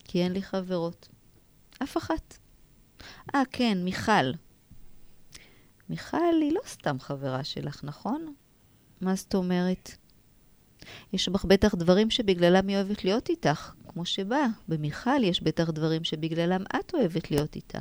[0.05, 1.09] כי אין לי חברות.
[1.82, 2.39] אף אחת.
[3.35, 4.32] אה, כן, מיכל.
[5.89, 8.35] מיכל היא לא סתם חברה שלך, נכון?
[9.01, 9.90] מה זאת אומרת?
[11.12, 14.46] יש בך בטח דברים שבגללם היא אוהבת להיות איתך, כמו שבא.
[14.68, 17.78] במיכל יש בטח דברים שבגללם את אוהבת להיות איתה,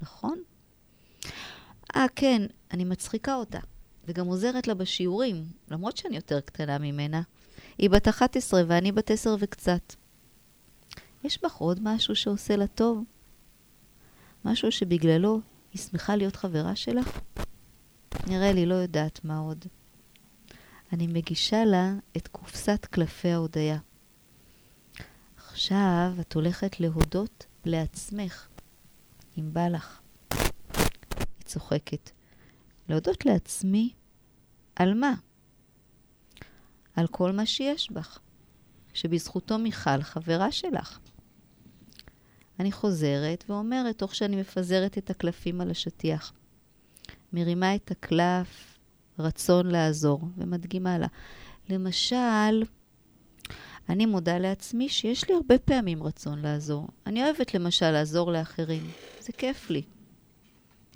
[0.00, 0.42] נכון?
[1.96, 3.58] אה, כן, אני מצחיקה אותה,
[4.04, 7.22] וגם עוזרת לה בשיעורים, למרות שאני יותר קטנה ממנה.
[7.78, 9.94] היא בת 11 ואני בת 10 וקצת.
[11.24, 13.04] יש בך עוד משהו שעושה לה טוב?
[14.44, 15.40] משהו שבגללו
[15.72, 17.20] היא שמחה להיות חברה שלך?
[18.26, 19.64] נראה לי לא יודעת מה עוד.
[20.92, 23.78] אני מגישה לה את קופסת קלפי ההודיה.
[25.60, 28.48] עכשיו את הולכת להודות לעצמך,
[29.38, 30.00] אם בא לך.
[31.10, 32.10] היא צוחקת.
[32.88, 33.92] להודות לעצמי?
[34.76, 35.14] על מה?
[36.96, 38.18] על כל מה שיש בך,
[38.94, 40.98] שבזכותו מיכל חברה שלך.
[42.60, 46.32] אני חוזרת ואומרת, תוך שאני מפזרת את הקלפים על השטיח.
[47.32, 48.78] מרימה את הקלף,
[49.18, 51.06] רצון לעזור, ומדגימה לה.
[51.68, 52.62] למשל,
[53.90, 56.88] אני מודה לעצמי שיש לי הרבה פעמים רצון לעזור.
[57.06, 58.90] אני אוהבת למשל לעזור לאחרים,
[59.20, 59.82] זה כיף לי.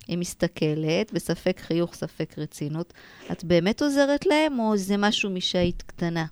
[0.09, 2.93] היא מסתכלת, בספק חיוך, ספק רצינות.
[3.33, 6.27] את באמת עוזרת להם, או זה משהו משהיית קטנה?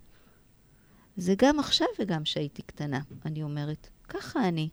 [1.16, 3.89] זה גם עכשיו וגם כשהייתי קטנה, אני אומרת.
[4.09, 4.68] ככה אני.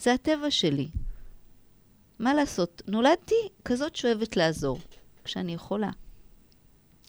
[0.00, 0.88] זה הטבע שלי.
[2.18, 4.78] מה לעשות, נולדתי כזאת שאוהבת לעזור,
[5.24, 5.90] כשאני יכולה.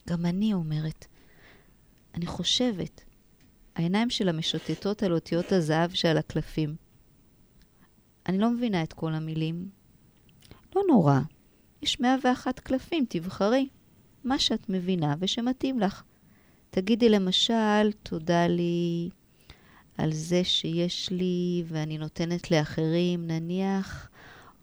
[0.10, 1.06] גם אני אומרת.
[2.16, 3.09] אני חושבת.
[3.80, 6.76] העיניים שלה משוטטות על אותיות הזהב שעל הקלפים.
[8.28, 9.70] אני לא מבינה את כל המילים.
[10.76, 11.20] לא נורא.
[11.82, 13.68] יש 101 קלפים, תבחרי.
[14.24, 16.04] מה שאת מבינה ושמתאים לך.
[16.70, 19.10] תגידי למשל, תודה לי
[19.98, 24.10] על זה שיש לי ואני נותנת לאחרים, נניח,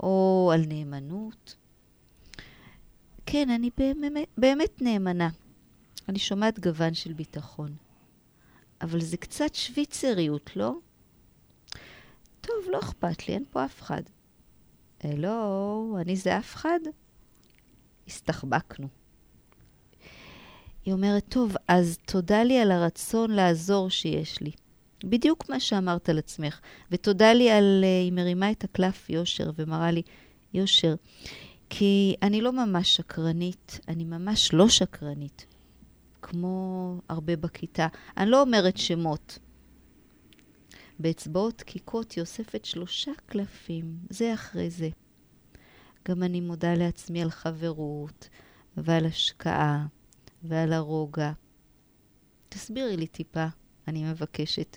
[0.00, 1.56] או על נאמנות.
[3.26, 5.28] כן, אני באמת, באמת נאמנה.
[6.08, 7.85] אני שומעת גוון של ביטחון.
[8.80, 10.72] אבל זה קצת שוויצריות, לא?
[12.40, 14.02] טוב, לא אכפת לי, אין פה אף אחד.
[15.00, 16.78] הלו, אני זה אף אחד?
[18.06, 18.88] הסתחבקנו.
[20.84, 24.50] היא אומרת, טוב, אז תודה לי על הרצון לעזור שיש לי.
[25.04, 26.60] בדיוק מה שאמרת על עצמך.
[26.90, 27.84] ותודה לי על...
[27.84, 30.02] uh, היא מרימה את הקלף יושר ומראה לי,
[30.54, 30.94] יושר,
[31.70, 35.46] כי אני לא ממש שקרנית, אני ממש לא שקרנית,
[36.28, 37.86] כמו הרבה בכיתה.
[38.16, 39.38] אני לא אומרת שמות.
[40.98, 44.88] באצבעות דקיקות היא אוספת שלושה קלפים, זה אחרי זה.
[46.08, 48.28] גם אני מודה לעצמי על חברות,
[48.76, 49.86] ועל השקעה,
[50.42, 51.32] ועל הרוגע.
[52.48, 53.46] תסבירי לי טיפה,
[53.88, 54.76] אני מבקשת.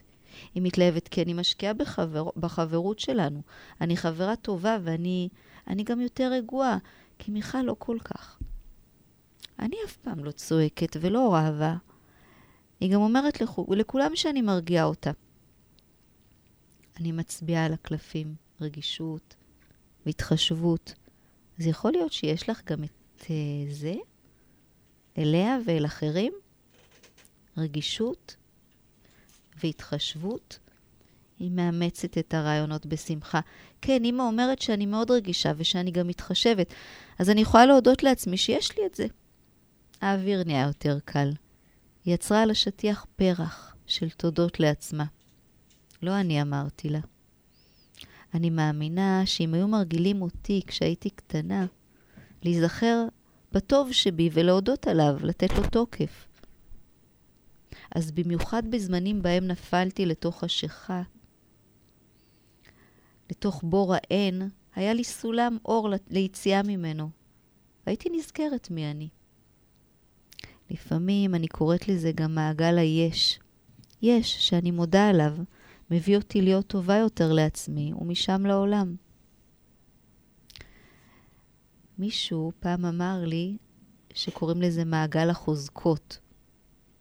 [0.53, 2.29] היא מתלהבת כי אני משקיעה בחבר...
[2.37, 3.41] בחברות שלנו.
[3.81, 5.29] אני חברה טובה ואני
[5.67, 6.77] אני גם יותר רגועה,
[7.19, 8.38] כי מיכל לא כל כך.
[9.59, 11.75] אני אף פעם לא צועקת ולא רבה.
[12.79, 13.59] היא גם אומרת לכ...
[13.69, 15.11] לכולם שאני מרגיעה אותה.
[16.99, 19.35] אני מצביעה על הקלפים, רגישות
[20.05, 20.93] והתחשבות.
[21.59, 23.25] אז יכול להיות שיש לך גם את uh,
[23.69, 23.93] זה?
[25.17, 26.33] אליה ואל אחרים?
[27.57, 28.35] רגישות
[29.63, 30.59] והתחשבות?
[31.39, 33.39] היא מאמצת את הרעיונות בשמחה.
[33.81, 36.73] כן, אמא אומרת שאני מאוד רגישה ושאני גם מתחשבת,
[37.19, 39.07] אז אני יכולה להודות לעצמי שיש לי את זה.
[40.01, 41.29] האוויר נהיה יותר קל.
[42.05, 45.05] היא יצרה על השטיח פרח של תודות לעצמה.
[46.01, 46.99] לא אני אמרתי לה.
[48.33, 51.65] אני מאמינה שאם היו מרגילים אותי כשהייתי קטנה,
[52.43, 53.05] להיזכר
[53.51, 56.27] בטוב שבי ולהודות עליו, לתת לו תוקף.
[57.95, 61.01] אז במיוחד בזמנים בהם נפלתי לתוך חשיכה,
[63.29, 67.09] לתוך בור האין, היה לי סולם אור ליציאה ממנו.
[67.85, 69.09] הייתי נזכרת מי אני.
[70.69, 73.39] לפעמים אני קוראת לזה גם מעגל היש.
[74.01, 75.35] יש, שאני מודה עליו,
[75.91, 78.95] מביא אותי להיות טובה יותר לעצמי, ומשם לעולם.
[81.97, 83.57] מישהו פעם אמר לי
[84.13, 86.19] שקוראים לזה מעגל החוזקות.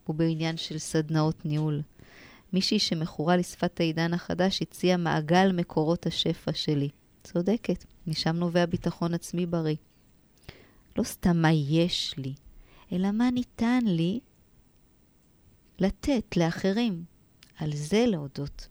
[0.04, 1.82] הוא בעניין של סדנאות ניהול.
[2.52, 6.88] מישהי שמכורה לשפת העידן החדש הציעה מעגל מקורות השפע שלי.
[7.24, 9.76] צודקת, משם נובע ביטחון עצמי בריא.
[10.96, 12.34] לא סתם מה יש לי,
[12.92, 14.20] אלא מה ניתן לי
[15.78, 17.04] לתת לאחרים.
[17.58, 18.68] על זה להודות.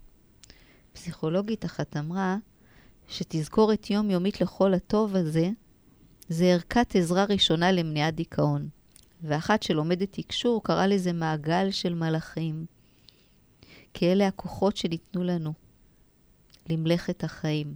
[0.94, 2.38] פסיכולוגית אחת אמרה
[3.08, 5.50] שתזכורת יומיומית לכל הטוב הזה
[6.30, 8.70] זה ערכת עזרה ראשונה למניעת דיכאון.
[9.22, 12.66] ואחת שלומדת תקשור קראה לזה מעגל של מלאכים.
[13.94, 15.54] כי אלה הכוחות שניתנו לנו
[16.70, 17.76] למלאכת החיים.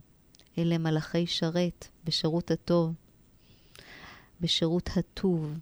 [0.57, 2.93] אלה מלאכי שרת בשירות הטוב,
[4.41, 5.57] בשירות הטוב.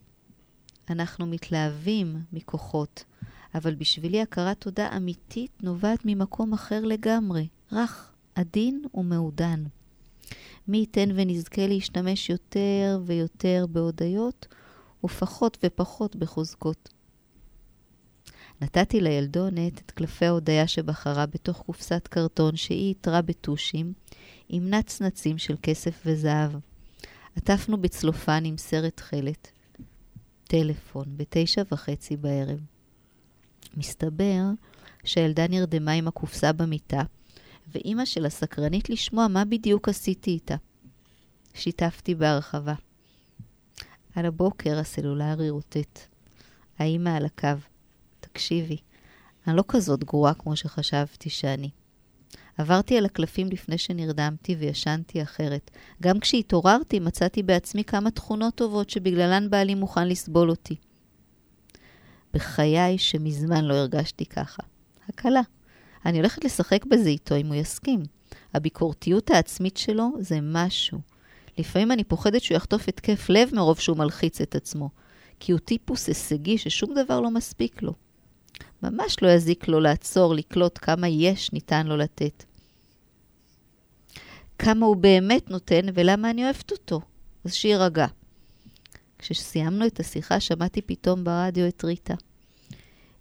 [0.90, 3.04] אנחנו מתלהבים מכוחות,
[3.56, 9.64] אבל בשבילי הכרת תודה אמיתית נובעת ממקום אחר לגמרי, רך, עדין ומעודן.
[10.68, 14.48] מי ייתן ונזכה להשתמש יותר ויותר בהודיות
[15.04, 16.90] ופחות ופחות בחוזקות.
[18.62, 23.94] נתתי לילדונת את קלפי ההודיה שבחרה בתוך קופסת קרטון שהיא איתרה בטושים
[24.50, 26.52] עם נצנצים של כסף וזהב.
[27.36, 29.52] עטפנו בצלופן עם סרט תכלת.
[30.52, 32.60] טלפון, בתשע וחצי בערב.
[33.78, 34.42] מסתבר
[35.04, 37.02] שהילדה נרדמה עם הקופסה במיטה,
[37.68, 40.56] ואימא שלה סקרנית לשמוע מה בדיוק עשיתי איתה.
[41.54, 42.74] שיתפתי בהרחבה.
[44.16, 46.00] על הבוקר הסלולרי רוטט.
[46.80, 47.48] האימא על הקו.
[48.20, 48.78] תקשיבי,
[49.48, 51.70] אני לא כזאת גרועה כמו שחשבתי שאני.
[52.60, 55.72] עברתי על הקלפים לפני שנרדמתי וישנתי אחרת.
[56.02, 60.76] גם כשהתעוררתי מצאתי בעצמי כמה תכונות טובות שבגללן בעלי מוכן לסבול אותי.
[62.34, 64.64] בחיי שמזמן לא הרגשתי ככה.
[65.10, 65.42] הקלה.
[66.06, 68.04] אני הולכת לשחק בזה איתו אם הוא יסכים.
[68.54, 71.00] הביקורתיות העצמית שלו זה משהו.
[71.58, 74.90] לפעמים אני פוחדת שהוא יחטוף התקף לב מרוב שהוא מלחיץ את עצמו,
[75.40, 77.94] כי הוא טיפוס הישגי ששום דבר לא מספיק לו.
[78.84, 82.49] ממש לא יזיק לו לעצור, לקלוט כמה יש ניתן לו לתת.
[84.60, 87.02] כמה הוא באמת נותן ולמה אני אוהבת אותו.
[87.46, 88.08] אז שיירגע.
[89.20, 92.14] כשסיימנו את השיחה שמעתי פתאום ברדיו את ריטה.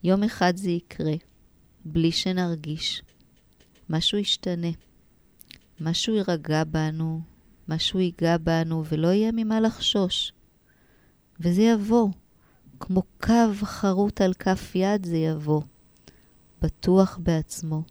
[0.04, 1.12] יום אחד זה יקרה,
[1.84, 3.02] בלי שנרגיש.
[3.90, 4.68] משהו ישתנה.
[5.80, 7.20] משהו יירגע בנו,
[7.68, 10.32] משהו ייגע בנו, ולא יהיה ממה לחשוש.
[11.40, 12.08] וזה יבוא.
[12.80, 15.62] כמו קו חרוט על כף יד זה יבוא.
[16.62, 17.82] בטוח בעצמו.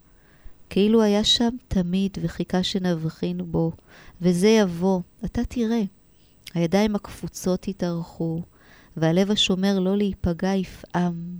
[0.70, 3.72] כאילו היה שם תמיד וחיכה שנבחין בו,
[4.20, 5.82] וזה יבוא, אתה תראה.
[6.54, 8.42] הידיים הקפוצות יתארכו,
[8.96, 11.38] והלב השומר לא להיפגע יפעם.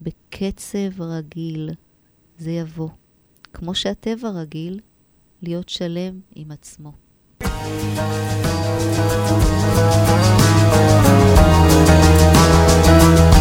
[0.00, 1.70] בקצב רגיל
[2.38, 2.88] זה יבוא.
[3.52, 4.80] כמו שהטבע רגיל,
[5.42, 6.92] להיות שלם עם עצמו.
[12.98, 13.33] יום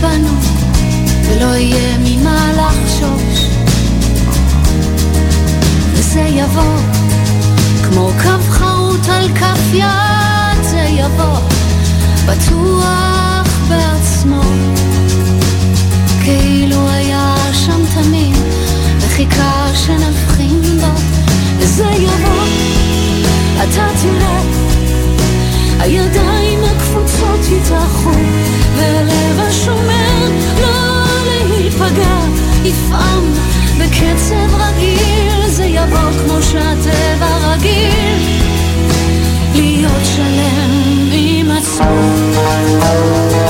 [0.00, 0.34] בנו,
[1.24, 3.46] ולא יהיה ממה לחשוש.
[5.92, 6.78] וזה יבוא,
[7.88, 11.38] כמו קו חרוט על כף יד, זה יבוא,
[12.26, 14.42] בטוח בעצמו.
[16.24, 18.36] כאילו היה שם תמיד,
[18.98, 21.00] וחיכה שנבחין בו,
[21.58, 22.44] וזה יבוא,
[23.62, 24.42] אתה תראה,
[25.78, 26.39] הידיים
[27.20, 28.10] הקפוצות יתאחו,
[28.76, 30.28] והלב השומר
[30.60, 31.04] לא
[31.48, 32.18] להיפגע,
[32.64, 33.32] יפעם
[33.78, 38.38] בקצב רגיל, זה יבוא כמו שהטבע רגיל,
[39.54, 43.49] להיות שלם עם עצמו.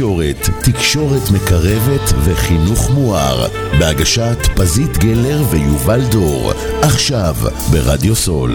[0.00, 3.46] תקשורת, תקשורת מקרבת וחינוך מואר,
[3.80, 6.50] בהגשת פזית גלר ויובל דור,
[6.82, 7.34] עכשיו
[7.72, 8.50] ברדיו סול.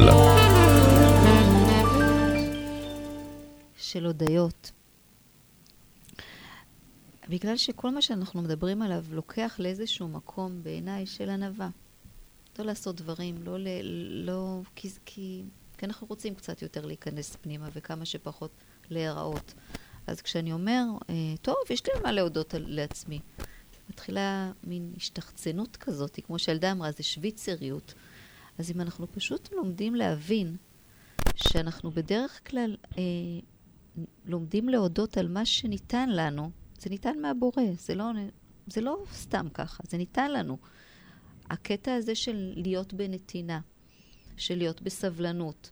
[3.77, 4.71] של הודיות.
[7.29, 11.69] בגלל שכל מה שאנחנו מדברים עליו לוקח לאיזשהו מקום בעיניי של ענווה.
[12.59, 13.67] לא לעשות דברים, לא, ל,
[14.25, 15.43] לא כי, כי,
[15.77, 18.51] כי אנחנו רוצים קצת יותר להיכנס פנימה וכמה שפחות
[18.89, 19.53] להיראות.
[20.07, 23.19] אז כשאני אומר, אה, טוב, יש לי מה להודות לעצמי,
[23.95, 27.93] מתחילה מין השתחצנות כזאת, כמו שילדה אמרה, זה שוויצריות.
[28.57, 30.55] אז אם אנחנו פשוט לומדים להבין
[31.35, 33.03] שאנחנו בדרך כלל אה,
[34.25, 38.05] לומדים להודות על מה שניתן לנו, זה ניתן מהבורא, זה לא,
[38.67, 40.57] זה לא סתם ככה, זה ניתן לנו.
[41.49, 43.59] הקטע הזה של להיות בנתינה,
[44.37, 45.69] של להיות בסבלנות,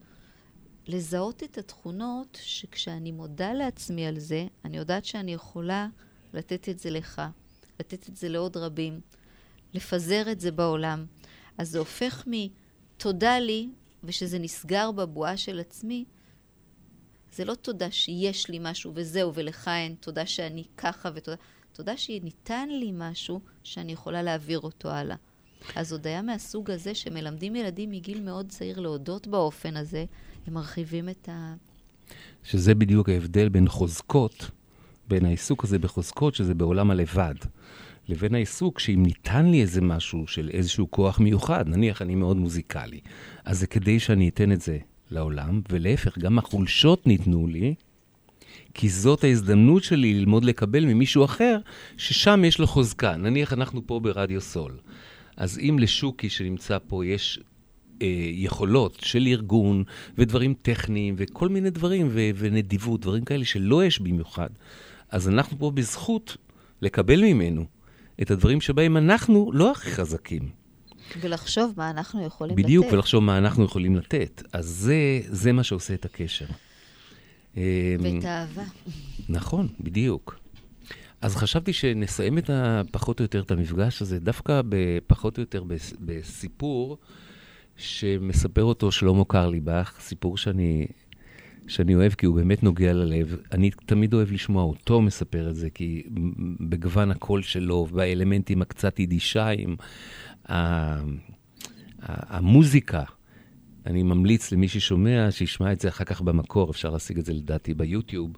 [0.87, 5.87] לזהות את התכונות שכשאני מודה לעצמי על זה, אני יודעת שאני יכולה
[6.33, 7.21] לתת את זה לך,
[7.79, 8.99] לתת את זה לעוד רבים,
[9.73, 11.05] לפזר את זה בעולם.
[11.57, 13.69] אז זה הופך מתודה לי,
[14.03, 16.05] ושזה נסגר בבועה של עצמי,
[17.35, 21.37] זה לא תודה שיש לי משהו וזהו ולך אין, תודה שאני ככה ותודה,
[21.73, 25.15] תודה שניתן לי משהו שאני יכולה להעביר אותו הלאה.
[25.75, 30.05] אז הודיה מהסוג הזה שמלמדים ילדים מגיל מאוד צעיר להודות באופן הזה,
[30.47, 31.55] הם מרחיבים את ה...
[32.43, 34.51] שזה בדיוק ההבדל בין חוזקות,
[35.07, 37.35] בין העיסוק הזה בחוזקות, שזה בעולם הלבד,
[38.07, 42.99] לבין העיסוק שאם ניתן לי איזה משהו של איזשהו כוח מיוחד, נניח אני מאוד מוזיקלי,
[43.45, 44.77] אז זה כדי שאני אתן את זה
[45.11, 47.75] לעולם, ולהפך, גם החולשות ניתנו לי,
[48.73, 51.57] כי זאת ההזדמנות שלי ללמוד לקבל ממישהו אחר,
[51.97, 53.15] ששם יש לו חוזקה.
[53.17, 54.77] נניח אנחנו פה ברדיו סול.
[55.37, 57.39] אז אם לשוקי שנמצא פה יש
[58.01, 59.83] אה, יכולות של ארגון
[60.17, 64.49] ודברים טכניים וכל מיני דברים ו- ונדיבות, דברים כאלה שלא יש במיוחד,
[65.09, 66.37] אז אנחנו פה בזכות
[66.81, 67.65] לקבל ממנו
[68.21, 70.49] את הדברים שבהם אנחנו לא הכי חזקים.
[71.21, 72.93] ולחשוב מה אנחנו יכולים בדיוק, לתת.
[72.93, 74.43] ולחשוב מה אנחנו יכולים לתת.
[74.53, 76.45] אז זה, זה מה שעושה את הקשר.
[77.57, 78.63] אה, ואת האהבה.
[79.29, 80.39] נכון, בדיוק.
[81.21, 84.61] אז חשבתי שנסיים את ה, פחות או יותר את המפגש הזה, דווקא
[85.07, 86.97] פחות או יותר בס- בסיפור
[87.77, 90.87] שמספר אותו שלמה קרליבך, סיפור שאני,
[91.67, 93.37] שאני אוהב כי הוא באמת נוגע ללב.
[93.51, 96.03] אני תמיד אוהב לשמוע אותו מספר את זה, כי
[96.69, 99.75] בגוון הקול שלו, באלמנטים הקצת יידישיים,
[101.99, 103.03] המוזיקה,
[103.85, 107.73] אני ממליץ למי ששומע, שישמע את זה אחר כך במקור, אפשר להשיג את זה לדעתי
[107.73, 108.31] ביוטיוב.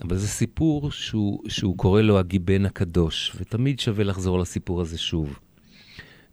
[0.00, 5.38] אבל זה סיפור שהוא, שהוא קורא לו הגיבן הקדוש, ותמיד שווה לחזור לסיפור הזה שוב.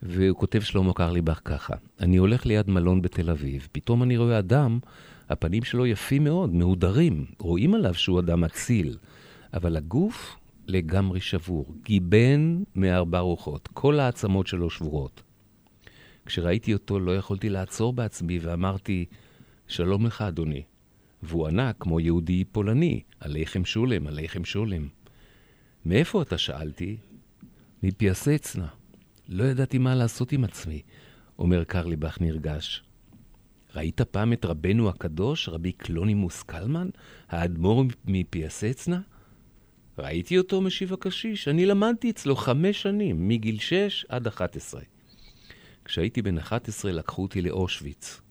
[0.03, 4.79] והוא כותב שלמה קרליבך ככה: אני הולך ליד מלון בתל אביב, פתאום אני רואה אדם,
[5.29, 8.97] הפנים שלו יפים מאוד, מהודרים, רואים עליו שהוא אדם אציל,
[9.53, 10.35] אבל הגוף
[10.67, 15.23] לגמרי שבור, גיבן מארבע רוחות, כל העצמות שלו שבורות.
[16.25, 19.05] כשראיתי אותו לא יכולתי לעצור בעצמי ואמרתי,
[19.67, 20.63] שלום לך, אדוני.
[21.23, 24.87] והוא ענה, כמו יהודי פולני, עליכם שולם, עליכם שולם.
[25.85, 26.37] מאיפה אתה?
[26.37, 26.97] שאלתי.
[27.83, 28.67] מפיאסצנה.
[29.29, 30.81] לא ידעתי מה לעשות עם עצמי,
[31.39, 32.84] אומר קרליבך נרגש.
[33.75, 36.89] ראית פעם את רבנו הקדוש, רבי קלונימוס קלמן,
[37.29, 39.01] האדמו"ר מפיאסצנה?
[39.97, 41.47] ראיתי אותו, משיב הקשיש.
[41.47, 44.81] אני למדתי אצלו חמש שנים, מגיל שש עד אחת עשרה.
[45.85, 48.21] כשהייתי בן 11 לקחו אותי לאושוויץ.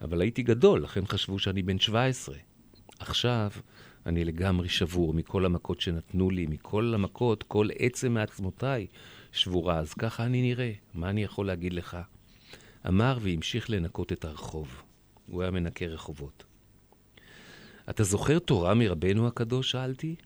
[0.00, 2.36] אבל הייתי גדול, לכן חשבו שאני בן 17.
[2.98, 3.50] עכשיו
[4.06, 8.86] אני לגמרי שבור מכל המכות שנתנו לי, מכל המכות, כל עצם מעצמותיי
[9.32, 11.96] שבורה, אז ככה אני נראה, מה אני יכול להגיד לך?
[12.88, 14.82] אמר והמשיך לנקות את הרחוב.
[15.26, 16.44] הוא היה מנקה רחובות.
[17.90, 19.70] אתה זוכר תורה מרבנו הקדוש?
[19.70, 20.16] שאלתי.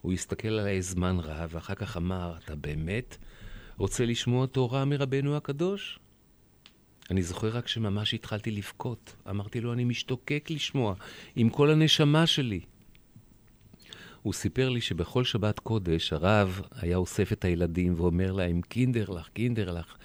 [0.00, 3.16] הוא הסתכל עליי זמן רב, ואחר כך אמר, אתה באמת?
[3.76, 5.98] רוצה לשמוע תורה מרבנו הקדוש?
[7.10, 9.16] אני זוכר רק שממש התחלתי לבכות.
[9.30, 10.94] אמרתי לו, אני משתוקק לשמוע,
[11.36, 12.60] עם כל הנשמה שלי.
[14.22, 19.28] הוא סיפר לי שבכל שבת קודש הרב היה אוסף את הילדים ואומר להם, קינדר לך,
[19.28, 19.96] קינדר לך.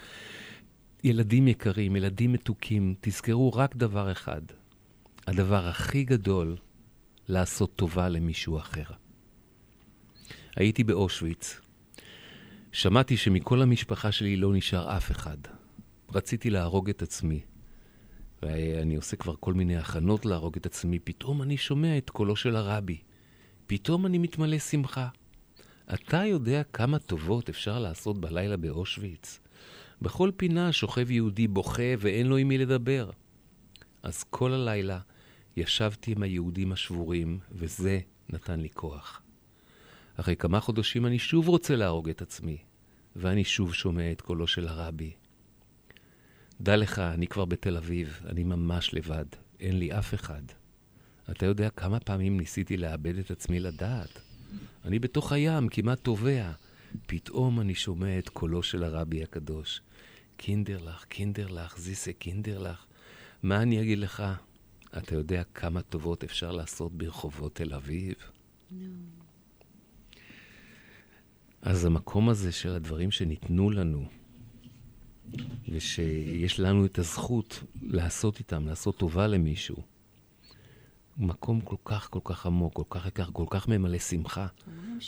[1.03, 4.41] ילדים יקרים, ילדים מתוקים, תזכרו רק דבר אחד.
[5.27, 6.57] הדבר הכי גדול,
[7.27, 8.84] לעשות טובה למישהו אחר.
[10.55, 11.59] הייתי באושוויץ.
[12.71, 15.38] שמעתי שמכל המשפחה שלי לא נשאר אף אחד.
[16.13, 17.39] רציתי להרוג את עצמי.
[18.41, 20.99] ואני עושה כבר כל מיני הכנות להרוג את עצמי.
[20.99, 22.97] פתאום אני שומע את קולו של הרבי.
[23.67, 25.07] פתאום אני מתמלא שמחה.
[25.93, 29.39] אתה יודע כמה טובות אפשר לעשות בלילה באושוויץ?
[30.03, 33.09] בכל פינה שוכב יהודי בוכה ואין לו עם מי לדבר.
[34.03, 34.99] אז כל הלילה
[35.57, 37.99] ישבתי עם היהודים השבורים, וזה
[38.30, 39.21] נתן לי כוח.
[40.15, 42.57] אחרי כמה חודשים אני שוב רוצה להרוג את עצמי,
[43.15, 45.11] ואני שוב שומע את קולו של הרבי.
[46.61, 49.25] דע לך, אני כבר בתל אביב, אני ממש לבד,
[49.59, 50.43] אין לי אף אחד.
[51.31, 54.21] אתה יודע כמה פעמים ניסיתי לאבד את עצמי לדעת?
[54.85, 56.51] אני בתוך הים, כמעט טובע.
[57.07, 59.81] פתאום אני שומע את קולו של הרבי הקדוש.
[60.45, 62.85] קינדרלך, קינדרלך, זיסה קינדרלך.
[63.43, 64.23] מה אני אגיד לך?
[64.97, 68.15] אתה יודע כמה טובות אפשר לעשות ברחובות תל אביב?
[68.71, 68.73] No.
[71.61, 74.05] אז המקום הזה של הדברים שניתנו לנו,
[75.69, 79.77] ושיש לנו את הזכות לעשות איתם, לעשות טובה למישהו,
[81.18, 84.48] מקום כל כך, כל כך עמוק, כל כך יקר, כל כך ממלא שמחה.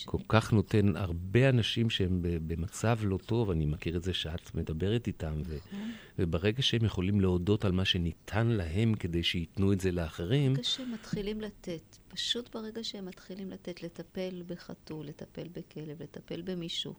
[0.05, 5.07] כל כך נותן הרבה אנשים שהם במצב לא טוב, אני מכיר את זה שאת מדברת
[5.07, 5.91] איתם, ו- נכון.
[6.19, 10.53] וברגע שהם יכולים להודות על מה שניתן להם כדי שייתנו את זה לאחרים...
[10.53, 16.93] ברגע שהם מתחילים לתת, פשוט ברגע שהם מתחילים לתת, לטפל בחתול, לטפל בכלב, לטפל במישהו.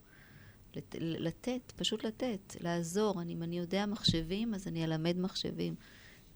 [0.77, 3.23] לת, לתת, פשוט לתת, לעזור.
[3.23, 5.75] אני, אם אני יודע מחשבים, אז אני אלמד מחשבים.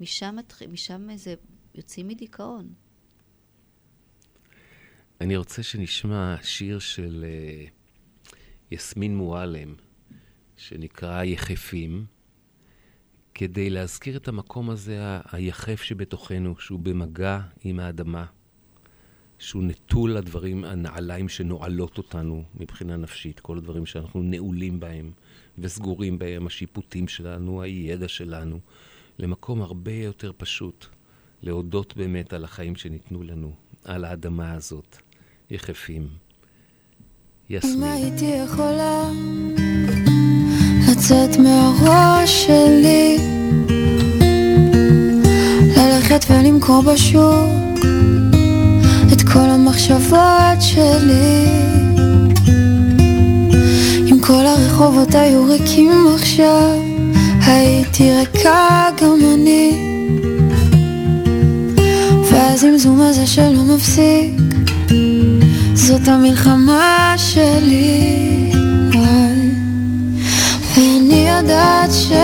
[0.00, 0.36] משם,
[0.68, 1.34] משם זה
[1.74, 2.72] יוצאים מדיכאון.
[5.20, 8.34] אני רוצה שנשמע שיר של uh,
[8.70, 9.74] יסמין מועלם,
[10.56, 12.06] שנקרא יחפים,
[13.34, 18.26] כדי להזכיר את המקום הזה, היחף שבתוכנו, שהוא במגע עם האדמה,
[19.38, 25.12] שהוא נטול הדברים, הנעליים שנועלות אותנו מבחינה נפשית, כל הדברים שאנחנו נעולים בהם
[25.58, 28.60] וסגורים בהם, השיפוטים שלנו, הידע שלנו,
[29.18, 30.86] למקום הרבה יותר פשוט.
[31.42, 33.52] להודות באמת על החיים שניתנו לנו,
[33.84, 34.96] על האדמה הזאת,
[35.50, 36.08] יחפים.
[37.50, 37.82] יסמין.
[37.82, 39.10] אם הייתי יכולה
[40.90, 43.16] לצאת מהראש שלי,
[45.76, 47.84] ללכת ולמכור בשוק
[49.12, 51.44] את כל המחשבות שלי.
[54.10, 56.78] אם כל הרחובות היו ריקים עכשיו,
[57.46, 59.99] הייתי ריקה גם אני.
[62.30, 64.32] והזמזום הזה שלא מפסיק.
[65.74, 68.52] זאת המלחמה שלי.
[70.74, 72.18] ואני יודעת שהוא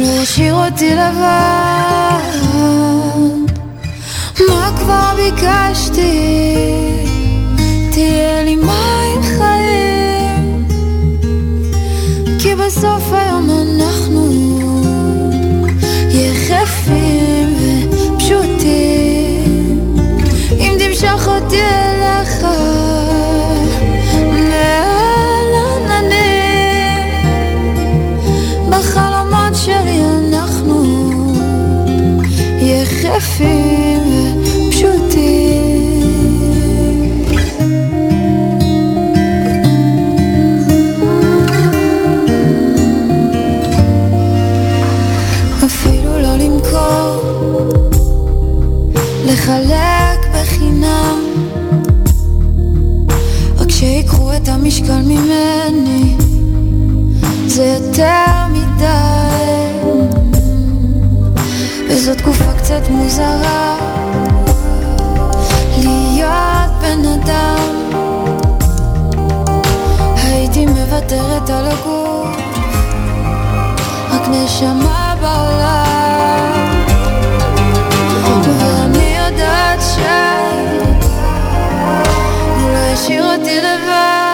[0.00, 2.22] לא ישאיר אותי לבד.
[4.48, 6.26] מה כבר ביקשתי?
[7.92, 10.66] תהיה לי מים חיים.
[12.38, 14.32] כי בסוף היום אנחנו
[16.10, 17.31] יחפים
[20.58, 22.46] אם תמשוך אותי אליך
[24.32, 25.52] מעל
[25.86, 27.10] עננים
[28.70, 30.82] בחלומות שלי אנחנו
[32.60, 33.82] יחפים
[49.24, 51.20] לחלק בחינם.
[53.58, 56.16] רק שיקחו את המשקל ממני
[57.46, 58.82] זה יותר מדי.
[61.90, 63.76] וזו תקופה קצת מוזרה
[65.78, 67.82] להיות בן אדם.
[70.16, 72.36] הייתי מוותרת על הגוף
[74.10, 76.71] רק נשמה בעולם
[82.72, 84.31] להשאיר אותי לבד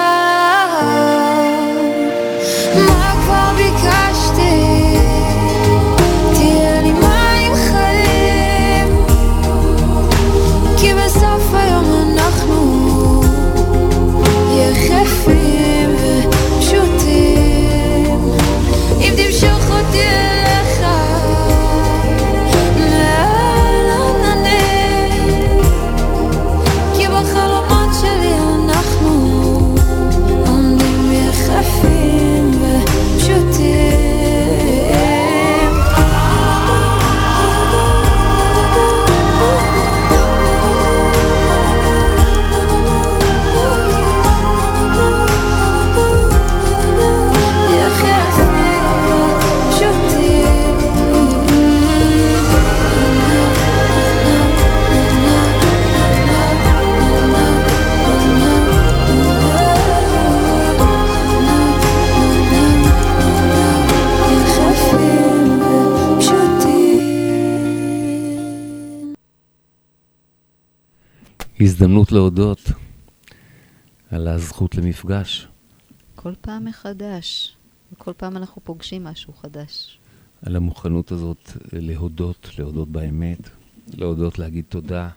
[71.80, 72.60] הזדמנות להודות
[74.10, 75.48] על הזכות למפגש.
[76.14, 77.56] כל פעם מחדש,
[77.92, 79.98] וכל פעם אנחנו פוגשים משהו חדש.
[80.42, 83.38] על המוכנות הזאת להודות, להודות באמת,
[83.94, 85.08] להודות להגיד תודה.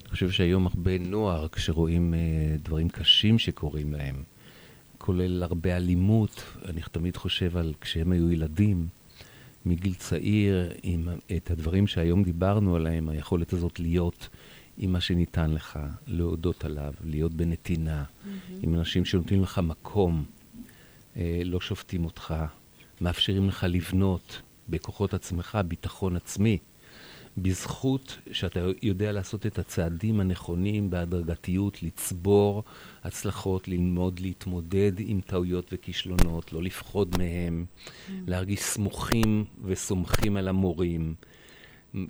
[0.00, 4.22] אני חושב שהיום הרבה נוער, כשרואים uh, דברים קשים שקורים להם,
[4.98, 8.88] כולל הרבה אלימות, אני תמיד חושב על כשהם היו ילדים,
[9.66, 14.28] מגיל צעיר, עם את הדברים שהיום דיברנו עליהם, היכולת הזאת להיות
[14.82, 18.52] עם מה שניתן לך, להודות עליו, להיות בנתינה, mm-hmm.
[18.62, 20.24] עם אנשים שנותנים לך מקום,
[21.16, 22.34] אה, לא שופטים אותך,
[23.00, 26.58] מאפשרים לך לבנות בכוחות עצמך ביטחון עצמי,
[27.36, 32.64] בזכות שאתה יודע לעשות את הצעדים הנכונים בהדרגתיות, לצבור
[33.04, 38.12] הצלחות, ללמוד להתמודד עם טעויות וכישלונות, לא לפחוד מהם, mm.
[38.26, 41.14] להרגיש סמוכים וסומכים על המורים.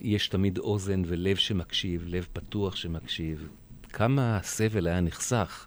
[0.01, 3.49] יש תמיד אוזן ולב שמקשיב, לב פתוח שמקשיב.
[3.89, 5.67] כמה סבל היה נחסך,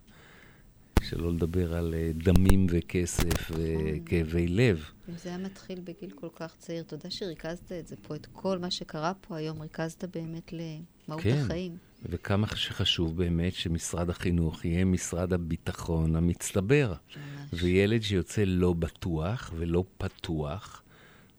[1.03, 4.85] שלא לדבר על אה, דמים וכסף וכאבי לב.
[5.10, 8.60] אם זה היה מתחיל בגיל כל כך צעיר, תודה שריכזת את זה פה, את כל
[8.60, 11.38] מה שקרה פה היום, ריכזת באמת למהות כן.
[11.45, 11.77] החיים.
[12.06, 16.94] וכמה שחשוב באמת שמשרד החינוך יהיה משרד הביטחון המצטבר.
[16.94, 17.49] ממש.
[17.53, 20.84] וילד שיוצא לא בטוח ולא פתוח,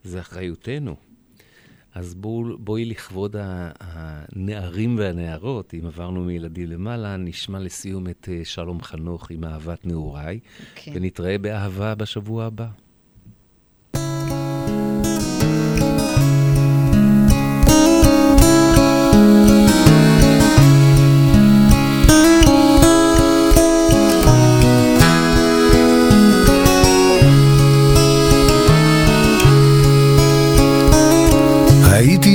[0.04, 0.96] זה אחריותנו.
[1.94, 3.36] אז בואו, בואי לכבוד
[3.80, 10.40] הנערים והנערות, אם עברנו מילדים למעלה, נשמע לסיום את אה, שלום חנוך עם אהבת נעוריי,
[10.44, 10.68] okay.
[10.74, 10.92] כן.
[10.94, 12.66] ונתראה באהבה בשבוע הבא.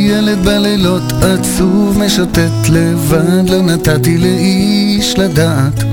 [0.09, 5.83] ילד בלילות עצוב משוטט לבד לא נתתי לאיש לדעת.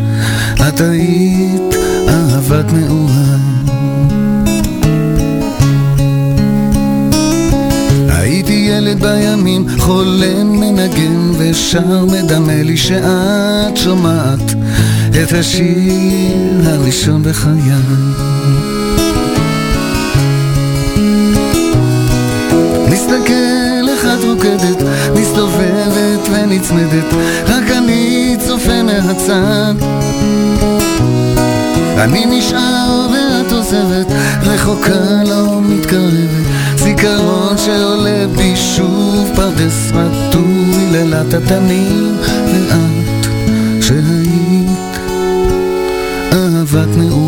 [0.69, 1.75] את היית
[2.09, 3.41] אהבת נעוריי
[8.09, 14.55] הייתי ילד בימים חולם מנגן ושר מדמה לי שאת שומעת
[15.11, 17.73] את השיר הראשון בחיי.
[22.91, 23.46] מסתכל
[25.37, 27.15] מסתובבת ונצמדת,
[27.47, 29.75] רק אני צופה מהצד.
[31.99, 34.07] אני נשאר ואת עוזבת,
[34.43, 36.47] רחוקה לא מתקרבת,
[36.77, 43.27] זיכרון שעולה בי שוב פרדס רטוב, היללת התנים, ואת
[43.83, 44.97] שהיית
[46.33, 47.26] אהבת נעוריי.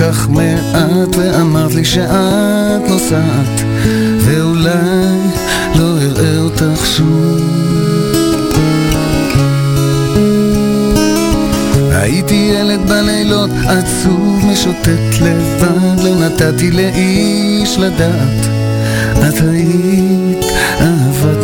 [0.00, 3.60] כך מעט ואמרת לי שאת נוסעת
[4.18, 4.70] ואולי
[5.74, 7.40] לא אראה אותך שוב.
[11.92, 18.46] הייתי ילד בלילות עצוב משוטט לבד לא נתתי לאיש לדעת.
[19.28, 20.44] את היית
[20.80, 21.39] אהבה